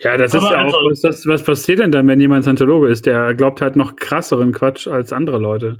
Ja, 0.01 0.17
das 0.17 0.35
Aber 0.35 0.45
ist 0.45 0.51
ja 0.51 0.65
also- 0.65 0.77
auch, 0.77 0.91
was, 0.91 1.01
das, 1.01 1.27
was 1.27 1.43
passiert 1.43 1.81
denn 1.81 1.93
dann, 1.93 2.07
wenn 2.07 2.21
jemand 2.21 2.45
Scientologe 2.45 2.89
ist? 2.89 3.07
Der 3.07 3.35
glaubt 3.35 3.61
halt 3.61 3.77
noch 3.77 3.97
krasseren 3.97 4.53
Quatsch 4.53 4.87
als 4.87 5.13
andere 5.13 5.39
Leute. 5.39 5.79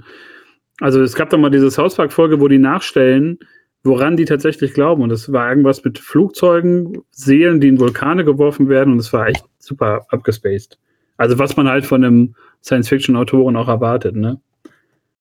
Also 0.81 1.01
es 1.01 1.15
gab 1.15 1.29
doch 1.29 1.37
mal 1.37 1.49
diese 1.49 1.71
South 1.71 1.95
Park-Folge, 1.95 2.39
wo 2.39 2.47
die 2.47 2.57
nachstellen, 2.57 3.39
woran 3.83 4.17
die 4.17 4.25
tatsächlich 4.25 4.73
glauben. 4.73 5.03
Und 5.03 5.09
das 5.09 5.31
war 5.31 5.49
irgendwas 5.49 5.83
mit 5.83 5.99
Flugzeugen, 5.99 7.01
Seelen, 7.11 7.61
die 7.61 7.69
in 7.69 7.79
Vulkane 7.79 8.25
geworfen 8.25 8.67
werden. 8.69 8.93
Und 8.93 8.99
es 8.99 9.11
war 9.13 9.27
echt 9.27 9.43
super 9.57 10.05
abgespaced. 10.09 10.77
Also 11.17 11.37
was 11.39 11.55
man 11.57 11.67
halt 11.67 11.85
von 11.85 12.03
einem 12.03 12.35
Science-Fiction-Autoren 12.63 13.55
auch 13.55 13.67
erwartet, 13.67 14.15
ne? 14.15 14.39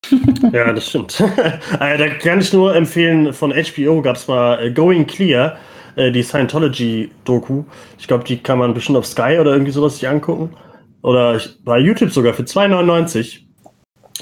Ja, 0.53 0.73
das 0.73 0.89
stimmt. 0.89 1.21
äh, 1.81 1.99
da 1.99 2.09
kann 2.09 2.41
ich 2.41 2.53
nur 2.53 2.75
empfehlen, 2.75 3.33
von 3.33 3.53
HBO 3.53 4.01
gab 4.01 4.17
es 4.17 4.29
mal 4.29 4.61
äh, 4.61 4.71
Going 4.71 5.07
Clear, 5.07 5.57
äh, 5.99 6.13
die 6.13 6.23
Scientology-Doku. 6.23 7.65
Ich 7.99 8.07
glaube, 8.07 8.25
die 8.25 8.39
kann 8.39 8.59
man 8.59 8.73
bestimmt 8.73 8.99
auf 8.99 9.07
Sky 9.07 9.39
oder 9.41 9.53
irgendwie 9.53 9.73
sowas 9.73 9.95
sich 9.95 10.09
angucken. 10.09 10.57
Oder 11.03 11.37
ich, 11.37 11.63
bei 11.65 11.79
YouTube 11.79 12.13
sogar 12.13 12.35
für 12.35 12.45
2,99. 12.45 13.41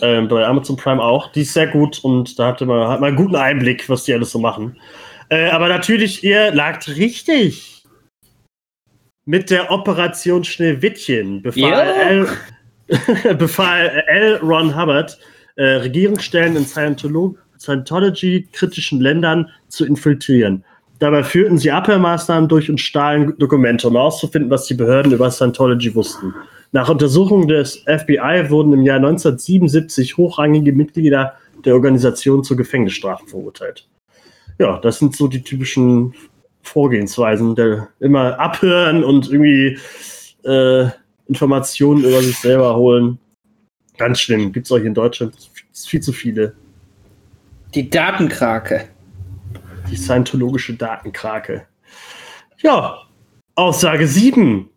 Ähm, 0.03 0.29
bei 0.29 0.45
Amazon 0.45 0.77
Prime 0.77 1.03
auch. 1.03 1.33
Die 1.33 1.43
ist 1.43 1.53
sehr 1.53 1.69
gut 1.69 2.01
und 2.03 2.39
da 2.39 2.49
hatte 2.49 2.67
man, 2.67 2.89
hat 2.89 3.01
man 3.01 3.09
einen 3.09 3.17
guten 3.17 3.37
Einblick, 3.37 3.89
was 3.89 4.05
die 4.05 4.15
alles 4.15 4.31
so 4.33 4.39
machen. 4.39 4.77
Äh, 5.29 5.51
aber 5.51 5.69
natürlich, 5.69 6.25
ihr 6.25 6.53
lagt 6.53 6.89
richtig. 6.89 7.85
Mit 9.25 9.51
der 9.51 9.71
Operation 9.71 10.45
Schneewittchen 10.45 11.43
befahl, 11.43 11.61
Ja. 11.61 11.83
L, 11.83 12.29
befahl 13.37 14.05
L. 14.07 14.37
Ron 14.37 14.75
Hubbard, 14.79 15.19
äh, 15.57 15.65
Regierungsstellen 15.65 16.57
in 16.57 16.65
Scientolo 16.65 17.37
Scientology-kritischen 17.59 19.01
Ländern 19.01 19.51
zu 19.69 19.87
infiltrieren. 19.87 20.63
Dabei 20.99 21.23
führten 21.23 21.59
sie 21.59 21.71
Abhörmaßnahmen 21.71 22.49
durch 22.49 22.71
und 22.71 22.81
stahlen 22.81 23.37
Dokumente, 23.39 23.89
um 23.89 23.95
herauszufinden, 23.95 24.51
was 24.51 24.67
die 24.67 24.75
Behörden 24.75 25.13
über 25.13 25.31
Scientology 25.31 25.95
wussten. 25.95 26.35
Nach 26.73 26.89
Untersuchung 26.89 27.49
des 27.49 27.85
FBI 27.87 28.47
wurden 28.49 28.73
im 28.73 28.83
Jahr 28.83 28.97
1977 28.97 30.17
hochrangige 30.17 30.73
Mitglieder 30.73 31.35
der 31.65 31.75
Organisation 31.75 32.45
zu 32.45 32.57
Gefängnisstrafen 32.57 33.29
verurteilt. 33.29 33.89
Ja, 34.59 34.79
das 34.79 34.99
sind 34.99 35.17
so 35.17 35.29
die 35.29 35.43
typischen 35.43 36.15
Vorgehensweisen, 36.63 37.55
der 37.55 37.89
immer 38.01 38.39
abhören 38.41 39.05
und 39.05 39.31
irgendwie 39.31 39.79
äh, 40.45 40.89
Informationen 41.29 42.05
über 42.05 42.23
sich 42.23 42.39
selber 42.39 42.75
holen. 42.77 43.19
Ganz 43.99 44.21
schlimm. 44.21 44.53
Gibt 44.53 44.71
es 44.71 44.77
hier 44.77 44.85
in 44.85 44.95
Deutschland 44.95 45.35
viel 45.73 46.01
zu 46.01 46.13
viele. 46.13 46.55
Die 47.75 47.89
Datenkrake. 47.89 48.89
Die 49.91 49.97
scientologische 49.97 50.75
Datenkrake. 50.75 51.67
Ja, 52.63 53.03
Aussage 53.55 54.07
7. 54.07 54.69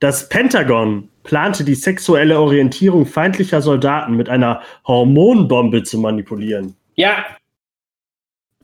Das 0.00 0.28
Pentagon 0.28 1.08
plante 1.22 1.64
die 1.64 1.74
sexuelle 1.74 2.38
Orientierung 2.38 3.06
feindlicher 3.06 3.62
Soldaten 3.62 4.14
mit 4.16 4.28
einer 4.28 4.60
Hormonbombe 4.86 5.82
zu 5.82 5.98
manipulieren. 5.98 6.76
Ja. 6.96 7.24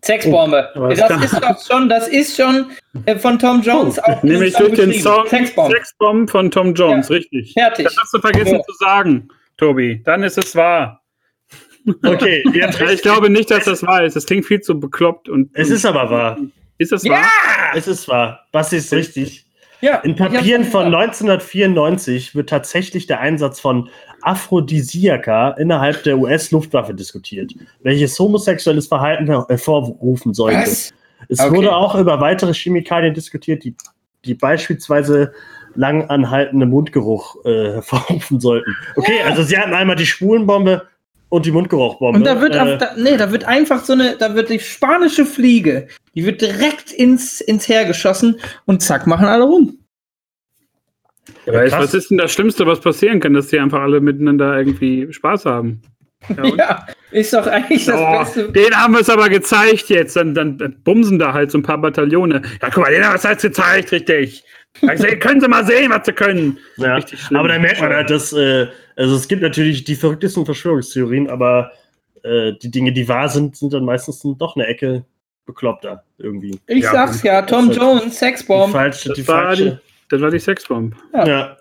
Sexbombe. 0.03 0.69
Oh, 0.77 0.89
das 0.89 0.99
da- 0.99 1.23
ist 1.23 1.35
doch 1.35 1.67
schon, 1.67 1.89
das 1.89 2.09
ist 2.09 2.37
schon 2.37 2.71
äh, 3.07 3.17
von 3.17 3.39
Tom 3.39 3.61
Jones 3.63 3.99
auch 3.99 4.23
in 4.23 4.31
Nämlich 4.31 4.55
durch 4.55 4.75
den. 4.75 4.93
Song 4.95 5.27
Sexbombe. 5.27 5.75
Sexbomb 5.77 6.31
von 6.31 6.51
Tom 6.51 6.75
Jones, 6.75 7.11
richtig. 7.11 7.53
Fertig. 7.53 7.85
Das 7.85 7.97
hast 8.01 8.15
du 8.15 8.19
vergessen 8.21 8.55
Ja. 8.57 8.63
zu 8.63 8.73
sagen, 8.79 9.29
Tobi. 9.59 10.03
Dann 10.05 10.23
ist 10.23 10.39
es 10.39 10.57
wahr. 10.57 11.00
Okay, 12.05 12.45
Ja, 12.55 12.71
ich 12.91 13.03
glaube 13.03 13.31
nicht, 13.31 13.51
dass 13.51 13.65
das 13.65 13.83
wahr 13.83 14.05
ist. 14.05 14.17
Das 14.17 14.27
klingt 14.27 14.45
viel 14.47 14.61
zu 14.61 14.79
bekloppt 14.79 15.29
und. 15.29 15.51
Es 15.55 15.71
ist 15.71 15.85
aber 15.87 16.11
wahr. 16.11 16.39
Ist 16.79 16.93
das 16.93 17.05
Ja! 17.05 17.13
wahr? 17.13 17.25
Es 17.75 17.87
ist 17.89 18.09
wahr. 18.09 18.41
Basti 18.53 18.77
ist 18.77 18.93
richtig. 18.93 19.45
Ja. 19.83 19.97
In 19.99 20.15
Papieren 20.15 20.65
von 20.65 20.91
gesagt. 20.91 21.03
1994 21.03 22.35
wird 22.35 22.51
tatsächlich 22.51 23.07
der 23.07 23.21
Einsatz 23.21 23.61
von 23.61 23.89
Aphrodisiaka 24.23 25.53
innerhalb 25.53 26.03
der 26.03 26.19
US-Luftwaffe 26.19 26.93
diskutiert, 26.95 27.53
welches 27.83 28.19
homosexuelles 28.19 28.89
Verhalten 28.89 29.27
hervorrufen 29.27 30.35
sollte. 30.35 30.59
Was? 30.59 30.93
Es 31.29 31.41
Okay. 31.41 31.57
wurde 31.57 31.75
auch 31.75 31.95
über 31.95 32.21
weitere 32.21 32.53
Chemikalien 32.53 33.15
diskutiert, 33.15 33.65
die, 33.65 33.75
die 34.25 34.35
beispielsweise 34.35 35.33
lang 35.75 36.11
anhaltende 36.11 36.67
Mundgeruch 36.67 37.37
äh, 37.45 37.73
hervorrufen 37.75 38.41
sollten. 38.41 38.77
Okay, 38.97 39.23
also 39.25 39.43
sie 39.43 39.57
hatten 39.57 39.73
einmal 39.73 39.97
die 39.97 40.07
Schwulenbombe 40.07 40.83
und 41.31 41.47
die 41.47 41.53
Mundgeruchbombe. 41.53 42.19
Und 42.19 42.27
da 42.27 42.41
wird, 42.41 42.55
äh, 42.55 42.59
auf, 42.59 42.79
da, 42.79 42.91
nee, 42.97 43.17
da 43.17 43.33
wird 43.33 43.45
einfach 43.45 43.83
so 43.85 43.95
eine, 43.95 44.17
da 44.19 44.35
wird 44.35 44.51
die 44.51 44.61
spanische 44.61 45.25
Fliege, 45.25 45.87
die 46.15 46.27
wird 46.27 46.43
direkt 46.43 46.93
ins, 46.93 47.41
ins 47.41 47.67
Heer 47.69 47.87
geschossen 47.87 48.39
und 48.67 48.83
zack, 48.83 49.07
machen 49.07 49.27
alle 49.27 49.45
rum. 49.45 49.79
Ja, 51.47 51.71
was 51.73 51.95
ist 51.95 52.11
denn 52.11 52.19
das 52.19 52.33
Schlimmste, 52.33 52.67
was 52.67 52.81
passieren 52.81 53.21
kann, 53.21 53.33
dass 53.33 53.47
die 53.49 53.59
einfach 53.59 53.81
alle 53.81 54.01
miteinander 54.01 54.59
irgendwie 54.59 55.11
Spaß 55.11 55.47
haben? 55.47 55.81
Ja? 56.29 56.45
Ja, 56.57 56.87
ist 57.13 57.33
doch 57.33 57.47
eigentlich 57.47 57.87
das 57.87 57.97
Oh, 57.99 58.19
Beste. 58.19 58.53
den 58.53 58.75
haben 58.77 58.93
wir 58.93 59.01
es 59.01 59.09
aber 59.09 59.29
gezeigt 59.29 59.89
jetzt. 59.89 60.17
Dann, 60.17 60.35
dann, 60.35 60.59
bumsen 60.85 61.19
da 61.19 61.33
halt 61.33 61.51
so 61.51 61.59
ein 61.59 61.63
paar 61.63 61.79
Bataillone. 61.79 62.43
Ja, 62.61 62.69
guck 62.71 62.85
mal, 62.85 62.93
den 62.93 63.03
haben 63.03 63.13
wir 63.13 63.17
es 63.17 63.23
jetzt 63.23 63.43
gezeigt, 63.43 63.91
richtig. 63.93 64.45
Also, 64.87 65.07
können 65.19 65.41
Sie 65.41 65.49
mal 65.49 65.67
sehen, 65.67 65.91
was 65.91 66.07
sie 66.07 66.13
können. 66.13 66.59
Ja, 66.77 66.97
Richtig 66.97 67.21
aber 67.35 67.49
da 67.49 67.59
merkt 67.59 67.81
man 67.81 67.93
halt, 67.93 68.11
dass, 68.11 68.33
äh, 68.33 68.69
also 69.01 69.17
es 69.17 69.27
gibt 69.29 69.43
natürlich 69.43 69.85
die 69.85 69.95
verrücktesten 69.97 70.45
Verschwörungstheorien, 70.45 71.29
aber 71.31 71.73
äh, 72.23 72.53
die 72.63 72.71
Dinge, 72.71 72.93
die 72.93 73.09
wahr 73.09 73.29
sind, 73.29 73.57
sind 73.57 73.73
dann 73.73 73.85
meistens 73.85 74.21
doch 74.39 74.57
eine 74.57 74.67
Ecke 74.67 75.05
bekloppter 75.47 76.05
irgendwie. 76.19 76.59
Ich 76.67 76.85
Ja, 76.85 76.93
sag's 76.93 77.23
ja, 77.23 77.43
Tom 77.43 77.71
ist- 77.71 77.77
Jones, 77.77 78.05
Die 78.05 78.11
Sexbomb. 78.11 78.73
falsche, 78.73 79.09
Das 79.09 79.17
die 79.19 79.27
war 79.29 79.43
falsche. 79.47 79.81
Das 80.11 80.21
war 80.21 80.31
die 80.31 80.39
Sexbomb. 80.39 80.95
Ja. 81.15 81.57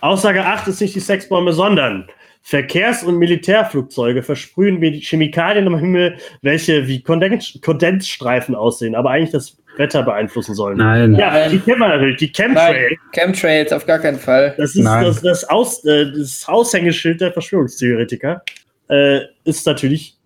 Aussage 0.00 0.44
8 0.44 0.68
ist 0.68 0.80
nicht 0.80 0.94
die 0.94 1.00
Sexbombe, 1.00 1.52
sondern 1.52 2.06
Verkehrs- 2.42 3.02
und 3.02 3.16
Militärflugzeuge 3.16 4.22
versprühen 4.22 4.80
wie 4.82 5.00
Chemikalien 5.00 5.66
am 5.66 5.78
Himmel, 5.78 6.16
welche 6.42 6.86
wie 6.86 7.02
Kondens 7.02 7.58
Kondensstreifen 7.62 8.54
aussehen, 8.54 8.94
aber 8.94 9.10
eigentlich 9.10 9.30
das 9.32 9.56
Wetter 9.76 10.02
beeinflussen 10.02 10.54
sollen. 10.54 10.78
Nein. 10.78 11.14
Ja, 11.16 11.30
Nein. 11.30 11.50
die 11.50 11.58
kennen 11.58 11.80
wir 11.80 11.88
natürlich, 11.88 12.16
die 12.18 12.32
Chemtrail. 12.32 12.88
Nein, 12.90 12.98
Chemtrails, 13.12 13.72
auf 13.72 13.86
gar 13.86 13.98
keinen 13.98 14.18
Fall. 14.18 14.54
Das 14.56 14.70
ist 14.76 14.82
Nein. 14.82 15.04
das, 15.04 15.20
das, 15.22 15.44
Aus, 15.48 15.84
äh, 15.84 16.12
das 16.12 16.44
Aushängeschild 16.46 17.20
der 17.20 17.32
Verschwörungstheoretiker. 17.32 18.42
Äh, 18.88 19.20
ist 19.44 19.66
natürlich. 19.66 20.16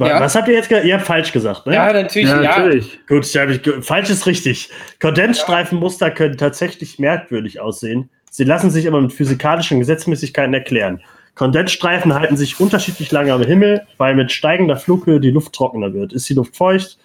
Ja. 0.00 0.18
Was 0.20 0.34
habt 0.34 0.48
ihr 0.48 0.54
jetzt 0.54 0.68
gesagt? 0.68 0.86
Ihr 0.86 0.94
habt 0.94 1.06
falsch 1.06 1.32
gesagt, 1.32 1.66
ne? 1.66 1.74
Ja, 1.74 1.92
natürlich, 1.92 2.28
Ja, 2.28 2.42
ja. 2.42 2.58
natürlich. 2.58 2.98
Gut, 3.06 3.24
ich 3.24 3.62
ge- 3.62 3.82
falsch 3.82 4.10
ist 4.10 4.26
richtig. 4.26 4.70
Kondensstreifenmuster 5.00 6.10
können 6.10 6.36
tatsächlich 6.36 6.98
merkwürdig 6.98 7.60
aussehen. 7.60 8.10
Sie 8.30 8.44
lassen 8.44 8.70
sich 8.70 8.88
aber 8.88 9.00
mit 9.00 9.12
physikalischen 9.12 9.78
Gesetzmäßigkeiten 9.78 10.54
erklären. 10.54 11.02
Kondensstreifen 11.34 12.14
halten 12.14 12.36
sich 12.36 12.60
unterschiedlich 12.60 13.10
lange 13.10 13.32
am 13.32 13.42
Himmel, 13.42 13.82
weil 13.96 14.14
mit 14.14 14.30
steigender 14.32 14.76
Flughöhe 14.76 15.20
die 15.20 15.30
Luft 15.30 15.52
trockener 15.54 15.94
wird. 15.94 16.12
Ist 16.12 16.28
die 16.28 16.34
Luft 16.34 16.56
feucht, 16.56 16.98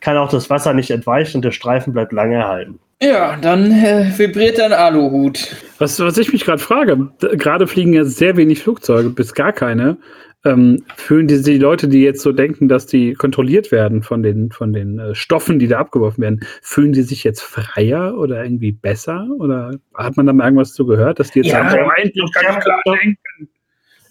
kann 0.00 0.16
auch 0.16 0.30
das 0.30 0.48
Wasser 0.50 0.72
nicht 0.72 0.90
entweichen 0.90 1.38
und 1.38 1.44
der 1.44 1.52
Streifen 1.52 1.92
bleibt 1.92 2.12
lange 2.12 2.36
erhalten. 2.36 2.78
Ja, 3.02 3.36
dann 3.36 3.70
äh, 3.72 4.10
vibriert 4.16 4.58
dein 4.58 4.72
Aluhut. 4.72 5.54
Was, 5.78 6.00
was 6.00 6.16
ich 6.16 6.32
mich 6.32 6.44
gerade 6.44 6.62
frage, 6.62 7.10
gerade 7.18 7.66
fliegen 7.66 7.92
ja 7.92 8.04
sehr 8.04 8.38
wenig 8.38 8.62
Flugzeuge, 8.62 9.10
bis 9.10 9.34
gar 9.34 9.52
keine. 9.52 9.98
Ähm, 10.46 10.84
fühlen 10.94 11.26
die, 11.26 11.42
die 11.42 11.58
Leute, 11.58 11.88
die 11.88 12.02
jetzt 12.02 12.22
so 12.22 12.32
denken, 12.32 12.68
dass 12.68 12.86
die 12.86 13.14
kontrolliert 13.14 13.72
werden 13.72 14.02
von 14.02 14.22
den, 14.22 14.50
von 14.52 14.72
den 14.72 14.98
äh, 14.98 15.14
Stoffen, 15.14 15.58
die 15.58 15.66
da 15.66 15.78
abgeworfen 15.78 16.22
werden, 16.22 16.40
fühlen 16.62 16.92
die 16.92 17.02
sich 17.02 17.24
jetzt 17.24 17.42
freier 17.42 18.16
oder 18.16 18.42
irgendwie 18.44 18.72
besser? 18.72 19.26
Oder 19.38 19.72
hat 19.94 20.16
man 20.16 20.24
da 20.24 20.32
mal 20.32 20.44
irgendwas 20.44 20.72
zu 20.72 20.86
gehört, 20.86 21.18
dass 21.18 21.32
die 21.32 21.40
jetzt 21.40 21.52
Ja, 21.52 21.68
sagen, 21.68 21.90
endlich 21.96 22.32
kann 22.32 22.56
ich 22.56 22.64
klar 22.64 22.80
denken? 22.86 23.48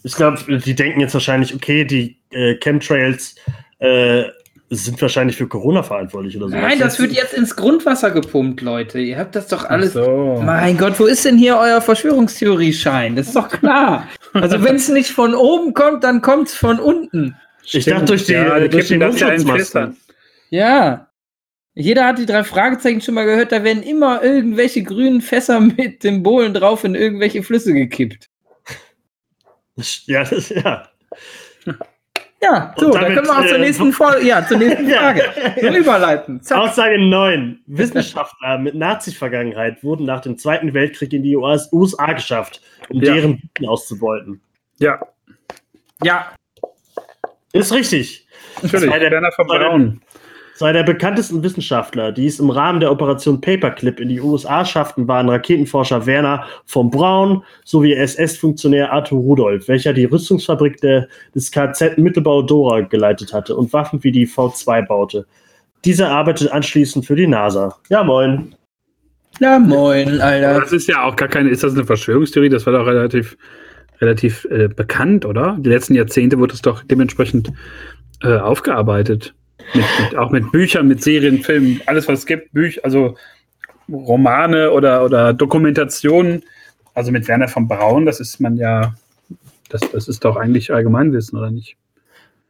Ich 0.06 0.16
glaube, 0.16 0.60
die 0.60 0.76
denken 0.76 1.00
jetzt 1.00 1.16
wahrscheinlich, 1.16 1.56
okay, 1.56 1.84
die 1.84 2.20
äh, 2.30 2.54
Chemtrails 2.58 3.34
äh, 3.80 4.26
sind 4.70 5.02
wahrscheinlich 5.02 5.36
für 5.36 5.48
Corona 5.48 5.82
verantwortlich 5.82 6.38
oder 6.38 6.48
so. 6.48 6.56
Nein, 6.56 6.78
das 6.78 7.00
wird 7.00 7.12
jetzt 7.12 7.34
ins 7.34 7.56
Grundwasser 7.56 8.12
gepumpt, 8.12 8.62
Leute. 8.62 9.00
Ihr 9.00 9.18
habt 9.18 9.36
das 9.36 9.48
doch 9.48 9.66
alles. 9.66 9.94
so. 9.94 10.40
Mein 10.46 10.78
Gott, 10.78 11.00
wo 11.00 11.06
ist 11.06 11.26
denn 11.26 11.40
hier 11.40 11.58
euer 11.58 11.82
Verschwörungstheorie-Schein? 11.82 13.16
Das 13.16 13.28
ist 13.28 13.36
doch 13.36 13.50
klar. 13.50 14.08
Also, 14.34 14.64
wenn 14.64 14.76
es 14.76 14.90
nicht 14.90 15.10
von 15.10 15.34
oben 15.34 15.74
kommt, 15.74 16.04
dann 16.04 16.22
kommt 16.22 16.50
es 16.50 16.54
von 16.54 16.80
unten. 16.80 17.36
Ich 17.64 17.86
dachte 17.86 18.06
durch 18.06 18.26
die, 18.26 18.34
Ja, 18.34 18.60
die 18.60 18.70
durch 18.70 18.88
die 18.90 19.00
Mundschutzmasken. 19.00 19.98
Ja. 20.52 21.10
Jeder 21.74 22.06
hat 22.06 22.20
die 22.20 22.28
drei 22.28 22.44
Fragezeichen 22.44 23.02
schon 23.02 23.16
mal 23.16 23.26
gehört, 23.26 23.52
da 23.52 23.64
werden 23.64 23.82
immer 23.82 24.24
irgendwelche 24.24 24.84
grünen 24.84 25.22
Fässer 25.22 25.60
mit 25.78 26.04
Symbolen 26.04 26.54
drauf 26.54 26.84
in 26.84 26.94
irgendwelche 26.94 27.42
Flüsse 27.42 27.74
gekippt. 27.74 28.30
Ja, 30.06 30.24
das, 30.24 30.50
ja. 30.50 30.88
Ja, 32.44 32.74
so, 32.78 32.86
Und 32.88 32.96
dann 32.96 33.02
damit, 33.04 33.16
können 33.18 33.28
wir 33.28 33.40
auch 33.40 33.48
zur 33.48 33.58
äh, 33.58 33.62
nächsten 33.62 33.92
Folge, 33.94 34.26
ja, 34.28 34.46
zur 34.48 34.58
nächsten 34.58 34.88
Ja. 34.90 35.00
Frage. 35.00 35.24
So 35.62 35.68
überleiten. 35.68 36.42
Zack. 36.42 36.58
Aussage 36.60 37.00
9. 37.00 37.60
Wissenschaftler 37.66 38.58
mit 38.60 38.76
Nazi-Vergangenheit 38.76 39.84
wurden 39.84 40.06
nach 40.06 40.22
dem 40.22 40.38
Zweiten 40.38 40.74
Weltkrieg 40.74 41.12
in 41.14 41.24
die 41.24 41.36
US 41.36 41.72
USA 41.74 42.14
geschafft, 42.14 42.62
um 42.90 43.02
Ja. 43.02 43.14
deren 43.14 43.38
Blüten 43.40 43.68
auszubeuten. 43.68 44.42
Ja, 44.78 45.00
Ja, 46.04 46.34
Ist 47.54 47.74
richtig. 47.74 48.28
natürlich. 48.62 48.90
Der- 48.92 49.12
Werner 49.12 49.32
von 49.32 49.48
Braun. 49.48 50.02
Zwei 50.56 50.72
der 50.72 50.84
bekanntesten 50.84 51.44
Wissenschaftler, 51.44 52.14
die 52.14 52.28
es 52.28 52.40
im 52.40 52.50
Rahmen 52.50 52.80
der 52.80 52.90
Operation 52.90 53.42
Paperclip 53.42 54.00
in 54.00 54.08
die 54.08 54.22
USA 54.22 54.64
schafften, 54.64 55.06
waren 55.06 55.28
Raketenforscher 55.28 56.06
Werner 56.06 56.46
von 56.66 56.90
Braun 56.90 57.44
sowie 57.66 57.94
SS-Funktionär 57.94 58.90
Arthur 58.90 59.20
Rudolph, 59.20 59.68
welcher 59.68 59.92
die 59.92 60.06
Rüstungsfabrik 60.06 60.80
der, 60.80 61.10
des 61.36 61.52
KZ 61.52 61.98
Mittelbau 61.98 62.42
Dora 62.42 62.80
geleitet 62.80 63.34
hatte 63.34 63.54
und 63.54 63.74
Waffen 63.74 64.02
wie 64.06 64.14
die 64.14 64.26
V2 64.26 64.88
baute. 64.88 65.26
Dieser 65.84 66.10
arbeitet 66.10 66.50
anschließend 66.50 67.06
für 67.06 67.18
die 67.18 67.28
NASA. 67.28 67.76
Ja, 67.90 68.06
moin. 68.06 68.56
na 69.42 69.60
moin, 69.60 70.22
Alter. 70.22 70.62
Das 70.62 70.72
ist 70.72 70.88
ja 70.88 71.04
auch 71.04 71.18
gar 71.18 71.28
keine, 71.28 71.50
ist 71.50 71.64
das 71.64 71.74
eine 71.74 71.84
Verschwörungstheorie? 71.84 72.48
Das 72.48 72.66
war 72.66 72.72
doch 72.72 72.88
relativ, 72.88 73.36
relativ 74.00 74.48
äh, 74.50 74.70
bekannt, 74.70 75.26
oder? 75.26 75.58
Die 75.60 75.70
letzten 75.70 75.96
Jahrzehnte 75.96 76.40
wurde 76.40 76.54
es 76.54 76.62
doch 76.62 76.82
dementsprechend 76.82 77.52
äh, 78.24 78.38
aufgearbeitet. 78.38 79.36
Mit, 79.74 79.86
mit, 80.00 80.18
auch 80.18 80.32
mit 80.32 80.52
Büchern, 80.52 80.88
mit 80.88 81.04
Serien, 81.04 81.42
Filmen, 81.42 81.82
alles 81.86 82.08
was 82.08 82.20
es 82.20 82.26
gibt, 82.26 82.54
Bücher, 82.54 82.82
also 82.84 83.16
Romane 83.92 84.72
oder, 84.72 85.04
oder 85.04 85.34
Dokumentationen. 85.34 86.44
Also 86.94 87.12
mit 87.12 87.28
Werner 87.28 87.48
von 87.48 87.68
Braun, 87.68 88.06
das 88.06 88.20
ist 88.20 88.40
man 88.40 88.56
ja, 88.56 88.94
das, 89.70 89.82
das 89.92 90.08
ist 90.08 90.24
doch 90.24 90.38
eigentlich 90.38 90.74
Allgemeinwissen, 90.74 91.38
oder 91.38 91.52
nicht? 91.52 91.78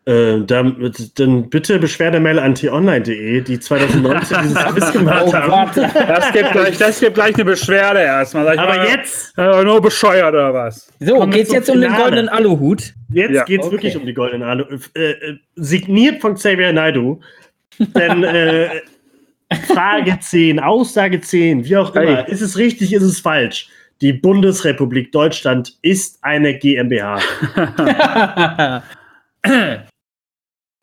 Äh, 0.08 0.42
dann, 0.46 0.92
dann 1.16 1.50
bitte 1.50 1.80
Beschwerdemail 1.80 2.38
an 2.38 2.54
t-online.de, 2.54 3.42
die 3.42 3.60
2019 3.60 4.38
dieses 4.44 4.66
Quiz 4.66 4.92
gemacht 4.92 5.24
Oh 5.26 5.34
haben. 5.34 5.72
Das 5.74 6.32
gibt 6.32 6.52
gleich, 6.52 6.78
das 6.78 7.00
gibt 7.00 7.16
gleich 7.16 7.34
eine 7.34 7.46
Beschwerde 7.46 8.02
erstmal. 8.02 8.48
Aber 8.48 8.78
mal, 8.78 8.88
jetzt, 8.88 9.36
Äh, 9.36 9.64
nur 9.64 9.82
bescheuert 9.82 10.32
oder 10.36 10.54
was? 10.54 10.94
So, 11.00 11.18
wir 11.18 11.28
geht's 11.28 11.52
jetzt 11.52 11.72
um 11.72 11.82
den 11.82 11.92
goldenen 11.96 12.30
Aluhut? 12.30 12.94
Jetzt 13.16 13.34
Ja. 13.34 13.44
geht's 13.46 13.66
Okay. 13.66 13.76
wirklich 13.76 13.98
um 13.98 14.06
die 14.06 14.14
goldene 14.14 14.46
Ahnung. 14.46 14.68
Äh, 14.96 15.12
äh, 15.12 15.38
signiert 15.56 16.22
von 16.22 16.36
Xavier 16.36 16.72
Naidoo. 16.74 17.20
Denn 17.80 18.24
äh, 18.24 18.82
Frage 19.74 20.18
10, 20.20 20.60
Aussage 20.60 21.20
10, 21.22 21.66
wie 21.66 21.78
auch 21.78 21.96
immer, 21.96 22.24
Hey. 22.24 22.32
ist 22.32 22.42
es 22.42 22.58
richtig, 22.58 22.94
ist 22.94 23.04
es 23.04 23.20
falsch? 23.20 23.68
Die 24.02 24.14
Bundesrepublik 24.14 25.12
Deutschland 25.12 25.78
ist 25.82 26.20
eine 26.22 26.58
GmbH. 26.58 27.20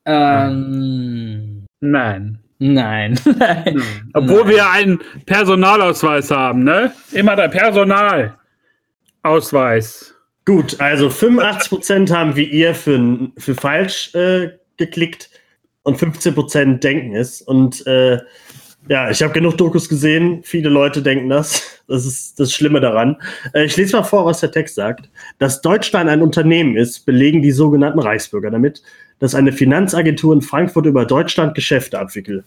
ähm, 0.06 1.66
Nein. 1.80 2.38
nein. 2.58 3.18
Obwohl 4.14 4.48
wir 4.48 4.70
einen 4.70 5.00
Personalausweis 5.26 6.30
haben, 6.30 6.64
ne? 6.64 6.92
Immer 7.12 7.36
der 7.36 7.48
Personalausweis. 7.48 10.11
Gut, 10.44 10.80
also 10.80 11.08
85% 11.08 12.12
haben 12.12 12.34
wie 12.34 12.44
ihr 12.44 12.74
für, 12.74 13.30
für 13.38 13.54
falsch 13.54 14.14
äh, 14.14 14.50
geklickt 14.76 15.30
und 15.82 15.98
15% 15.98 16.78
denken 16.78 17.14
es. 17.14 17.42
Und 17.42 17.86
äh, 17.86 18.18
ja, 18.88 19.10
ich 19.10 19.22
habe 19.22 19.32
genug 19.32 19.56
Dokus 19.58 19.88
gesehen. 19.88 20.42
Viele 20.42 20.68
Leute 20.68 21.02
denken 21.02 21.28
das. 21.28 21.80
Das 21.86 22.06
ist 22.06 22.40
das 22.40 22.52
Schlimme 22.52 22.80
daran. 22.80 23.20
Äh, 23.54 23.64
ich 23.64 23.76
lese 23.76 23.96
mal 23.96 24.02
vor, 24.02 24.24
was 24.24 24.40
der 24.40 24.50
Text 24.50 24.74
sagt. 24.74 25.08
Dass 25.38 25.62
Deutschland 25.62 26.08
ein 26.08 26.22
Unternehmen 26.22 26.76
ist, 26.76 27.06
belegen 27.06 27.42
die 27.42 27.52
sogenannten 27.52 28.00
Reichsbürger 28.00 28.50
damit, 28.50 28.82
dass 29.18 29.34
eine 29.34 29.52
Finanzagentur 29.52 30.34
in 30.34 30.42
Frankfurt 30.42 30.86
über 30.86 31.04
Deutschland 31.04 31.54
Geschäfte 31.54 31.98
abwickelt. 31.98 32.44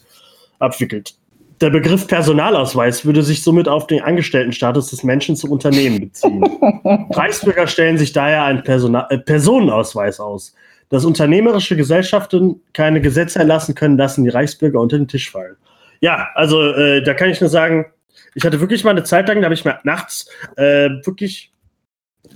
abwickelt. 0.59 1.15
Der 1.61 1.69
Begriff 1.69 2.07
Personalausweis 2.07 3.05
würde 3.05 3.23
sich 3.23 3.43
somit 3.43 3.67
auf 3.67 3.87
den 3.87 4.01
Angestelltenstatus 4.01 4.89
des 4.89 5.03
Menschen 5.03 5.35
zum 5.35 5.51
Unternehmen 5.51 6.01
beziehen. 6.01 6.43
Reichsbürger 7.11 7.67
stellen 7.67 7.97
sich 7.97 8.11
daher 8.11 8.43
einen 8.43 8.63
Persona 8.63 9.07
äh, 9.09 9.17
Personenausweis 9.17 10.19
aus. 10.19 10.53
Dass 10.89 11.05
unternehmerische 11.05 11.75
Gesellschaften 11.75 12.61
keine 12.73 13.01
Gesetze 13.01 13.39
erlassen 13.39 13.73
können, 13.73 13.97
lassen 13.97 14.23
die 14.23 14.29
Reichsbürger 14.29 14.79
unter 14.79 14.97
den 14.97 15.07
Tisch 15.07 15.31
fallen. 15.31 15.55
Ja, 16.01 16.29
also 16.35 16.61
äh, 16.73 17.01
da 17.01 17.13
kann 17.13 17.29
ich 17.29 17.41
nur 17.41 17.49
sagen, 17.49 17.85
ich 18.35 18.43
hatte 18.43 18.59
wirklich 18.59 18.83
mal 18.83 18.91
eine 18.91 19.03
Zeit 19.03 19.27
lang, 19.27 19.39
da 19.39 19.45
habe 19.45 19.55
ich 19.55 19.65
mir 19.65 19.79
nachts 19.83 20.29
äh, 20.57 20.89
wirklich 21.03 21.51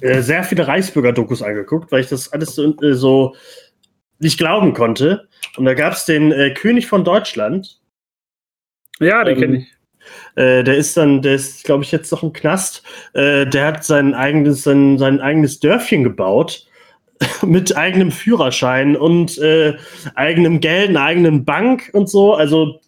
äh, 0.01 0.21
sehr 0.21 0.43
viele 0.43 0.65
Reichsbürger-Dokus 0.67 1.41
angeguckt, 1.41 1.91
weil 1.91 2.01
ich 2.01 2.07
das 2.07 2.31
alles 2.31 2.55
so, 2.55 2.75
äh, 2.81 2.93
so 2.93 3.35
nicht 4.19 4.37
glauben 4.37 4.73
konnte. 4.73 5.27
Und 5.57 5.65
da 5.65 5.73
gab 5.73 5.93
es 5.93 6.05
den 6.05 6.31
äh, 6.31 6.51
König 6.51 6.87
von 6.87 7.03
Deutschland, 7.03 7.78
Ja, 8.99 9.23
den 9.23 9.35
Ähm, 9.35 9.39
kenne 9.39 9.57
ich. 9.57 9.75
äh, 10.35 10.63
der 10.63 10.77
ist 10.77 10.97
dann, 10.97 11.21
der 11.21 11.35
ist, 11.35 11.63
glaube 11.63 11.83
ich, 11.83 11.91
jetzt 11.91 12.11
noch 12.11 12.23
im 12.23 12.33
Knast. 12.33 12.83
Äh, 13.13 13.45
der 13.47 13.67
hat 13.67 13.83
sein 13.83 14.13
eigenes, 14.13 14.63
sein, 14.63 14.97
sein 14.97 15.21
eigenes 15.21 15.59
Dörfchen 15.59 16.03
gebaut. 16.03 16.65
Mit 17.45 17.75
eigenem 17.75 18.11
Führerschein 18.11 18.95
und 18.95 19.37
äh, 19.39 19.75
eigenem 20.15 20.61
Geld, 20.61 20.89
einer 20.89 21.03
eigenen 21.03 21.45
Bank 21.45 21.89
und 21.93 22.09
so. 22.09 22.33
Also, 22.33 22.79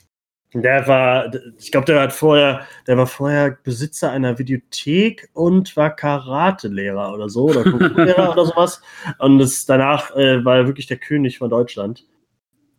der 0.53 0.87
war, 0.87 1.31
ich 1.57 1.71
glaube, 1.71 1.85
der 1.85 2.01
hat 2.01 2.13
vorher, 2.13 2.67
der 2.87 2.97
war 2.97 3.07
vorher 3.07 3.57
Besitzer 3.63 4.11
einer 4.11 4.37
Videothek 4.39 5.29
und 5.33 5.75
war 5.77 5.95
Karatelehrer 5.95 7.13
oder 7.13 7.29
so, 7.29 7.45
oder 7.49 7.63
Kung-Fu-Lehrer 7.71 8.31
oder 8.31 8.45
sowas. 8.45 8.81
Und 9.19 9.39
das, 9.39 9.65
danach 9.65 10.15
äh, 10.15 10.43
war 10.45 10.57
er 10.57 10.67
wirklich 10.67 10.87
der 10.87 10.97
König 10.97 11.37
von 11.37 11.49
Deutschland. 11.49 12.05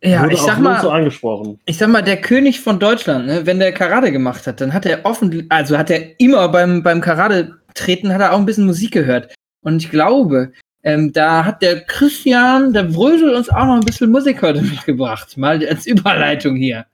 Ja, 0.04 0.24
Wurde 0.24 0.34
ich 0.34 0.40
auch 0.40 0.46
sag 0.46 0.58
mal, 0.58 0.80
so 0.80 0.90
angesprochen. 0.90 1.60
ich 1.64 1.78
sag 1.78 1.88
mal, 1.88 2.02
der 2.02 2.20
König 2.20 2.60
von 2.60 2.80
Deutschland, 2.80 3.26
ne, 3.26 3.46
wenn 3.46 3.60
der 3.60 3.72
Karate 3.72 4.10
gemacht 4.10 4.46
hat, 4.48 4.60
dann 4.60 4.72
hat 4.72 4.84
er 4.84 5.04
offen, 5.04 5.46
also 5.48 5.78
hat 5.78 5.90
er 5.90 6.18
immer 6.18 6.48
beim, 6.48 6.82
beim 6.82 7.00
Karate-Treten 7.00 8.12
hat 8.12 8.20
er 8.20 8.32
auch 8.32 8.38
ein 8.38 8.46
bisschen 8.46 8.66
Musik 8.66 8.90
gehört. 8.92 9.32
Und 9.62 9.80
ich 9.80 9.90
glaube, 9.90 10.52
ähm, 10.82 11.12
da 11.12 11.44
hat 11.44 11.62
der 11.62 11.82
Christian, 11.82 12.72
der 12.72 12.82
Brösel 12.84 13.32
uns 13.32 13.48
auch 13.48 13.64
noch 13.64 13.74
ein 13.74 13.84
bisschen 13.84 14.10
Musik 14.10 14.42
heute 14.42 14.62
mitgebracht. 14.62 15.36
Mal 15.36 15.64
als 15.66 15.86
Überleitung 15.86 16.56
hier. 16.56 16.86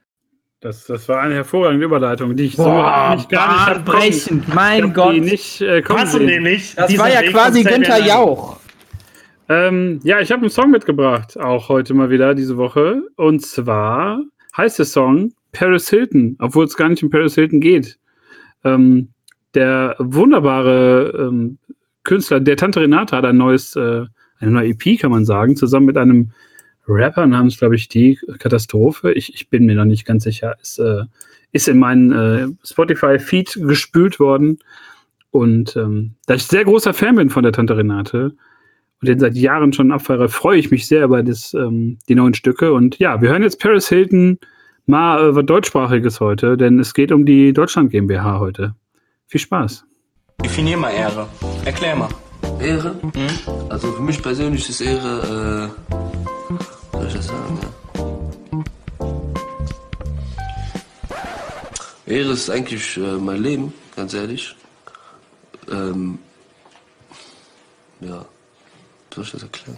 Das, 0.61 0.85
das 0.85 1.07
war 1.09 1.21
eine 1.21 1.35
hervorragende 1.35 1.85
Überleitung, 1.85 2.35
die 2.35 2.43
ich 2.43 2.57
Boah, 2.57 3.11
so 3.11 3.15
nicht 3.15 3.29
gar 3.29 3.79
nicht 3.79 3.87
hab 3.87 4.03
ich 4.03 4.53
mein 4.53 4.93
Gott. 4.93 5.15
Die 5.15 5.21
nicht, 5.21 5.61
äh, 5.61 5.81
kommen 5.81 5.99
Passend 5.99 6.19
sehen. 6.19 6.43
nämlich. 6.43 6.75
Das 6.75 6.95
war 6.97 7.09
ja 7.09 7.21
Weg 7.21 7.31
quasi 7.31 7.63
Günther. 7.63 8.05
Jauch. 8.05 8.59
Ähm, 9.49 9.99
ja, 10.03 10.19
ich 10.19 10.31
habe 10.31 10.41
einen 10.41 10.51
Song 10.51 10.69
mitgebracht, 10.69 11.37
auch 11.39 11.69
heute 11.69 11.95
mal 11.95 12.11
wieder 12.11 12.35
diese 12.35 12.55
Woche. 12.55 13.01
Und 13.15 13.43
zwar 13.43 14.21
heißt 14.55 14.77
der 14.77 14.85
Song 14.85 15.33
Paris 15.51 15.89
Hilton, 15.89 16.35
obwohl 16.39 16.65
es 16.65 16.77
gar 16.77 16.87
nicht 16.87 17.03
um 17.03 17.09
Paris 17.09 17.33
Hilton 17.33 17.59
geht. 17.59 17.97
Ähm, 18.63 19.09
der 19.55 19.95
wunderbare 19.97 21.27
ähm, 21.27 21.57
Künstler, 22.03 22.39
der 22.39 22.57
Tante 22.57 22.81
Renate, 22.81 23.17
hat 23.17 23.25
ein 23.25 23.37
neues, 23.37 23.75
äh, 23.75 24.05
eine 24.39 24.51
neue 24.51 24.69
EP, 24.69 24.99
kann 24.99 25.09
man 25.09 25.25
sagen, 25.25 25.55
zusammen 25.55 25.87
mit 25.87 25.97
einem 25.97 26.31
Rapper 26.87 27.25
namens, 27.25 27.57
glaube 27.57 27.75
ich, 27.75 27.89
Die 27.89 28.19
Katastrophe. 28.37 29.13
Ich, 29.13 29.33
ich 29.33 29.49
bin 29.49 29.65
mir 29.65 29.75
noch 29.75 29.85
nicht 29.85 30.05
ganz 30.05 30.25
sicher. 30.25 30.57
Ist, 30.61 30.77
äh, 30.77 31.05
ist 31.51 31.67
in 31.67 31.79
meinen 31.79 32.11
äh, 32.11 32.47
Spotify-Feed 32.63 33.61
gespült 33.63 34.19
worden. 34.19 34.59
Und 35.31 35.75
ähm, 35.75 36.13
da 36.27 36.35
ich 36.35 36.43
sehr 36.43 36.65
großer 36.65 36.93
Fan 36.93 37.15
bin 37.15 37.31
von 37.31 37.41
der 37.41 37.51
Tante 37.51 37.75
Renate, 37.75 38.35
und 39.01 39.07
den 39.07 39.19
seit 39.19 39.35
Jahren 39.35 39.71
schon 39.73 39.91
abfeiere, 39.91 40.27
freue 40.29 40.59
ich 40.59 40.71
mich 40.71 40.87
sehr 40.87 41.05
über 41.05 41.23
das, 41.23 41.53
ähm, 41.53 41.99
die 42.09 42.15
neuen 42.15 42.33
Stücke. 42.33 42.73
Und 42.73 42.99
ja, 42.99 43.21
wir 43.21 43.29
hören 43.29 43.43
jetzt 43.43 43.61
Paris 43.61 43.87
Hilton 43.87 44.39
mal 44.85 45.29
äh, 45.29 45.35
was 45.35 45.45
deutschsprachiges 45.45 46.19
heute, 46.19 46.57
denn 46.57 46.79
es 46.79 46.93
geht 46.93 47.11
um 47.11 47.25
die 47.25 47.53
Deutschland 47.53 47.91
GmbH 47.91 48.39
heute. 48.39 48.75
Viel 49.27 49.39
Spaß. 49.39 49.85
Definier 50.43 50.77
mal 50.77 50.91
Ehre. 50.91 51.27
Erklär 51.65 51.95
mal. 51.95 52.09
Ehre? 52.59 52.95
Also 53.69 53.91
für 53.91 54.01
mich 54.01 54.21
persönlich 54.21 54.67
ist 54.67 54.81
Ehre, 54.81 55.71
äh, 55.79 56.97
soll 56.97 57.07
ich 57.07 57.13
das 57.13 57.27
sagen, 57.27 57.59
ja. 57.61 57.69
Ehre 62.05 62.31
ist 62.31 62.49
eigentlich 62.49 62.97
äh, 62.97 63.17
mein 63.17 63.41
Leben, 63.41 63.73
ganz 63.95 64.13
ehrlich. 64.13 64.55
Ähm, 65.71 66.17
ja, 68.01 68.25
soll 69.13 69.23
ich 69.23 69.31
das 69.31 69.43
erklären? 69.43 69.77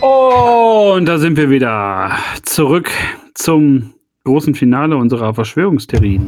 Und 0.00 1.06
da 1.06 1.18
sind 1.18 1.36
wir 1.36 1.50
wieder 1.50 2.16
zurück 2.42 2.90
zum 3.34 3.94
großen 4.24 4.54
Finale 4.54 4.96
unserer 4.96 5.34
Verschwörungstheorien. 5.34 6.26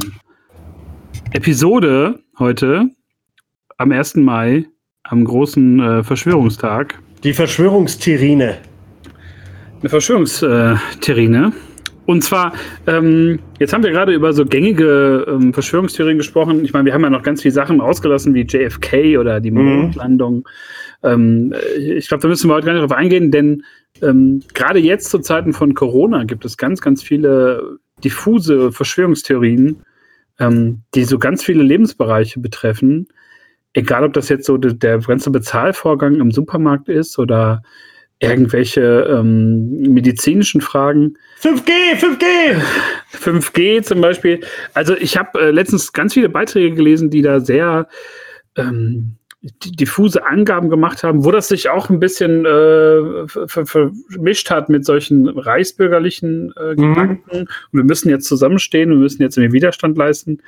Episode 1.31 2.19
heute 2.37 2.89
am 3.77 3.91
1. 3.91 4.15
Mai, 4.15 4.65
am 5.03 5.23
großen 5.23 5.79
äh, 5.79 6.03
Verschwörungstag. 6.03 6.99
Die 7.23 7.33
Verschwörungsterine. 7.33 8.57
Eine 9.79 9.89
Verschwörungsterrine. 9.89 11.53
Und 12.09 12.23
zwar, 12.23 12.53
ähm, 12.87 13.37
jetzt 13.59 13.71
haben 13.71 13.83
wir 13.83 13.91
gerade 13.91 14.13
über 14.15 14.33
so 14.33 14.43
gängige 14.43 15.27
ähm, 15.29 15.53
Verschwörungstheorien 15.53 16.17
gesprochen. 16.17 16.65
Ich 16.65 16.73
meine, 16.73 16.85
wir 16.85 16.93
haben 16.95 17.03
ja 17.03 17.11
noch 17.11 17.21
ganz 17.21 17.43
viele 17.43 17.51
Sachen 17.53 17.81
ausgelassen, 17.81 18.33
wie 18.33 18.47
JFK 18.47 19.19
oder 19.19 19.39
die 19.39 19.51
Mhm. 19.51 19.63
Mondlandung. 19.63 20.49
Ähm, 21.03 21.53
ich 21.77 22.07
glaube, 22.07 22.23
da 22.23 22.27
müssen 22.27 22.49
wir 22.49 22.55
heute 22.55 22.65
gar 22.65 22.73
nicht 22.73 22.81
drauf 22.81 22.97
eingehen, 22.97 23.29
denn 23.29 23.61
ähm, 24.01 24.41
gerade 24.55 24.79
jetzt 24.79 25.11
zu 25.11 25.19
Zeiten 25.19 25.53
von 25.53 25.75
Corona 25.75 26.23
gibt 26.23 26.45
es 26.45 26.57
ganz, 26.57 26.81
ganz 26.81 27.03
viele 27.03 27.77
diffuse 28.03 28.71
Verschwörungstheorien, 28.71 29.83
ähm, 30.39 30.81
die 30.95 31.03
so 31.03 31.19
ganz 31.19 31.43
viele 31.43 31.61
Lebensbereiche 31.61 32.39
betreffen. 32.39 33.07
Egal, 33.73 34.03
ob 34.03 34.13
das 34.13 34.29
jetzt 34.29 34.47
so 34.47 34.57
de- 34.57 34.73
der 34.73 34.97
ganze 34.97 35.29
Bezahlvorgang 35.29 36.15
im 36.15 36.31
Supermarkt 36.31 36.89
ist 36.89 37.19
oder 37.19 37.61
irgendwelche 38.19 38.81
ähm, 39.09 39.79
medizinischen 39.93 40.61
Fragen. 40.61 41.15
5G, 41.41 41.71
5G! 41.97 42.61
5G 43.17 43.81
zum 43.83 44.01
Beispiel. 44.01 44.41
Also 44.73 44.95
ich 44.95 45.17
habe 45.17 45.39
äh, 45.39 45.51
letztens 45.51 45.93
ganz 45.93 46.13
viele 46.13 46.29
Beiträge 46.29 46.75
gelesen, 46.75 47.09
die 47.09 47.21
da 47.21 47.39
sehr 47.39 47.87
ähm, 48.57 49.15
di- 49.63 49.71
diffuse 49.71 50.25
Angaben 50.25 50.69
gemacht 50.69 51.01
haben, 51.03 51.23
wo 51.23 51.31
das 51.31 51.47
sich 51.47 51.69
auch 51.69 51.89
ein 51.89 52.01
bisschen 52.01 52.45
äh, 52.45 53.25
ver- 53.27 53.47
ver- 53.47 53.65
vermischt 53.65 54.51
hat 54.51 54.67
mit 54.67 54.83
solchen 54.85 55.29
reichsbürgerlichen 55.29 56.51
äh, 56.57 56.75
Gedanken. 56.75 57.21
Und 57.41 57.49
wir 57.71 57.85
müssen 57.85 58.09
jetzt 58.09 58.27
zusammenstehen, 58.27 58.89
wir 58.89 58.97
müssen 58.97 59.21
jetzt 59.21 59.37
irgendwie 59.37 59.53
Widerstand 59.55 59.97
leisten. 59.97 60.39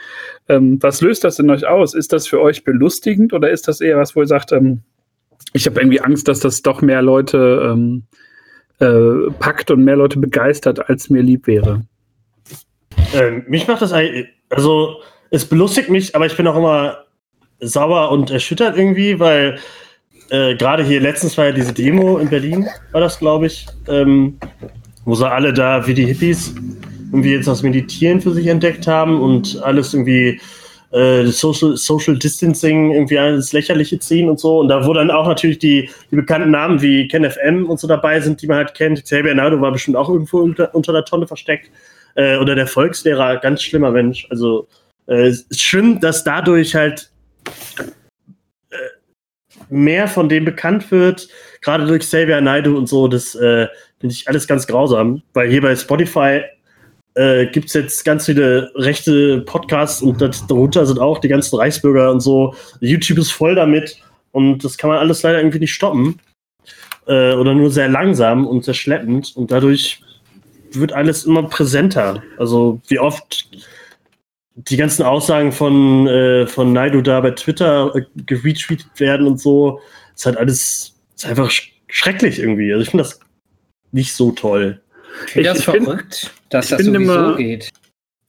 Ähm, 0.50 0.78
was 0.82 1.00
löst 1.02 1.24
das 1.24 1.40
in 1.40 1.50
euch 1.50 1.66
aus? 1.66 1.94
Ist 1.94 2.12
das 2.12 2.28
für 2.28 2.42
euch 2.42 2.66
belustigend 2.66 3.32
oder 3.32 3.50
ist 3.50 3.70
das 3.70 3.80
eher 3.80 3.98
was, 3.98 4.14
wo 4.16 4.20
ihr 4.22 4.28
sagt, 4.28 4.52
ähm, 4.52 4.82
ich 5.54 5.66
habe 5.66 5.80
irgendwie 5.80 6.02
Angst, 6.02 6.28
dass 6.28 6.40
das 6.40 6.62
doch 6.62 6.82
mehr 6.82 7.02
Leute 7.02 7.72
ähm, 7.72 8.04
äh, 8.80 9.32
packt 9.40 9.72
und 9.72 9.84
mehr 9.84 9.96
Leute 9.96 10.20
begeistert, 10.20 10.90
als 10.90 11.10
mir 11.10 11.22
lieb 11.22 11.48
wäre? 11.48 11.82
Ähm, 13.14 13.44
mich 13.48 13.68
macht 13.68 13.82
das 13.82 13.94
also 14.50 15.02
es 15.30 15.46
belustigt 15.46 15.90
mich, 15.90 16.16
aber 16.16 16.26
ich 16.26 16.36
bin 16.36 16.48
auch 16.48 16.58
immer 16.58 17.06
sauer 17.60 18.12
und 18.12 18.32
erschüttert 18.32 18.78
irgendwie, 18.78 19.20
weil 19.20 19.60
äh, 20.30 20.56
gerade 20.56 20.84
hier 20.84 21.00
letztens 21.00 21.38
war 21.38 21.46
ja 21.46 21.52
diese 21.52 21.74
Demo 21.74 22.18
in 22.18 22.30
Berlin, 22.30 22.68
war 22.92 23.02
das, 23.02 23.20
glaube 23.20 23.48
ich, 23.48 23.66
ähm, 23.88 24.38
wo 25.06 25.16
sie 25.16 25.30
alle 25.30 25.54
da 25.54 25.86
wie 25.88 25.94
die 25.94 26.06
Hippies 26.06 26.56
irgendwie 27.12 27.34
jetzt 27.34 27.48
das 27.48 27.64
Meditieren 27.64 28.22
für 28.22 28.32
sich 28.32 28.48
entdeckt 28.48 28.88
haben 28.88 29.22
und 29.22 29.62
alles 29.64 29.94
irgendwie 29.94 30.40
äh, 30.92 31.26
Social, 31.28 31.78
Social 31.78 32.18
Distancing 32.18 32.92
irgendwie 32.92 33.16
ins 33.16 33.54
Lächerliche 33.54 34.00
ziehen 34.00 34.30
und 34.30 34.40
so. 34.40 34.60
Und 34.60 34.68
da 34.68 34.86
wo 34.86 34.94
dann 34.94 35.12
auch 35.12 35.28
natürlich 35.28 35.60
die, 35.60 35.90
die 36.12 36.16
bekannten 36.16 36.52
Namen 36.52 36.82
wie 36.82 37.08
Ken 37.08 37.30
FM 37.30 37.70
und 37.70 37.80
so 37.80 37.88
dabei 37.88 38.20
sind, 38.20 38.42
die 38.42 38.48
man 38.48 38.58
halt 38.58 38.74
kennt. 38.74 39.04
Xavier 39.04 39.34
Nado 39.36 39.60
war 39.62 39.72
bestimmt 39.72 39.98
auch 39.98 40.10
irgendwo 40.10 40.40
unter, 40.40 40.74
unter 40.76 40.94
der 40.94 41.06
Tonne 41.06 41.28
versteckt. 41.28 41.70
Äh, 42.16 42.38
oder 42.38 42.56
der 42.56 42.68
Volkslehrer, 42.68 43.38
ganz 43.38 43.62
schlimmer 43.64 43.92
Mensch. 43.92 44.28
Also 44.30 44.68
äh, 45.08 45.28
es 45.28 45.44
ist 45.44 45.62
schön, 45.62 46.00
dass 46.00 46.24
dadurch 46.24 46.76
halt 46.76 47.10
äh, 48.70 48.76
mehr 49.70 50.08
von 50.08 50.28
dem 50.28 50.44
bekannt 50.46 50.92
wird, 50.92 51.30
gerade 51.62 51.86
durch 51.86 52.02
Xavier 52.02 52.42
Naidu 52.42 52.78
und 52.78 52.88
so, 52.88 53.08
das 53.08 53.36
äh, 53.36 53.68
finde 54.00 54.14
ich 54.14 54.28
alles 54.28 54.48
ganz 54.48 54.68
grausam, 54.68 55.22
weil 55.34 55.50
hier 55.50 55.62
bei 55.62 55.76
Spotify 55.76 56.42
äh, 57.16 57.48
gibt 57.48 57.68
es 57.68 57.74
jetzt 57.74 58.06
ganz 58.06 58.26
viele 58.26 58.72
rechte 58.76 59.42
Podcasts 59.42 60.02
und 60.02 60.22
darunter 60.22 60.86
sind 60.86 61.00
auch 61.00 61.20
die 61.20 61.28
ganzen 61.28 61.56
Reichsbürger 61.58 62.12
und 62.12 62.22
so. 62.22 62.56
YouTube 62.80 63.18
ist 63.18 63.32
voll 63.32 63.56
damit 63.56 63.98
und 64.32 64.64
das 64.64 64.78
kann 64.78 64.90
man 64.90 65.00
alles 65.00 65.22
leider 65.24 65.40
irgendwie 65.40 65.60
nicht 65.60 65.74
stoppen 65.74 66.20
äh, 67.08 67.34
oder 67.34 67.54
nur 67.54 67.72
sehr 67.72 67.90
langsam 67.90 68.48
und 68.48 68.64
sehr 68.64 68.74
schleppend 68.74 69.34
und 69.36 69.52
dadurch 69.52 70.02
wird 70.72 70.94
alles 70.94 71.26
immer 71.26 71.44
präsenter. 71.44 72.24
Also 72.38 72.80
wie 72.88 73.00
oft 73.00 73.50
die 74.56 74.78
ganzen 74.78 75.04
Aussagen 75.04 75.52
von, 75.52 76.08
äh, 76.08 76.48
von 76.48 76.74
Naidu 76.74 77.02
da 77.02 77.20
bei 77.22 77.32
Twitter 77.32 77.94
äh, 77.96 78.04
geretweetet 78.26 78.88
werden 78.98 79.28
und 79.28 79.40
so, 79.40 79.80
ist 80.16 80.26
halt 80.26 80.38
alles 80.38 80.94
ist 81.16 81.26
einfach 81.26 81.50
sch 81.50 81.72
schrecklich 81.88 82.40
irgendwie. 82.40 82.72
Also 82.72 82.84
ich 82.84 82.90
finde 82.90 83.04
das 83.04 83.20
nicht 83.92 84.14
so 84.14 84.32
toll. 84.32 84.82
Ich 85.26 85.32
finde 85.34 85.50
das 85.50 85.60
Ich- 85.60 85.68
ich 85.68 85.74
bin- 85.74 85.84
verrückt, 85.84 86.32
dass 86.50 86.70
das 86.70 86.82
sowieso 86.84 87.00
immer- 87.02 87.36
geht. 87.36 87.70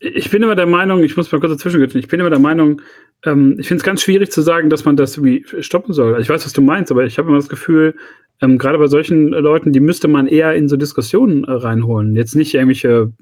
Ich 0.05 0.31
bin 0.31 0.43
immer 0.43 0.57
der 0.57 0.67
Meinung, 0.67 1.05
ich 1.05 1.17
muss 1.17 1.31
mal 1.31 1.39
kurz 1.41 1.53
dazwischen 1.53 1.79
gehen, 1.81 1.97
ich 1.99 2.09
bin 2.09 2.19
immer 2.19 2.31
der 2.31 2.41
Meinung, 2.41 2.83
ähm, 3.25 3.57
ich 3.61 3.69
finde 3.69 3.81
es 3.83 3.85
ganz 3.85 4.03
schwierig 4.03 4.33
zu 4.33 4.43
sagen, 4.43 4.69
dass 4.69 4.85
man 4.85 4.97
das 4.97 5.17
irgendwie 5.17 5.45
stoppen 5.63 5.95
soll. 5.95 6.21
Ich 6.21 6.29
weiß, 6.29 6.45
was 6.45 6.53
du 6.53 6.61
meinst, 6.61 6.91
aber 6.91 7.05
ich 7.05 7.19
habe 7.19 7.29
immer 7.29 7.39
das 7.39 7.49
Gefühl, 7.49 7.95
ähm, 8.41 8.59
gerade 8.59 8.79
bei 8.79 8.89
solchen 8.89 9.33
äh, 9.33 9.39
Leuten, 9.39 9.73
die 9.73 9.79
müsste 9.79 10.09
man 10.09 10.27
eher 10.27 10.55
in 10.55 10.69
so 10.69 10.77
Diskussionen 10.77 11.45
äh, 11.45 11.53
reinholen. 11.53 12.17
Jetzt 12.17 12.35
nicht 12.35 12.53
irgendwelche 12.55 13.13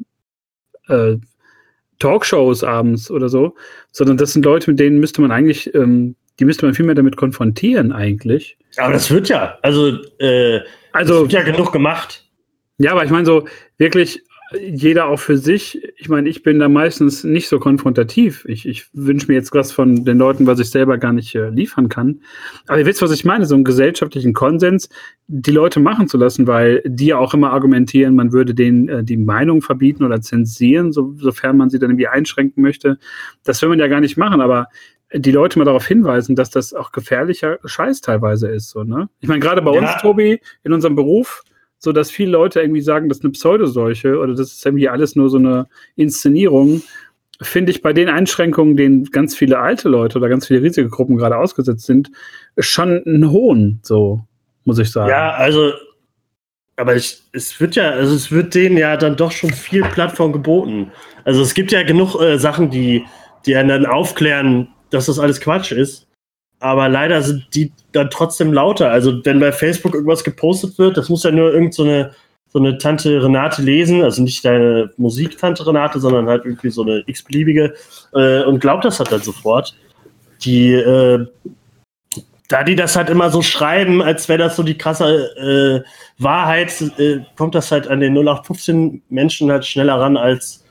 äh, 0.88 1.16
Talkshows 1.98 2.64
abends 2.64 3.10
oder 3.10 3.28
so, 3.28 3.54
sondern 3.92 4.16
das 4.16 4.32
sind 4.32 4.44
Leute, 4.46 4.70
mit 4.70 4.80
denen 4.80 5.00
müsste 5.00 5.20
man 5.20 5.30
eigentlich, 5.30 5.74
ähm, 5.74 6.16
die 6.38 6.46
müsste 6.46 6.64
man 6.64 6.74
viel 6.74 6.86
mehr 6.86 6.94
damit 6.94 7.16
konfrontieren 7.18 7.92
eigentlich. 7.92 8.56
Aber 8.78 8.94
das 8.94 9.10
wird 9.10 9.28
ja, 9.28 9.58
also, 9.60 9.98
äh, 10.18 10.60
Also 10.92 11.12
das 11.24 11.32
wird 11.32 11.32
ja 11.46 11.52
genug 11.52 11.72
gemacht. 11.72 12.24
Ja, 12.80 12.92
aber 12.92 13.04
ich 13.04 13.10
meine 13.10 13.26
so 13.26 13.46
wirklich 13.76 14.22
jeder 14.58 15.06
auch 15.06 15.20
für 15.20 15.36
sich. 15.36 15.80
Ich 15.96 16.08
meine, 16.08 16.28
ich 16.28 16.42
bin 16.42 16.58
da 16.58 16.68
meistens 16.68 17.22
nicht 17.22 17.46
so 17.48 17.60
konfrontativ. 17.60 18.44
Ich, 18.48 18.66
ich 18.66 18.86
wünsche 18.92 19.28
mir 19.28 19.34
jetzt 19.34 19.54
was 19.54 19.70
von 19.70 20.04
den 20.04 20.18
Leuten, 20.18 20.46
was 20.46 20.58
ich 20.58 20.70
selber 20.70 20.98
gar 20.98 21.12
nicht 21.12 21.34
äh, 21.36 21.50
liefern 21.50 21.88
kann. 21.88 22.22
Aber 22.66 22.78
ihr 22.80 22.86
wisst, 22.86 23.00
was 23.00 23.12
ich 23.12 23.24
meine, 23.24 23.46
so 23.46 23.54
einen 23.54 23.62
gesellschaftlichen 23.62 24.32
Konsens, 24.32 24.88
die 25.28 25.52
Leute 25.52 25.78
machen 25.78 26.08
zu 26.08 26.16
lassen, 26.18 26.48
weil 26.48 26.82
die 26.84 27.06
ja 27.06 27.18
auch 27.18 27.32
immer 27.32 27.52
argumentieren, 27.52 28.16
man 28.16 28.32
würde 28.32 28.54
denen 28.54 28.88
äh, 28.88 29.04
die 29.04 29.18
Meinung 29.18 29.62
verbieten 29.62 30.02
oder 30.02 30.20
zensieren, 30.20 30.90
so, 30.90 31.14
sofern 31.18 31.56
man 31.56 31.70
sie 31.70 31.78
dann 31.78 31.90
irgendwie 31.90 32.08
einschränken 32.08 32.60
möchte. 32.62 32.98
Das 33.44 33.62
will 33.62 33.68
man 33.68 33.78
ja 33.78 33.86
gar 33.86 34.00
nicht 34.00 34.16
machen, 34.16 34.40
aber 34.40 34.66
die 35.14 35.32
Leute 35.32 35.58
mal 35.60 35.64
darauf 35.64 35.86
hinweisen, 35.86 36.34
dass 36.34 36.50
das 36.50 36.74
auch 36.74 36.90
gefährlicher 36.92 37.58
Scheiß 37.64 38.00
teilweise 38.00 38.48
ist. 38.48 38.70
So, 38.70 38.82
ne? 38.82 39.08
Ich 39.20 39.28
meine, 39.28 39.40
gerade 39.40 39.62
bei 39.62 39.72
Ja. 39.74 39.80
uns, 39.80 39.90
Tobi, 40.00 40.40
in 40.64 40.72
unserem 40.72 40.96
Beruf, 40.96 41.42
so 41.80 41.92
dass 41.92 42.10
viele 42.10 42.30
Leute 42.30 42.60
irgendwie 42.60 42.82
sagen, 42.82 43.08
das 43.08 43.18
ist 43.18 43.24
eine 43.24 43.32
Pseudoseuche 43.32 44.18
oder 44.18 44.34
das 44.34 44.52
ist 44.52 44.64
irgendwie 44.64 44.88
alles 44.88 45.16
nur 45.16 45.30
so 45.30 45.38
eine 45.38 45.66
Inszenierung, 45.96 46.82
finde 47.42 47.72
ich 47.72 47.80
bei 47.80 47.94
den 47.94 48.08
Einschränkungen, 48.08 48.76
denen 48.76 49.04
ganz 49.06 49.34
viele 49.34 49.58
alte 49.58 49.88
Leute 49.88 50.18
oder 50.18 50.28
ganz 50.28 50.46
viele 50.46 50.62
Risikogruppen 50.62 51.16
gerade 51.16 51.38
ausgesetzt 51.38 51.86
sind, 51.86 52.10
schon 52.58 53.02
ein 53.06 53.30
Hohn, 53.30 53.80
so 53.82 54.20
muss 54.64 54.78
ich 54.78 54.92
sagen. 54.92 55.08
Ja, 55.08 55.32
also, 55.32 55.72
aber 56.76 56.96
ich, 56.96 57.22
es 57.32 57.58
wird 57.60 57.76
ja, 57.76 57.90
also 57.90 58.14
es 58.14 58.30
wird 58.30 58.54
denen 58.54 58.76
ja 58.76 58.98
dann 58.98 59.16
doch 59.16 59.32
schon 59.32 59.50
viel 59.50 59.82
Plattform 59.82 60.32
geboten. 60.32 60.92
Also 61.24 61.40
es 61.40 61.54
gibt 61.54 61.72
ja 61.72 61.82
genug 61.82 62.20
äh, 62.20 62.38
Sachen, 62.38 62.70
die, 62.70 63.06
die 63.46 63.56
einen 63.56 63.70
dann 63.70 63.86
aufklären, 63.86 64.68
dass 64.90 65.06
das 65.06 65.18
alles 65.18 65.40
Quatsch 65.40 65.72
ist. 65.72 66.06
Aber 66.60 66.88
leider 66.90 67.22
sind 67.22 67.46
die 67.54 67.72
dann 67.92 68.10
trotzdem 68.10 68.52
lauter. 68.52 68.90
Also 68.90 69.24
wenn 69.24 69.40
bei 69.40 69.50
Facebook 69.50 69.94
irgendwas 69.94 70.22
gepostet 70.22 70.78
wird, 70.78 70.96
das 70.96 71.08
muss 71.08 71.24
ja 71.24 71.30
nur 71.30 71.52
irgend 71.52 71.74
so 71.74 71.82
eine, 71.82 72.12
so 72.52 72.58
eine 72.58 72.76
Tante 72.76 73.22
Renate 73.22 73.62
lesen, 73.62 74.02
also 74.02 74.22
nicht 74.22 74.44
deine 74.44 74.90
Musiktante 74.98 75.66
Renate, 75.66 76.00
sondern 76.00 76.28
halt 76.28 76.44
irgendwie 76.44 76.70
so 76.70 76.82
eine 76.82 77.02
x-beliebige 77.06 77.74
äh, 78.12 78.42
und 78.44 78.60
glaubt 78.60 78.84
das 78.84 78.98
halt 78.98 79.10
dann 79.10 79.22
sofort. 79.22 79.74
Die, 80.42 80.72
äh, 80.74 81.26
da 82.48 82.62
die 82.62 82.76
das 82.76 82.94
halt 82.94 83.08
immer 83.08 83.30
so 83.30 83.40
schreiben, 83.40 84.02
als 84.02 84.28
wäre 84.28 84.38
das 84.40 84.56
so 84.56 84.62
die 84.62 84.76
krasse 84.76 85.84
äh, 85.86 86.22
Wahrheit, 86.22 86.74
äh, 86.98 87.20
kommt 87.36 87.54
das 87.54 87.72
halt 87.72 87.88
an 87.88 88.00
den 88.00 88.14
0815 88.14 89.02
Menschen 89.08 89.50
halt 89.50 89.64
schneller 89.64 89.98
ran, 89.98 90.16
als 90.16 90.64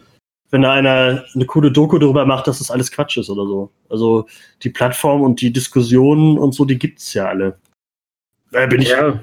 wenn 0.51 0.61
da 0.63 0.71
einer 0.73 1.25
eine 1.35 1.45
coole 1.45 1.71
Doku 1.71 1.97
darüber 1.99 2.25
macht, 2.25 2.47
dass 2.47 2.59
das 2.59 2.71
alles 2.71 2.91
Quatsch 2.91 3.17
ist 3.17 3.29
oder 3.29 3.45
so. 3.45 3.71
Also 3.89 4.25
die 4.63 4.69
Plattform 4.69 5.21
und 5.21 5.41
die 5.41 5.51
Diskussionen 5.53 6.37
und 6.37 6.53
so, 6.53 6.65
die 6.65 6.79
gibt's 6.79 7.13
ja 7.13 7.27
alle. 7.27 7.57
Da 8.51 8.65
bin 8.65 8.81
ich. 8.81 8.89
Ja. 8.89 9.19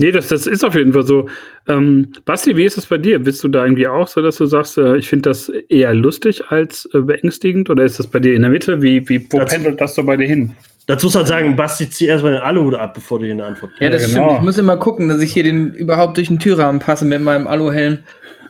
Nee, 0.00 0.12
das, 0.12 0.28
das 0.28 0.46
ist 0.46 0.64
auf 0.64 0.76
jeden 0.76 0.92
Fall 0.92 1.04
so. 1.04 1.28
Ähm, 1.66 2.12
Basti, 2.24 2.56
wie 2.56 2.64
ist 2.64 2.76
das 2.76 2.86
bei 2.86 2.98
dir? 2.98 3.18
Bist 3.18 3.42
du 3.42 3.48
da 3.48 3.64
irgendwie 3.64 3.88
auch 3.88 4.06
so, 4.06 4.22
dass 4.22 4.36
du 4.36 4.46
sagst, 4.46 4.78
äh, 4.78 4.96
ich 4.96 5.08
finde 5.08 5.28
das 5.28 5.48
eher 5.48 5.92
lustig 5.92 6.44
als 6.50 6.88
äh, 6.94 7.00
beängstigend? 7.00 7.68
Oder 7.68 7.82
ist 7.84 7.98
das 7.98 8.06
bei 8.06 8.20
dir 8.20 8.34
in 8.34 8.42
der 8.42 8.50
Mitte? 8.52 8.80
Wie, 8.80 9.06
wie 9.08 9.26
wo 9.32 9.40
Das- 9.40 9.52
pendelt 9.52 9.80
das 9.80 9.96
so 9.96 10.04
bei 10.04 10.16
dir 10.16 10.26
hin? 10.28 10.54
Dazu 10.86 11.06
muss 11.08 11.14
man 11.16 11.26
sagen, 11.26 11.54
Basti, 11.56 11.90
zieh 11.90 12.06
erstmal 12.06 12.32
den 12.32 12.40
Aluhut 12.42 12.74
ab, 12.76 12.94
bevor 12.94 13.18
du 13.18 13.24
hier 13.26 13.34
eine 13.34 13.44
Antwort 13.44 13.72
Ja, 13.80 13.90
das 13.90 14.02
Ja, 14.02 14.08
stimmt. 14.08 14.24
genau. 14.28 14.36
Ich 14.38 14.42
muss 14.44 14.56
immer 14.56 14.76
gucken, 14.78 15.08
dass 15.10 15.20
ich 15.20 15.32
hier 15.32 15.42
den 15.42 15.74
überhaupt 15.74 16.16
durch 16.16 16.28
den 16.28 16.38
Türrahmen 16.38 16.80
passe 16.80 17.04
mit 17.04 17.20
meinem 17.20 17.46
Aluhelm. 17.48 17.98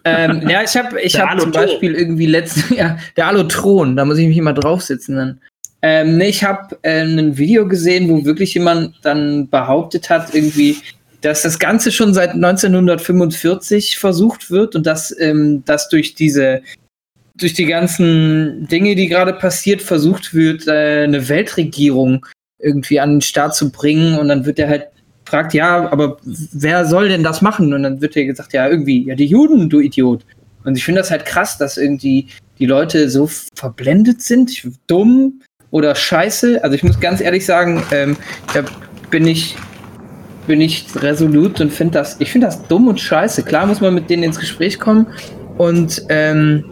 Ähm, 0.05 0.49
ja, 0.49 0.63
ich 0.63 0.77
habe 0.77 1.01
ich 1.01 1.19
hab 1.19 1.41
zum. 1.41 1.53
Beispiel 1.53 1.95
irgendwie 1.95 2.27
letzten, 2.27 2.75
ja, 2.77 2.99
der 3.17 3.27
Alutron, 3.27 3.97
da 3.97 4.05
muss 4.05 4.19
ich 4.19 4.29
mich 4.29 4.39
immer 4.39 4.55
draufsitzen 4.55 5.17
dann. 5.17 5.41
Ähm, 5.81 6.17
nee, 6.19 6.29
ich 6.29 6.43
habe 6.43 6.77
äh, 6.83 7.03
ein 7.03 7.39
Video 7.39 7.69
gesehen, 7.69 8.09
wo 8.09 8.25
wirklich 8.25 8.55
jemand 8.55 8.95
dann 9.03 9.49
behauptet 9.49 10.11
hat, 10.11 10.35
irgendwie, 10.35 10.77
dass 11.21 11.43
das 11.43 11.59
Ganze 11.59 11.93
schon 11.93 12.15
seit 12.15 12.31
1945 12.31 13.99
versucht 13.99 14.51
wird 14.51 14.75
und 14.75 14.87
dass 14.87 15.17
ähm, 15.21 15.63
das 15.65 15.89
durch 15.89 16.15
diese 16.15 16.63
durch 17.37 17.55
die 17.55 17.67
ganzen 17.67 18.67
Dinge, 18.67 18.97
die 18.97 19.07
gerade 19.07 19.33
passiert, 19.33 19.81
versucht 19.81 20.35
wird, 20.35 20.67
äh, 20.67 21.05
eine 21.05 21.29
Weltregierung 21.29 22.27
irgendwie 22.59 23.01
an 23.01 23.15
den 23.15 23.21
Start 23.21 23.55
zu 23.55 23.71
bringen. 23.71 24.19
Und 24.19 24.29
dann 24.29 24.45
wird 24.45 24.59
er 24.59 24.69
halt 24.69 24.89
fragt, 25.29 25.55
ja, 25.55 25.91
aber 25.91 26.17
wer 26.25 26.85
soll 26.85 27.09
denn 27.09 27.23
das 27.23 27.43
machen? 27.43 27.73
Und 27.73 27.83
dann 27.83 28.01
wird 28.01 28.17
er 28.17 28.25
gesagt, 28.25 28.53
ja, 28.53 28.69
irgendwie, 28.69 29.07
ja, 29.07 29.15
die 29.15 29.27
Juden, 29.27 29.69
du 29.69 29.81
Idiot. 29.81 30.25
Und 30.65 30.77
ich 30.77 30.85
finde 30.85 31.01
das 31.01 31.11
halt 31.11 31.25
krass, 31.25 31.59
dass 31.59 31.77
irgendwie 31.77 32.29
die 32.59 32.67
Leute 32.67 33.09
so 33.09 33.31
verblendet 33.55 34.23
sind, 34.23 34.63
dumm 34.87 35.41
oder 35.71 35.95
scheiße. 35.95 36.63
Also 36.65 36.75
ich 36.75 36.83
muss 36.83 36.99
ganz 36.99 37.21
ehrlich 37.21 37.47
sagen, 37.47 37.83
ähm, 37.91 38.17
da 38.53 38.65
bin 39.11 39.27
ich 39.27 39.57
bin 40.47 40.63
ich 40.63 40.87
resolut 40.97 41.61
und 41.61 41.71
finde 41.71 41.99
das, 41.99 42.17
ich 42.21 42.33
finde 42.33 42.47
das 42.47 42.67
dumm 42.69 42.89
und 42.89 42.99
scheiße. 42.99 43.43
Klar 43.43 43.67
muss 43.67 43.83
man 43.83 43.95
mit 43.95 44.09
denen 44.09 44.23
ins 44.23 44.39
Gespräch 44.39 44.81
kommen 44.81 45.07
und 45.59 46.03
ähm, 46.09 46.65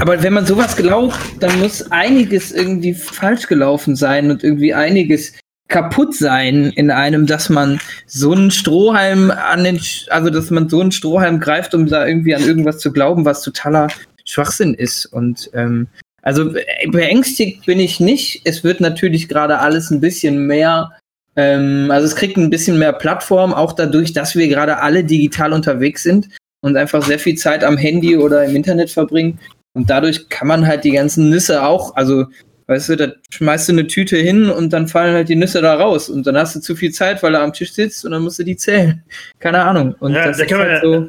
aber 0.00 0.22
wenn 0.22 0.32
man 0.32 0.46
sowas 0.46 0.76
glaubt, 0.76 1.16
dann 1.40 1.58
muss 1.60 1.90
einiges 1.90 2.52
irgendwie 2.52 2.94
falsch 2.94 3.46
gelaufen 3.46 3.96
sein 3.96 4.30
und 4.30 4.44
irgendwie 4.44 4.74
einiges 4.74 5.32
kaputt 5.68 6.14
sein 6.14 6.72
in 6.76 6.90
einem, 6.90 7.26
dass 7.26 7.50
man 7.50 7.78
so 8.06 8.32
einen 8.32 8.50
Strohhalm 8.50 9.30
an 9.30 9.64
den, 9.64 9.80
also 10.08 10.30
dass 10.30 10.50
man 10.50 10.68
so 10.68 10.80
einen 10.80 10.92
Strohhalm 10.92 11.40
greift, 11.40 11.74
um 11.74 11.86
da 11.86 12.06
irgendwie 12.06 12.34
an 12.34 12.42
irgendwas 12.42 12.78
zu 12.78 12.92
glauben, 12.92 13.24
was 13.24 13.42
totaler 13.42 13.88
Schwachsinn 14.24 14.74
ist. 14.74 15.06
Und 15.06 15.50
ähm, 15.54 15.88
also 16.22 16.52
beängstigt 16.88 17.66
bin 17.66 17.80
ich 17.80 18.00
nicht. 18.00 18.42
Es 18.44 18.64
wird 18.64 18.80
natürlich 18.80 19.28
gerade 19.28 19.58
alles 19.60 19.90
ein 19.90 20.00
bisschen 20.00 20.46
mehr, 20.46 20.90
ähm, 21.36 21.90
also 21.90 22.06
es 22.06 22.16
kriegt 22.16 22.36
ein 22.36 22.50
bisschen 22.50 22.78
mehr 22.78 22.92
Plattform, 22.92 23.52
auch 23.52 23.72
dadurch, 23.72 24.12
dass 24.12 24.34
wir 24.34 24.48
gerade 24.48 24.78
alle 24.78 25.04
digital 25.04 25.52
unterwegs 25.52 26.02
sind 26.02 26.28
und 26.60 26.76
einfach 26.76 27.02
sehr 27.02 27.18
viel 27.18 27.36
Zeit 27.36 27.62
am 27.62 27.76
Handy 27.76 28.16
oder 28.16 28.44
im 28.44 28.56
Internet 28.56 28.90
verbringen. 28.90 29.38
Und 29.74 29.90
dadurch 29.90 30.28
kann 30.28 30.48
man 30.48 30.66
halt 30.66 30.84
die 30.84 30.92
ganzen 30.92 31.30
Nüsse 31.30 31.62
auch, 31.62 31.94
also 31.94 32.26
weißt 32.68 32.90
du, 32.90 32.96
da 32.96 33.12
schmeißt 33.30 33.68
du 33.68 33.72
eine 33.72 33.86
Tüte 33.86 34.16
hin 34.16 34.48
und 34.50 34.72
dann 34.72 34.88
fallen 34.88 35.14
halt 35.14 35.28
die 35.28 35.36
Nüsse 35.36 35.60
da 35.60 35.74
raus. 35.74 36.08
Und 36.08 36.26
dann 36.26 36.36
hast 36.36 36.54
du 36.54 36.60
zu 36.60 36.76
viel 36.76 36.92
Zeit, 36.92 37.22
weil 37.22 37.34
er 37.34 37.42
am 37.42 37.52
Tisch 37.52 37.72
sitzt 37.72 38.04
und 38.04 38.12
dann 38.12 38.22
musst 38.22 38.38
du 38.38 38.44
die 38.44 38.56
zählen. 38.56 39.02
Keine 39.40 39.62
Ahnung. 39.62 39.96
Und 39.98 40.12
Ja, 40.12 40.26
das 40.26 40.36
da 40.36 40.44
ist 40.44 40.50
kann 40.50 40.58
man 40.58 40.68
halt 40.68 40.82
so. 40.82 41.08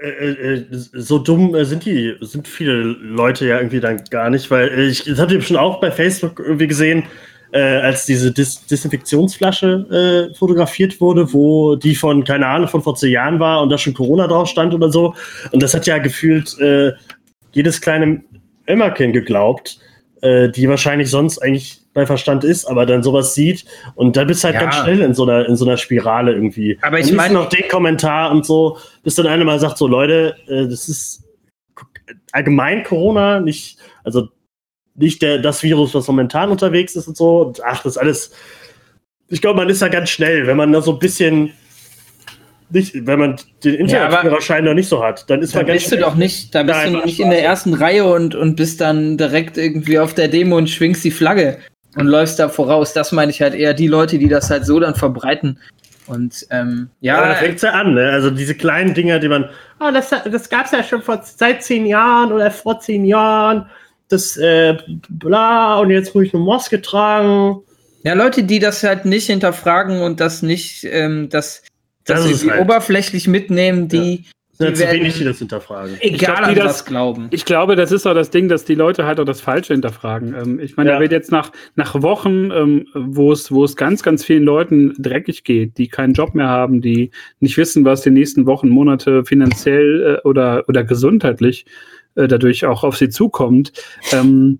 Äh, 0.00 0.08
äh, 0.08 0.64
so 0.70 1.18
dumm 1.18 1.54
äh, 1.56 1.64
sind 1.64 1.84
die, 1.84 2.14
sind 2.20 2.46
viele 2.46 2.72
Leute 2.72 3.46
ja 3.46 3.56
irgendwie 3.56 3.80
dann 3.80 4.00
gar 4.10 4.30
nicht, 4.30 4.48
weil 4.50 4.68
äh, 4.68 4.86
ich 4.86 5.04
das 5.04 5.18
hatte 5.18 5.42
schon 5.42 5.56
auch 5.56 5.80
bei 5.80 5.90
Facebook 5.90 6.38
irgendwie 6.38 6.68
gesehen, 6.68 7.02
äh, 7.50 7.60
als 7.60 8.06
diese 8.06 8.30
Dis 8.30 8.64
Desinfektionsflasche 8.66 10.30
äh, 10.30 10.34
fotografiert 10.36 11.00
wurde, 11.00 11.32
wo 11.32 11.74
die 11.74 11.96
von, 11.96 12.22
keine 12.22 12.46
Ahnung, 12.46 12.68
von 12.68 12.82
vor 12.82 12.94
zehn 12.94 13.10
Jahren 13.10 13.40
war 13.40 13.60
und 13.60 13.70
da 13.70 13.78
schon 13.78 13.92
Corona 13.92 14.28
drauf 14.28 14.48
stand 14.48 14.72
oder 14.72 14.90
so. 14.90 15.14
Und 15.50 15.62
das 15.62 15.74
hat 15.74 15.86
ja 15.86 15.98
gefühlt 15.98 16.56
äh, 16.60 16.92
jedes 17.50 17.80
kleine 17.80 18.22
Emmerkind 18.66 19.14
geglaubt, 19.14 19.80
äh, 20.22 20.48
die 20.50 20.68
wahrscheinlich 20.68 21.10
sonst 21.10 21.38
eigentlich 21.38 21.80
bei 21.94 22.06
Verstand 22.06 22.44
ist, 22.44 22.64
aber 22.64 22.86
dann 22.86 23.02
sowas 23.02 23.34
sieht 23.34 23.64
und 23.94 24.16
dann 24.16 24.26
bist 24.26 24.42
du 24.42 24.46
halt 24.46 24.54
Ja. 24.56 24.62
ganz 24.62 24.76
schnell 24.76 25.00
in 25.00 25.14
so 25.14 25.24
einer, 25.24 25.46
in 25.48 25.56
so 25.56 25.64
einer 25.64 25.76
Spirale 25.76 26.32
irgendwie. 26.32 26.78
Aber 26.82 26.98
ich 26.98 27.12
meine- 27.12 27.34
noch 27.34 27.48
den 27.48 27.68
Kommentar 27.68 28.30
und 28.30 28.46
so, 28.46 28.78
bis 29.02 29.14
dann 29.16 29.26
einer 29.26 29.44
mal 29.44 29.58
sagt, 29.60 29.78
so 29.78 29.86
Leute, 29.86 30.36
äh, 30.48 30.66
das 30.68 30.88
ist 30.88 31.24
allgemein 32.32 32.84
Corona, 32.84 33.40
nicht, 33.40 33.78
also 34.04 34.28
nicht 34.94 35.22
der, 35.22 35.38
das 35.38 35.62
Virus, 35.62 35.94
was 35.94 36.06
momentan 36.08 36.50
unterwegs 36.50 36.96
ist 36.96 37.06
und 37.08 37.16
so. 37.16 37.42
Und 37.42 37.64
ach, 37.64 37.82
das 37.82 37.92
ist 37.94 37.98
alles. 37.98 38.32
Ich 39.28 39.40
glaube, 39.40 39.58
man 39.58 39.68
ist 39.68 39.82
da 39.82 39.88
ganz 39.88 40.10
schnell, 40.10 40.46
wenn 40.46 40.56
man 40.56 40.72
da 40.72 40.80
so 40.82 40.92
ein 40.92 40.98
bisschen 40.98 41.52
nicht, 42.70 43.06
wenn 43.06 43.18
man 43.18 43.36
den 43.64 43.74
Internetführerschein 43.74 44.64
noch 44.64 44.74
nicht 44.74 44.88
so 44.88 45.02
hat, 45.02 45.28
dann 45.30 45.42
ist 45.42 45.54
Da 45.54 45.60
man 45.60 45.66
ganz 45.66 45.82
bist 45.82 45.92
du 45.92 45.98
doch 45.98 46.14
nicht, 46.14 46.54
da 46.54 46.62
bist 46.62 46.78
Nein, 46.78 46.92
du 46.92 46.98
noch 46.98 47.04
nicht 47.06 47.20
in 47.20 47.30
der 47.30 47.42
ersten 47.42 47.74
Reihe 47.74 48.04
und, 48.04 48.34
und 48.34 48.56
bist 48.56 48.80
dann 48.80 49.16
direkt 49.16 49.56
irgendwie 49.56 49.98
auf 49.98 50.14
der 50.14 50.28
Demo 50.28 50.56
und 50.56 50.68
schwingst 50.68 51.04
die 51.04 51.10
Flagge 51.10 51.58
und 51.96 52.06
läufst 52.06 52.38
da 52.38 52.48
voraus. 52.48 52.92
Das 52.92 53.12
meine 53.12 53.30
ich 53.30 53.40
halt 53.40 53.54
eher 53.54 53.74
die 53.74 53.86
Leute, 53.86 54.18
die 54.18 54.28
das 54.28 54.50
halt 54.50 54.66
so 54.66 54.78
dann 54.80 54.94
verbreiten. 54.94 55.58
Und 56.06 56.46
ähm, 56.50 56.88
Ja, 57.00 57.14
ja, 57.14 57.18
aber 57.18 57.28
da 57.28 57.34
fängt's 57.34 57.62
ja 57.62 57.72
an, 57.72 57.94
ne? 57.94 58.10
Also 58.10 58.30
diese 58.30 58.54
kleinen 58.54 58.94
Dinger, 58.94 59.18
die 59.18 59.28
man, 59.28 59.48
ah, 59.78 59.92
das, 59.92 60.10
das 60.10 60.48
gab's 60.48 60.72
ja 60.72 60.82
schon 60.82 61.02
vor, 61.02 61.22
seit 61.22 61.62
zehn 61.62 61.86
Jahren 61.86 62.32
oder 62.32 62.50
vor 62.50 62.80
zehn 62.80 63.04
Jahren, 63.04 63.66
das, 64.08 64.36
äh, 64.38 64.78
bla, 65.10 65.78
und 65.80 65.90
jetzt 65.90 66.14
ich 66.16 66.32
eine 66.32 66.42
Maske 66.42 66.80
tragen. 66.80 67.60
ja, 68.04 68.14
Leute, 68.14 68.42
die 68.42 68.58
das 68.58 68.82
halt 68.82 69.04
nicht 69.04 69.26
hinterfragen 69.26 70.00
und 70.00 70.18
das 70.20 70.40
nicht, 70.40 70.84
ähm, 70.84 71.28
das, 71.28 71.62
Das 72.08 72.22
das 72.22 72.30
ist 72.30 72.42
irgendwie 72.42 72.50
halt. 72.58 72.62
oberflächlich 72.62 73.28
mitnehmen, 73.28 73.88
die, 73.88 74.24
sind 74.52 74.66
ja 74.66 74.70
die 74.70 74.74
zu 74.74 74.80
werden, 74.82 75.00
wenig, 75.00 75.18
die 75.18 75.24
das 75.24 75.38
hinterfragen. 75.38 75.96
egal 76.00 76.36
glaub, 76.36 76.48
die 76.48 76.54
das- 76.56 76.64
was 76.66 76.84
glauben. 76.84 77.26
Ich 77.30 77.44
glaube, 77.44 77.76
das 77.76 77.92
ist 77.92 78.06
auch 78.06 78.14
das 78.14 78.30
Ding, 78.30 78.48
dass 78.48 78.64
die 78.64 78.74
Leute 78.74 79.04
halt 79.06 79.20
auch 79.20 79.24
das 79.24 79.40
Falsche 79.40 79.72
hinterfragen. 79.74 80.34
Ähm, 80.34 80.58
ich 80.58 80.76
meine, 80.76 80.90
Ja. 80.90 80.96
da 80.96 81.00
wird 81.02 81.12
jetzt 81.12 81.30
nach, 81.30 81.52
nach 81.76 82.02
Wochen, 82.02 82.50
ähm, 82.50 82.86
wo 82.94 83.30
es, 83.30 83.52
wo 83.52 83.62
es 83.64 83.76
ganz, 83.76 84.02
ganz 84.02 84.24
vielen 84.24 84.42
Leuten 84.42 84.94
dreckig 84.98 85.44
geht, 85.44 85.78
die 85.78 85.86
keinen 85.88 86.14
Job 86.14 86.34
mehr 86.34 86.48
haben, 86.48 86.80
die 86.80 87.10
nicht 87.38 87.56
wissen, 87.56 87.84
was 87.84 88.00
die 88.02 88.10
nächsten 88.10 88.46
Wochen, 88.46 88.68
Monate 88.68 89.24
finanziell 89.24 90.18
äh, 90.24 90.26
oder, 90.26 90.64
oder 90.68 90.82
gesundheitlich 90.82 91.64
äh, 92.16 92.26
dadurch 92.26 92.64
auch 92.66 92.82
auf 92.82 92.96
sie 92.96 93.10
zukommt. 93.10 93.72
Ähm, 94.12 94.58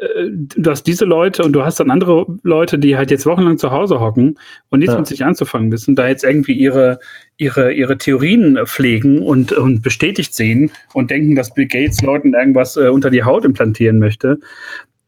äh, 0.00 0.30
dass 0.56 0.82
diese 0.82 1.04
Leute 1.04 1.42
und 1.42 1.52
du 1.52 1.64
hast 1.64 1.78
dann 1.80 1.90
andere 1.90 2.26
Leute, 2.42 2.78
die 2.78 2.96
halt 2.96 3.10
jetzt 3.10 3.26
wochenlang 3.26 3.58
zu 3.58 3.70
Hause 3.70 4.00
hocken 4.00 4.38
und 4.70 4.78
nichts 4.78 4.94
Ja. 4.94 4.98
mit 4.98 5.06
sich 5.08 5.24
anzufangen 5.24 5.70
wissen, 5.70 5.94
da 5.94 6.08
jetzt 6.08 6.24
irgendwie 6.24 6.54
ihre, 6.54 6.98
ihre, 7.36 7.72
ihre 7.72 7.98
Theorien 7.98 8.58
pflegen 8.66 9.20
und, 9.22 9.52
und 9.52 9.82
bestätigt 9.82 10.34
sehen 10.34 10.70
und 10.94 11.10
denken, 11.10 11.34
dass 11.36 11.52
Bill 11.52 11.66
Gates 11.66 12.00
Leuten 12.02 12.34
irgendwas 12.34 12.76
äh, 12.76 12.88
unter 12.88 13.10
die 13.10 13.22
Haut 13.24 13.44
implantieren 13.44 13.98
möchte. 13.98 14.38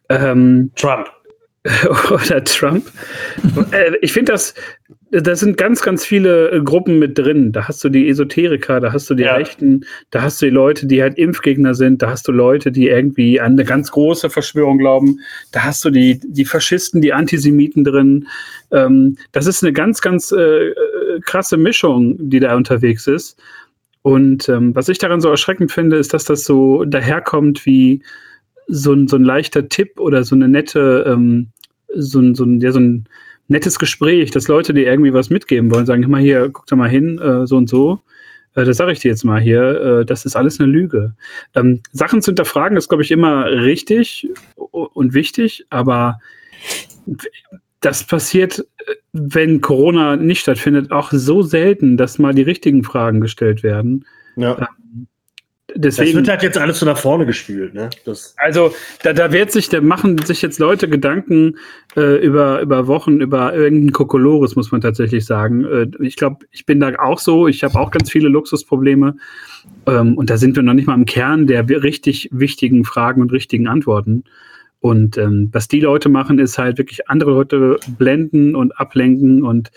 Ähm, 0.09 0.71
Trump. 0.77 1.09
oder 2.11 2.43
Trump. 2.45 2.85
äh, 3.71 3.93
ich 4.03 4.13
finde 4.13 4.33
das, 4.33 4.55
da 5.13 5.37
sind 5.37 5.59
ganz, 5.59 5.83
ganz 5.83 6.07
viele 6.07 6.51
äh, 6.51 6.61
Gruppen 6.63 6.99
mit 6.99 7.19
drin. 7.19 7.53
Da 7.53 7.69
hast 7.69 7.85
du 7.85 7.91
die 7.91 8.09
Esoteriker, 8.09 8.81
da 8.81 8.93
hast 8.93 9.11
du 9.11 9.15
die 9.15 9.25
Ja. 9.25 9.35
Rechten, 9.35 9.85
da 10.11 10.23
hast 10.23 10.41
du 10.41 10.47
die 10.47 10.53
Leute, 10.53 10.87
die 10.87 11.03
halt 11.03 11.19
Impfgegner 11.19 11.75
sind, 11.75 12.01
da 12.01 12.11
hast 12.11 12.27
du 12.27 12.33
Leute, 12.33 12.73
die 12.73 12.89
irgendwie 12.89 13.39
an 13.39 13.53
eine 13.53 13.65
ganz 13.65 13.91
große 13.91 14.31
Verschwörung 14.31 14.79
glauben, 14.79 15.21
da 15.53 15.65
hast 15.65 15.85
du 15.85 15.91
die, 15.91 16.19
die 16.25 16.47
Faschisten, 16.47 17.03
die 17.03 17.13
Antisemiten 17.13 17.85
drin. 17.85 18.27
Ähm, 18.71 19.19
das 19.33 19.47
ist 19.47 19.63
eine 19.63 19.75
ganz, 19.75 20.01
ganz 20.01 20.33
äh, 20.33 20.69
äh, 20.69 20.75
krasse 21.21 21.59
Mischung, 21.59 22.17
die 22.19 22.41
da 22.41 22.57
unterwegs 22.57 23.07
ist. 23.07 23.39
Und 24.01 24.49
ähm, 24.49 24.75
was 24.75 24.89
ich 24.89 24.99
daran 24.99 25.21
so 25.21 25.29
erschreckend 25.29 25.73
finde, 25.73 25.97
ist, 25.97 26.15
dass 26.15 26.25
das 26.25 26.45
so 26.45 26.85
daherkommt 26.85 27.67
wie 27.67 28.03
so 28.67 28.95
ein, 28.95 29.09
so 29.09 29.17
ein 29.17 29.25
leichter 29.25 29.69
Tipp 29.69 30.01
oder 30.01 30.25
so 30.25 30.35
eine 30.35 30.49
nette, 30.49 31.05
ähm, 31.07 31.49
so 31.95 32.19
ein, 32.19 32.35
so 32.35 32.45
ein, 32.45 32.61
ja, 32.61 32.73
so 32.73 32.81
ein 32.81 33.07
nettes 33.53 33.79
Gespräch, 33.79 34.31
dass 34.31 34.49
Leute 34.49 34.75
dir 34.75 34.87
irgendwie 34.87 35.15
was 35.15 35.31
mitgeben 35.31 35.71
wollen, 35.71 35.87
sagen, 35.87 36.09
mal 36.11 36.21
hier, 36.21 36.51
guck 36.51 36.67
da 36.67 36.77
mal 36.77 36.89
hin, 36.89 37.19
äh, 37.19 37.47
so 37.47 37.57
und 37.57 37.69
so. 37.69 38.01
Äh, 38.55 38.65
das 38.65 38.77
sage 38.77 38.93
ich 38.93 39.01
dir 39.01 39.11
jetzt 39.11 39.25
mal 39.25 39.41
hier, 39.41 39.63
äh, 40.01 40.05
das 40.05 40.25
ist 40.25 40.37
alles 40.37 40.61
eine 40.61 40.71
Lüge. 40.71 41.15
Ähm, 41.55 41.81
Sachen 41.93 42.23
zu 42.23 42.31
hinterfragen 42.31 42.77
ist, 42.77 42.89
glaube 42.89 43.03
ich, 43.03 43.11
immer 43.11 43.47
richtig 43.47 44.29
und 44.57 45.15
wichtig, 45.15 45.67
aber 45.71 46.19
das 47.81 48.05
passiert, 48.05 48.61
äh, 48.61 48.95
wenn 49.13 49.61
Corona 49.61 50.17
nicht 50.17 50.41
stattfindet, 50.41 50.91
auch 50.91 51.13
so 51.13 51.43
selten, 51.43 51.97
dass 51.97 52.19
mal 52.19 52.35
die 52.35 52.43
richtigen 52.43 52.85
Fragen 52.85 53.21
gestellt 53.21 53.63
werden. 53.63 54.05
Ja. 54.37 54.69
Das 55.75 55.97
Deswegen, 55.97 56.19
wird 56.19 56.29
halt 56.29 56.43
jetzt 56.43 56.59
alles 56.59 56.79
so 56.81 56.87
nach 56.87 56.99
vorne 56.99 57.27
gespült, 57.27 57.75
ne? 57.75 57.91
Das, 58.05 58.35
also 58.39 58.75
da, 59.03 59.13
da 59.13 59.33
wird 59.33 59.51
sich, 59.51 59.69
da 59.69 59.81
machen 59.81 60.19
sich 60.19 60.43
jetzt 60.43 60.59
Leute 60.59 60.89
Gedanken 60.89 61.57
äh, 61.97 62.25
über, 62.25 62.61
über 62.61 62.87
Wochen, 62.87 63.21
über 63.21 63.55
irgendeinen 63.55 63.93
Kokolores, 63.93 64.57
muss 64.57 64.73
man 64.73 64.81
tatsächlich 64.81 65.25
sagen. 65.25 65.65
Äh, 65.65 65.87
ich 66.01 66.17
glaube, 66.17 66.45
ich 66.51 66.67
bin 66.67 66.81
da 66.81 66.93
auch 66.99 67.19
so, 67.19 67.49
ich 67.49 67.65
habe 67.65 67.79
auch 67.79 67.91
ganz 67.91 68.11
viele 68.11 68.29
Luxusprobleme. 68.29 69.17
Ähm, 69.87 70.19
und 70.19 70.31
da 70.31 70.37
sind 70.37 70.57
wir 70.57 70.63
noch 70.63 70.75
nicht 70.75 70.87
mal 70.87 70.95
im 70.95 71.07
Kern 71.07 71.47
der 71.47 71.69
richtig 71.69 72.29
wichtigen 72.33 72.85
Fragen 72.85 73.21
und 73.23 73.33
richtigen 73.33 73.69
Antworten. 73.69 74.25
Und 74.81 75.17
ähm, 75.17 75.49
was 75.53 75.69
die 75.69 75.81
Leute 75.81 76.09
machen, 76.09 76.39
ist 76.39 76.59
halt 76.59 76.77
wirklich 76.77 77.09
andere 77.09 77.31
Leute 77.31 77.79
blenden 77.97 78.57
und 78.57 78.79
ablenken. 78.79 79.45
Und 79.45 79.71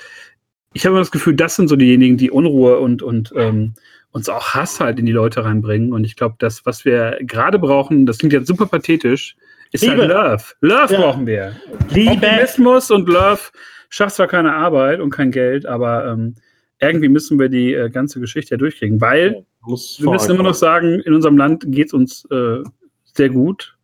ich 0.73 0.85
habe 0.85 0.97
das 0.97 1.11
Gefühl, 1.11 1.35
das 1.35 1.55
sind 1.55 1.67
so 1.67 1.75
diejenigen, 1.75 2.17
die 2.17 2.31
Unruhe 2.31 2.79
und, 2.79 3.03
und 3.03 3.31
ähm, 3.35 3.75
uns 4.15 4.29
auch 4.29 4.53
Hass 4.53 4.79
halt 4.79 4.97
in 4.97 5.05
die 5.05 5.11
Leute 5.11 5.43
reinbringen. 5.43 5.91
Und 5.91 6.05
ich 6.05 6.15
glaube, 6.15 6.35
das, 6.39 6.65
was 6.65 6.85
wir 6.85 7.17
gerade 7.19 7.59
brauchen, 7.59 8.05
das 8.05 8.17
klingt 8.17 8.31
jetzt 8.31 8.47
super 8.47 8.65
pathetisch, 8.65 9.35
ist 9.73 9.81
Liebe. 9.81 10.07
halt 10.07 10.09
Love. 10.09 10.43
Love 10.61 10.93
Ja. 10.93 11.01
brauchen 11.01 11.27
wir. 11.27 11.53
Liebe. 11.89 12.11
Optimismus 12.11 12.91
und 12.91 13.09
Love 13.09 13.41
schafft 13.89 14.15
zwar 14.15 14.27
keine 14.27 14.53
Arbeit 14.53 15.01
und 15.01 15.09
kein 15.09 15.31
Geld, 15.31 15.65
aber 15.65 16.07
ähm, 16.07 16.35
irgendwie 16.79 17.09
müssen 17.09 17.37
wir 17.37 17.49
die 17.49 17.73
äh, 17.73 17.89
ganze 17.89 18.21
Geschichte 18.21 18.51
ja 18.51 18.57
durchkriegen, 18.57 19.01
weil 19.01 19.43
muss 19.59 19.99
wir 19.99 20.09
müssen 20.11 20.31
immer 20.31 20.43
noch 20.43 20.53
sagen, 20.53 21.01
in 21.01 21.13
unserem 21.13 21.37
Land 21.37 21.65
geht 21.67 21.87
es 21.87 21.93
uns 21.93 22.23
äh, 22.31 22.63
sehr 23.03 23.29
gut 23.29 23.75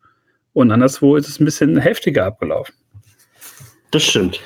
und 0.54 0.70
anderswo 0.70 1.16
ist 1.16 1.28
es 1.28 1.40
ein 1.40 1.44
bisschen 1.44 1.76
heftiger 1.76 2.24
abgelaufen. 2.24 2.74
Das 3.90 4.02
stimmt. 4.04 4.40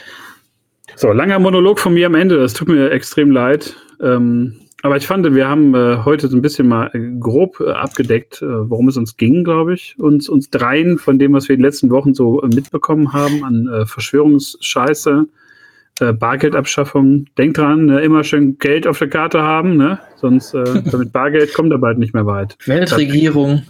So, 0.96 1.12
langer 1.12 1.38
Monolog 1.38 1.78
von 1.78 1.94
mir 1.94 2.06
am 2.06 2.16
Ende. 2.16 2.38
Das 2.38 2.54
tut 2.54 2.66
mir 2.66 2.90
extrem 2.90 3.30
leid. 3.30 3.76
Ähm, 4.02 4.65
aber 4.86 4.96
ich 4.96 5.06
fand, 5.06 5.34
wir 5.34 5.48
haben 5.48 5.74
äh, 5.74 6.04
heute 6.04 6.28
so 6.28 6.36
ein 6.36 6.42
bisschen 6.42 6.68
mal 6.68 6.90
äh, 6.94 7.18
grob 7.18 7.60
äh, 7.60 7.72
abgedeckt, 7.72 8.40
äh, 8.40 8.70
worum 8.70 8.86
es 8.86 8.96
uns 8.96 9.16
ging, 9.16 9.42
glaube 9.42 9.74
ich. 9.74 9.96
Uns, 9.98 10.28
uns 10.28 10.48
dreien 10.48 10.98
von 10.98 11.18
dem, 11.18 11.32
was 11.32 11.48
wir 11.48 11.54
in 11.54 11.60
den 11.60 11.66
letzten 11.66 11.90
Wochen 11.90 12.14
so 12.14 12.40
äh, 12.40 12.46
mitbekommen 12.46 13.12
haben 13.12 13.44
an 13.44 13.68
äh, 13.68 13.86
Verschwörungsscheiße. 13.86 15.26
Bargeldabschaffung. 15.98 17.24
Denkt 17.38 17.56
dran, 17.56 17.86
ne, 17.86 18.02
immer 18.02 18.22
schön 18.22 18.58
Geld 18.58 18.86
auf 18.86 18.98
der 18.98 19.08
Karte 19.08 19.40
haben, 19.40 19.78
ne? 19.78 19.98
Sonst 20.16 20.52
äh, 20.52 20.82
damit 20.90 21.10
Bargeld 21.10 21.54
kommt 21.54 21.72
er 21.72 21.78
bald 21.78 21.96
nicht 21.96 22.12
mehr 22.12 22.26
weit. 22.26 22.58
Weltregierung. 22.66 23.62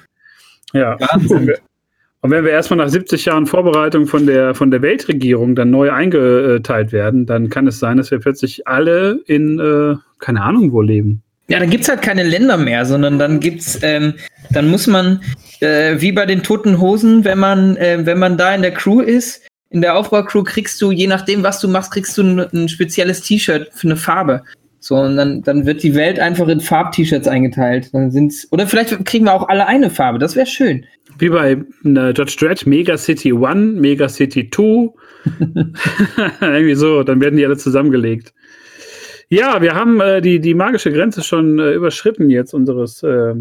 Ja. 0.73 0.99
Wahnsinn. 0.99 1.53
Und 2.23 2.31
wenn 2.33 2.45
wir 2.45 2.51
erstmal 2.51 2.79
nach 2.79 2.89
70 2.89 3.27
Jahren 3.27 3.47
Vorbereitung 3.47 4.09
von 4.09 4.27
der, 4.27 4.57
von 4.57 4.73
der 4.73 4.83
Weltregierung 4.83 5.55
dann 5.55 5.71
neu 5.71 5.93
eingeteilt 5.93 6.91
werden, 6.91 7.27
dann 7.27 7.49
kann 7.49 7.69
es 7.69 7.79
sein, 7.79 7.97
dass 7.97 8.11
wir 8.11 8.19
plötzlich 8.19 8.67
alle 8.67 9.21
in, 9.27 9.61
keine 10.19 10.43
Ahnung, 10.43 10.73
wo 10.73 10.81
leben. 10.81 11.23
Ja, 11.49 11.61
dann 11.61 11.71
gibt's 11.71 11.89
halt 11.89 12.03
keine 12.03 12.25
Länder 12.25 12.57
mehr, 12.57 12.85
sondern 12.85 13.19
dann 13.19 13.39
gibt's, 13.39 13.79
ähm, 13.83 14.15
dann 14.51 14.69
muss 14.69 14.87
man, 14.87 15.21
äh, 15.61 16.01
wie 16.01 16.11
bei 16.11 16.27
den 16.27 16.43
Toten 16.43 16.81
Hosen, 16.81 17.25
wenn 17.25 17.39
man, 17.39 17.77
äh, 17.77 18.05
wenn 18.05 18.19
man 18.19 18.37
da 18.37 18.55
in 18.55 18.63
der 18.63 18.73
Crew 18.73 19.01
ist, 19.01 19.43
in 19.71 19.81
der 19.81 19.97
Aufbaucrew 19.97 20.43
kriegst 20.43 20.81
du, 20.83 20.91
je 20.91 21.07
nachdem, 21.07 21.43
was 21.43 21.61
du 21.61 21.69
machst, 21.69 21.93
kriegst 21.93 22.17
du 22.19 22.23
ein, 22.23 22.41
ein 22.41 22.69
spezielles 22.69 23.23
T-Shirt 23.23 23.71
für 23.73 23.87
eine 23.87 23.97
Farbe. 23.97 24.43
So, 24.81 24.97
und 24.97 25.17
dann, 25.17 25.43
dann 25.43 25.67
wird 25.67 25.83
die 25.83 25.95
Welt 25.95 26.21
einfach 26.21 26.47
in 26.49 26.61
Farb-T-Shirts 26.61 27.27
eingeteilt. 27.27 27.93
Dann 27.93 28.11
sind's, 28.11 28.47
oder 28.53 28.67
vielleicht 28.67 29.05
kriegen 29.05 29.25
wir 29.25 29.35
auch 29.35 29.49
alle 29.49 29.67
eine 29.67 29.91
Farbe, 29.91 30.19
das 30.19 30.37
wäre 30.37 30.47
schön. 30.47 30.85
Wie 31.19 31.29
bei 31.29 31.53
äh, 31.53 32.11
Judge 32.11 32.37
Dredd, 32.39 32.67
Mega 32.67 32.97
City 32.97 33.33
1, 33.33 33.81
Mega 33.81 34.09
City 34.09 34.49
2. 34.51 34.93
Irgendwie 36.41 36.75
so, 36.75 37.03
dann 37.03 37.21
werden 37.21 37.37
die 37.37 37.45
alle 37.45 37.57
zusammengelegt. 37.57 38.33
Ja, 39.29 39.61
wir 39.61 39.75
haben 39.75 40.01
äh, 40.01 40.21
die, 40.21 40.41
die 40.41 40.55
magische 40.55 40.93
Grenze 40.93 41.23
schon 41.23 41.59
äh, 41.59 41.73
überschritten 41.73 42.31
jetzt 42.31 42.55
unseres 42.55 43.03
äh, 43.03 43.35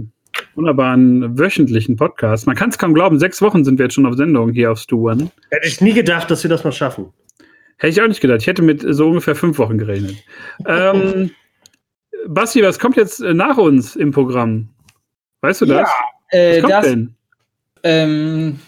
wunderbaren 0.56 1.38
wöchentlichen 1.38 1.96
Podcasts. 1.96 2.46
Man 2.46 2.56
kann 2.56 2.70
es 2.70 2.78
kaum 2.78 2.94
glauben, 2.94 3.20
sechs 3.20 3.42
Wochen 3.42 3.64
sind 3.64 3.78
wir 3.78 3.86
jetzt 3.86 3.94
schon 3.94 4.06
auf 4.06 4.16
Sendung 4.16 4.52
hier 4.52 4.72
auf 4.72 4.80
Stu 4.80 5.10
One. 5.10 5.30
Hätte 5.52 5.68
ich 5.68 5.82
nie 5.82 5.94
gedacht, 5.94 6.32
dass 6.32 6.44
wir 6.44 6.50
das 6.50 6.64
mal 6.64 6.72
schaffen. 6.72 7.14
Hätte 7.78 7.92
ich 7.92 8.02
auch 8.02 8.08
nicht 8.08 8.22
gedacht. 8.22 8.42
Ich 8.42 8.48
hätte 8.48 8.62
mit 8.62 8.84
so 8.88 9.08
ungefähr 9.10 9.36
fünf 9.36 9.58
Wochen 9.60 9.78
gerechnet. 9.78 10.16
ähm, 10.66 11.32
Basti, 12.28 12.64
was 12.64 12.80
kommt 12.80 12.96
jetzt 12.96 13.22
äh, 13.22 13.34
nach 13.34 13.58
uns 13.58 13.96
im 13.96 14.12
Programm? 14.12 14.70
Weißt 15.42 15.62
du 15.62 15.66
das? 15.66 15.90
Äh, 16.30 16.56
was 16.56 16.62
kommt 16.62 16.74
das, 16.74 16.86
denn? 16.86 17.16
ähm, 17.84 18.60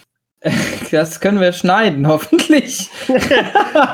das 0.90 1.20
können 1.20 1.40
wir 1.40 1.52
schneiden, 1.52 2.06
hoffentlich. 2.08 2.88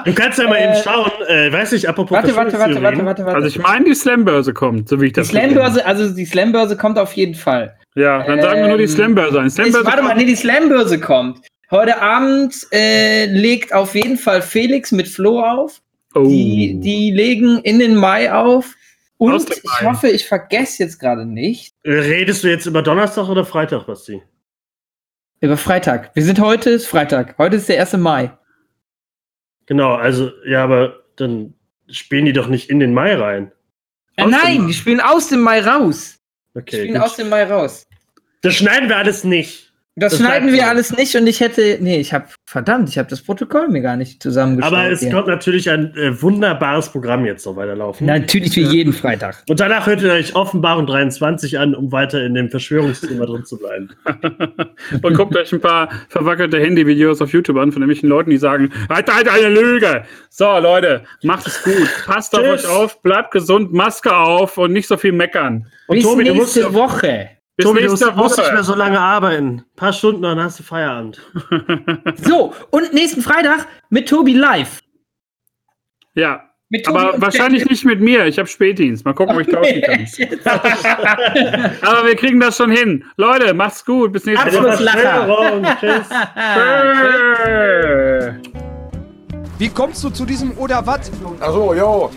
Du 0.04 0.12
kannst 0.14 0.38
ja 0.38 0.46
mal 0.48 0.56
Äh, 0.56 0.64
eben 0.64 0.82
schauen, 0.82 1.10
äh, 1.28 1.52
weiß 1.52 1.72
nicht, 1.72 1.88
apropos 1.88 2.16
Warte, 2.16 2.36
warte, 2.36 2.58
warte, 2.58 2.82
warte, 2.82 3.04
warte, 3.04 3.24
warte. 3.24 3.36
Also 3.36 3.48
ich 3.48 3.58
meine, 3.58 3.84
die 3.86 3.94
Slambörse 3.94 4.52
kommt, 4.52 4.88
so 4.88 5.00
wie 5.00 5.06
ich 5.06 5.12
die 5.12 5.20
das 5.20 5.28
Slambörse, 5.28 5.84
also 5.86 6.14
die 6.14 6.26
Slambörse 6.26 6.76
kommt 6.76 6.98
auf 6.98 7.12
jeden 7.14 7.34
Fall. 7.34 7.74
Ja, 7.94 8.22
dann 8.24 8.40
sagen 8.40 8.60
wir 8.60 8.68
nur 8.68 8.78
die 8.78 8.84
Ähm, 8.84 8.88
Slambörse 8.90 9.40
ein. 9.40 9.50
Slambörse 9.50 9.86
warte 9.86 10.02
mal, 10.02 10.14
nee, 10.16 10.24
die 10.26 10.36
Slambörse 10.36 11.00
kommt. 11.00 11.40
Heute 11.70 12.00
Abend 12.00 12.54
äh, 12.72 13.26
legt 13.26 13.72
auf 13.72 13.94
jeden 13.94 14.18
Fall 14.18 14.42
Felix 14.42 14.92
mit 14.92 15.08
Flo 15.08 15.40
auf. 15.40 15.80
oh. 16.14 16.26
Die, 16.26 16.78
die 16.80 17.10
legen 17.10 17.58
in 17.62 17.78
den 17.78 17.96
Mai 17.96 18.32
auf. 18.32 18.74
Und 19.16 19.48
ich 19.50 19.80
hoffe, 19.82 20.08
ich 20.08 20.26
vergesse 20.26 20.82
jetzt 20.82 20.98
gerade 20.98 21.24
nicht. 21.24 21.72
Redest 21.86 22.44
du 22.44 22.48
jetzt 22.48 22.66
über 22.66 22.82
Donnerstag 22.82 23.28
oder 23.28 23.44
Freitag, 23.44 23.86
Basti? 23.86 24.20
Über 25.44 25.58
Freitag. 25.58 26.10
Wir 26.14 26.24
sind 26.24 26.40
heute, 26.40 26.70
ist 26.70 26.86
Freitag. 26.86 27.34
Heute 27.36 27.56
ist 27.56 27.68
der 27.68 27.78
1. 27.78 27.92
Mai. 27.98 28.32
Genau, 29.66 29.92
also, 29.94 30.30
ja, 30.46 30.64
aber 30.64 31.02
dann 31.16 31.52
spielen 31.90 32.24
die 32.24 32.32
doch 32.32 32.46
nicht 32.48 32.70
in 32.70 32.80
den 32.80 32.94
Mai 32.94 33.14
rein. 33.14 33.52
Äh, 34.16 34.22
Aus 34.22 34.30
nein, 34.30 34.60
Mai. 34.62 34.66
die 34.68 34.72
spielen 34.72 35.00
aus 35.02 35.28
dem 35.28 35.42
Mai 35.42 35.60
raus. 35.60 36.18
Die 36.54 36.60
Okay. 36.60 36.76
spielen 36.78 36.94
Gut. 36.94 37.02
aus 37.02 37.16
dem 37.16 37.28
Mai 37.28 37.44
raus. 37.44 37.86
Das 38.40 38.54
schneiden 38.54 38.88
wir 38.88 38.96
alles 38.96 39.22
nicht. 39.24 39.73
Das, 39.96 40.10
Das 40.12 40.20
schneiden 40.20 40.52
wir 40.52 40.62
so. 40.62 40.68
alles 40.68 40.96
nicht 40.96 41.14
und 41.14 41.28
ich 41.28 41.38
hätte. 41.38 41.78
Nee, 41.80 42.00
ich 42.00 42.12
habe. 42.12 42.26
Verdammt, 42.46 42.88
ich 42.88 42.98
habe 42.98 43.08
das 43.08 43.22
Protokoll 43.22 43.68
mir 43.68 43.80
gar 43.80 43.96
nicht 43.96 44.20
zusammengestellt. 44.20 44.80
Aber 44.80 44.90
es 44.90 45.08
kommt 45.08 45.28
natürlich 45.28 45.70
ein 45.70 45.94
äh, 45.96 46.20
wunderbares 46.20 46.88
Programm 46.88 47.24
jetzt 47.24 47.46
noch 47.46 47.54
weiterlaufen. 47.54 48.06
Natürlich 48.06 48.56
wie 48.56 48.62
jeden 48.62 48.92
Freitag. 48.92 49.44
Und 49.48 49.60
danach 49.60 49.86
hört 49.86 50.02
ihr 50.02 50.12
euch 50.12 50.34
Offenbarung 50.34 50.86
23 50.86 51.58
an, 51.58 51.76
um 51.76 51.92
weiter 51.92 52.24
in 52.24 52.34
dem 52.34 52.50
Verschwörungsthema 52.50 53.26
drin 53.26 53.44
zu 53.44 53.56
bleiben. 53.56 53.90
Und 55.02 55.16
guckt 55.16 55.36
euch 55.36 55.52
ein 55.52 55.60
paar 55.60 55.88
verwackelte 56.08 56.58
Handyvideos 56.58 57.22
auf 57.22 57.32
YouTube 57.32 57.56
an 57.56 57.70
von 57.70 57.82
irgendwelchen 57.82 58.08
Leuten, 58.08 58.30
die 58.30 58.36
sagen, 58.36 58.72
halt 58.88 59.12
halt 59.12 59.28
eine 59.28 59.48
Lüge. 59.48 60.04
So, 60.28 60.58
Leute, 60.58 61.02
macht 61.22 61.46
es 61.46 61.62
gut. 61.62 61.88
Passt 62.04 62.36
auf 62.36 62.42
euch 62.42 62.66
auf, 62.66 63.00
bleibt 63.02 63.30
gesund, 63.30 63.72
Maske 63.72 64.14
auf 64.14 64.58
und 64.58 64.72
nicht 64.72 64.88
so 64.88 64.96
viel 64.96 65.12
meckern. 65.12 65.66
Und 65.86 65.96
Bis 65.96 66.04
Tobi, 66.04 66.24
du 66.24 66.34
musst, 66.34 66.56
nächste 66.56 66.74
Woche. 66.74 67.30
Bis 67.56 67.66
Tobi, 67.66 67.82
du 67.82 67.88
nächste 67.88 68.06
musst, 68.06 68.16
musst 68.16 68.38
nicht 68.38 68.52
mehr 68.52 68.64
so 68.64 68.74
lange 68.74 68.98
arbeiten. 68.98 69.58
Ein 69.58 69.76
paar 69.76 69.92
Stunden, 69.92 70.22
dann 70.22 70.40
hast 70.40 70.58
du 70.58 70.62
Feierabend. 70.62 71.20
So, 72.16 72.52
und 72.70 72.92
nächsten 72.92 73.22
Freitag 73.22 73.66
mit 73.90 74.08
Tobi 74.08 74.34
live. 74.34 74.80
Ja, 76.14 76.50
aber 76.86 77.20
wahrscheinlich 77.20 77.60
Jack. 77.62 77.70
nicht 77.70 77.84
mit 77.84 78.00
mir. 78.00 78.26
Ich 78.26 78.38
habe 78.38 78.48
Spätdienst. 78.48 79.04
Mal 79.04 79.12
gucken, 79.12 79.36
ob 79.36 79.42
ich 79.42 79.48
tauschen 79.48 79.82
kann. 79.82 80.06
Aber 81.82 82.06
wir 82.06 82.16
kriegen 82.16 82.40
das 82.40 82.56
schon 82.56 82.70
hin. 82.70 83.04
Leute, 83.16 83.54
macht's 83.54 83.84
gut. 83.84 84.12
Bis 84.12 84.24
nächste 84.24 84.52
Woche. 84.52 85.76
Tschüss. 85.80 86.08
Wie 89.58 89.68
kommst 89.68 90.02
du 90.02 90.10
zu 90.10 90.24
diesem 90.24 90.56
oder 90.58 90.84
was? 90.84 91.12
Achso, 91.40 91.74
jo. 91.74 92.10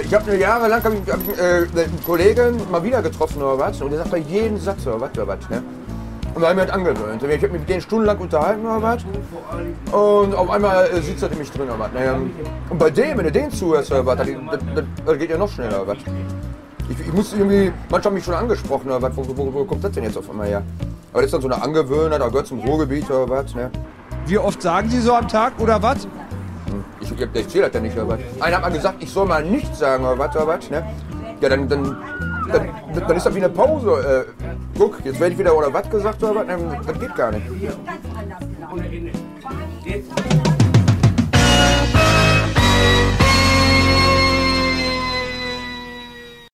Ich 0.00 0.14
habe 0.14 0.36
jahrelang 0.36 0.82
hab 0.82 0.92
ich, 0.92 1.12
hab 1.12 1.38
äh, 1.38 1.82
einen 1.82 2.04
Kollegen 2.04 2.56
mal 2.70 2.82
wieder 2.82 3.02
getroffen 3.02 3.42
oder 3.42 3.58
was 3.58 3.80
und 3.80 3.90
der 3.90 3.98
sagt 3.98 4.10
bei 4.10 4.18
jedem 4.18 4.58
Satz 4.58 4.86
oder 4.86 5.00
was 5.00 5.10
oder 5.12 5.28
was. 5.28 5.50
Ne? 5.50 5.62
Und 6.34 6.40
da 6.40 6.48
habe 6.48 6.60
ich 6.60 6.66
mich 6.66 6.72
halt 6.72 6.86
angewöhnt. 6.86 7.22
Ich 7.22 7.42
habe 7.42 7.48
mich 7.48 7.60
mit 7.60 7.68
denen 7.68 7.80
stundenlang 7.82 8.18
unterhalten 8.18 8.64
oder 8.64 8.82
was. 8.82 9.04
Und 9.92 10.34
auf 10.34 10.48
einmal 10.48 10.88
äh, 10.88 11.00
sitzt 11.02 11.22
er 11.22 11.28
nämlich 11.28 11.50
drin 11.50 11.68
oder 11.68 11.78
was. 11.78 11.92
Ne? 11.92 12.30
Und 12.70 12.78
bei 12.78 12.88
dem, 12.88 13.18
wenn 13.18 13.24
du 13.24 13.32
den 13.32 13.50
zuhörst 13.50 13.90
oder 13.90 14.06
was, 14.06 14.16
das, 14.18 14.28
das, 14.74 14.84
das 15.04 15.18
geht 15.18 15.30
ja 15.30 15.36
noch 15.36 15.50
schneller 15.50 15.82
oder 15.82 15.88
was. 15.88 15.98
Ich, 16.88 17.06
ich 17.06 17.12
muss 17.12 17.32
irgendwie, 17.34 17.70
manche 17.90 18.06
haben 18.06 18.14
mich 18.14 18.24
schon 18.24 18.34
angesprochen 18.34 18.86
oder 18.86 19.02
was, 19.02 19.14
wo, 19.14 19.24
wo, 19.36 19.52
wo 19.52 19.64
kommt 19.64 19.84
das 19.84 19.92
denn 19.92 20.04
jetzt 20.04 20.16
auf 20.16 20.28
einmal 20.30 20.48
her? 20.48 20.62
Aber 21.12 21.20
das 21.20 21.26
ist 21.26 21.34
dann 21.34 21.42
so 21.42 21.48
eine 21.48 21.62
Angewöhnheit, 21.62 22.20
da 22.20 22.28
gehört 22.28 22.46
zum 22.46 22.60
Ruhrgebiet 22.60 23.10
oder 23.10 23.28
was. 23.28 23.54
Ne? 23.54 23.70
Wie 24.26 24.38
oft 24.38 24.62
sagen 24.62 24.88
Sie 24.88 25.00
so 25.00 25.14
am 25.14 25.28
Tag 25.28 25.52
oder 25.58 25.82
was? 25.82 26.08
Ich, 27.00 27.12
ich, 27.12 27.28
ich 27.34 27.48
zähle 27.48 27.64
das 27.66 27.74
ja 27.74 27.80
nicht, 27.80 27.96
oder 27.96 28.08
was? 28.08 28.18
Einer 28.40 28.56
hat 28.56 28.62
mal 28.62 28.72
gesagt, 28.72 29.02
ich 29.02 29.10
soll 29.10 29.26
mal 29.26 29.44
nichts 29.44 29.78
sagen, 29.78 30.04
oder 30.04 30.18
was, 30.18 30.36
oder 30.36 30.46
was, 30.46 30.70
ne? 30.70 30.84
Ja, 31.40 31.48
dann, 31.48 31.68
dann, 31.68 31.96
dann, 32.52 32.68
dann 32.94 33.16
ist 33.16 33.26
das 33.26 33.34
wie 33.34 33.38
eine 33.38 33.48
Pause. 33.48 34.26
Äh, 34.38 34.46
guck, 34.78 35.04
jetzt 35.04 35.18
werde 35.18 35.32
ich 35.32 35.38
wieder 35.38 35.56
oder 35.56 35.72
was 35.72 35.88
gesagt, 35.90 36.22
oder 36.22 36.46
was? 36.46 36.86
Das 36.86 37.00
geht 37.00 37.14
gar 37.14 37.32
nicht. 37.32 37.46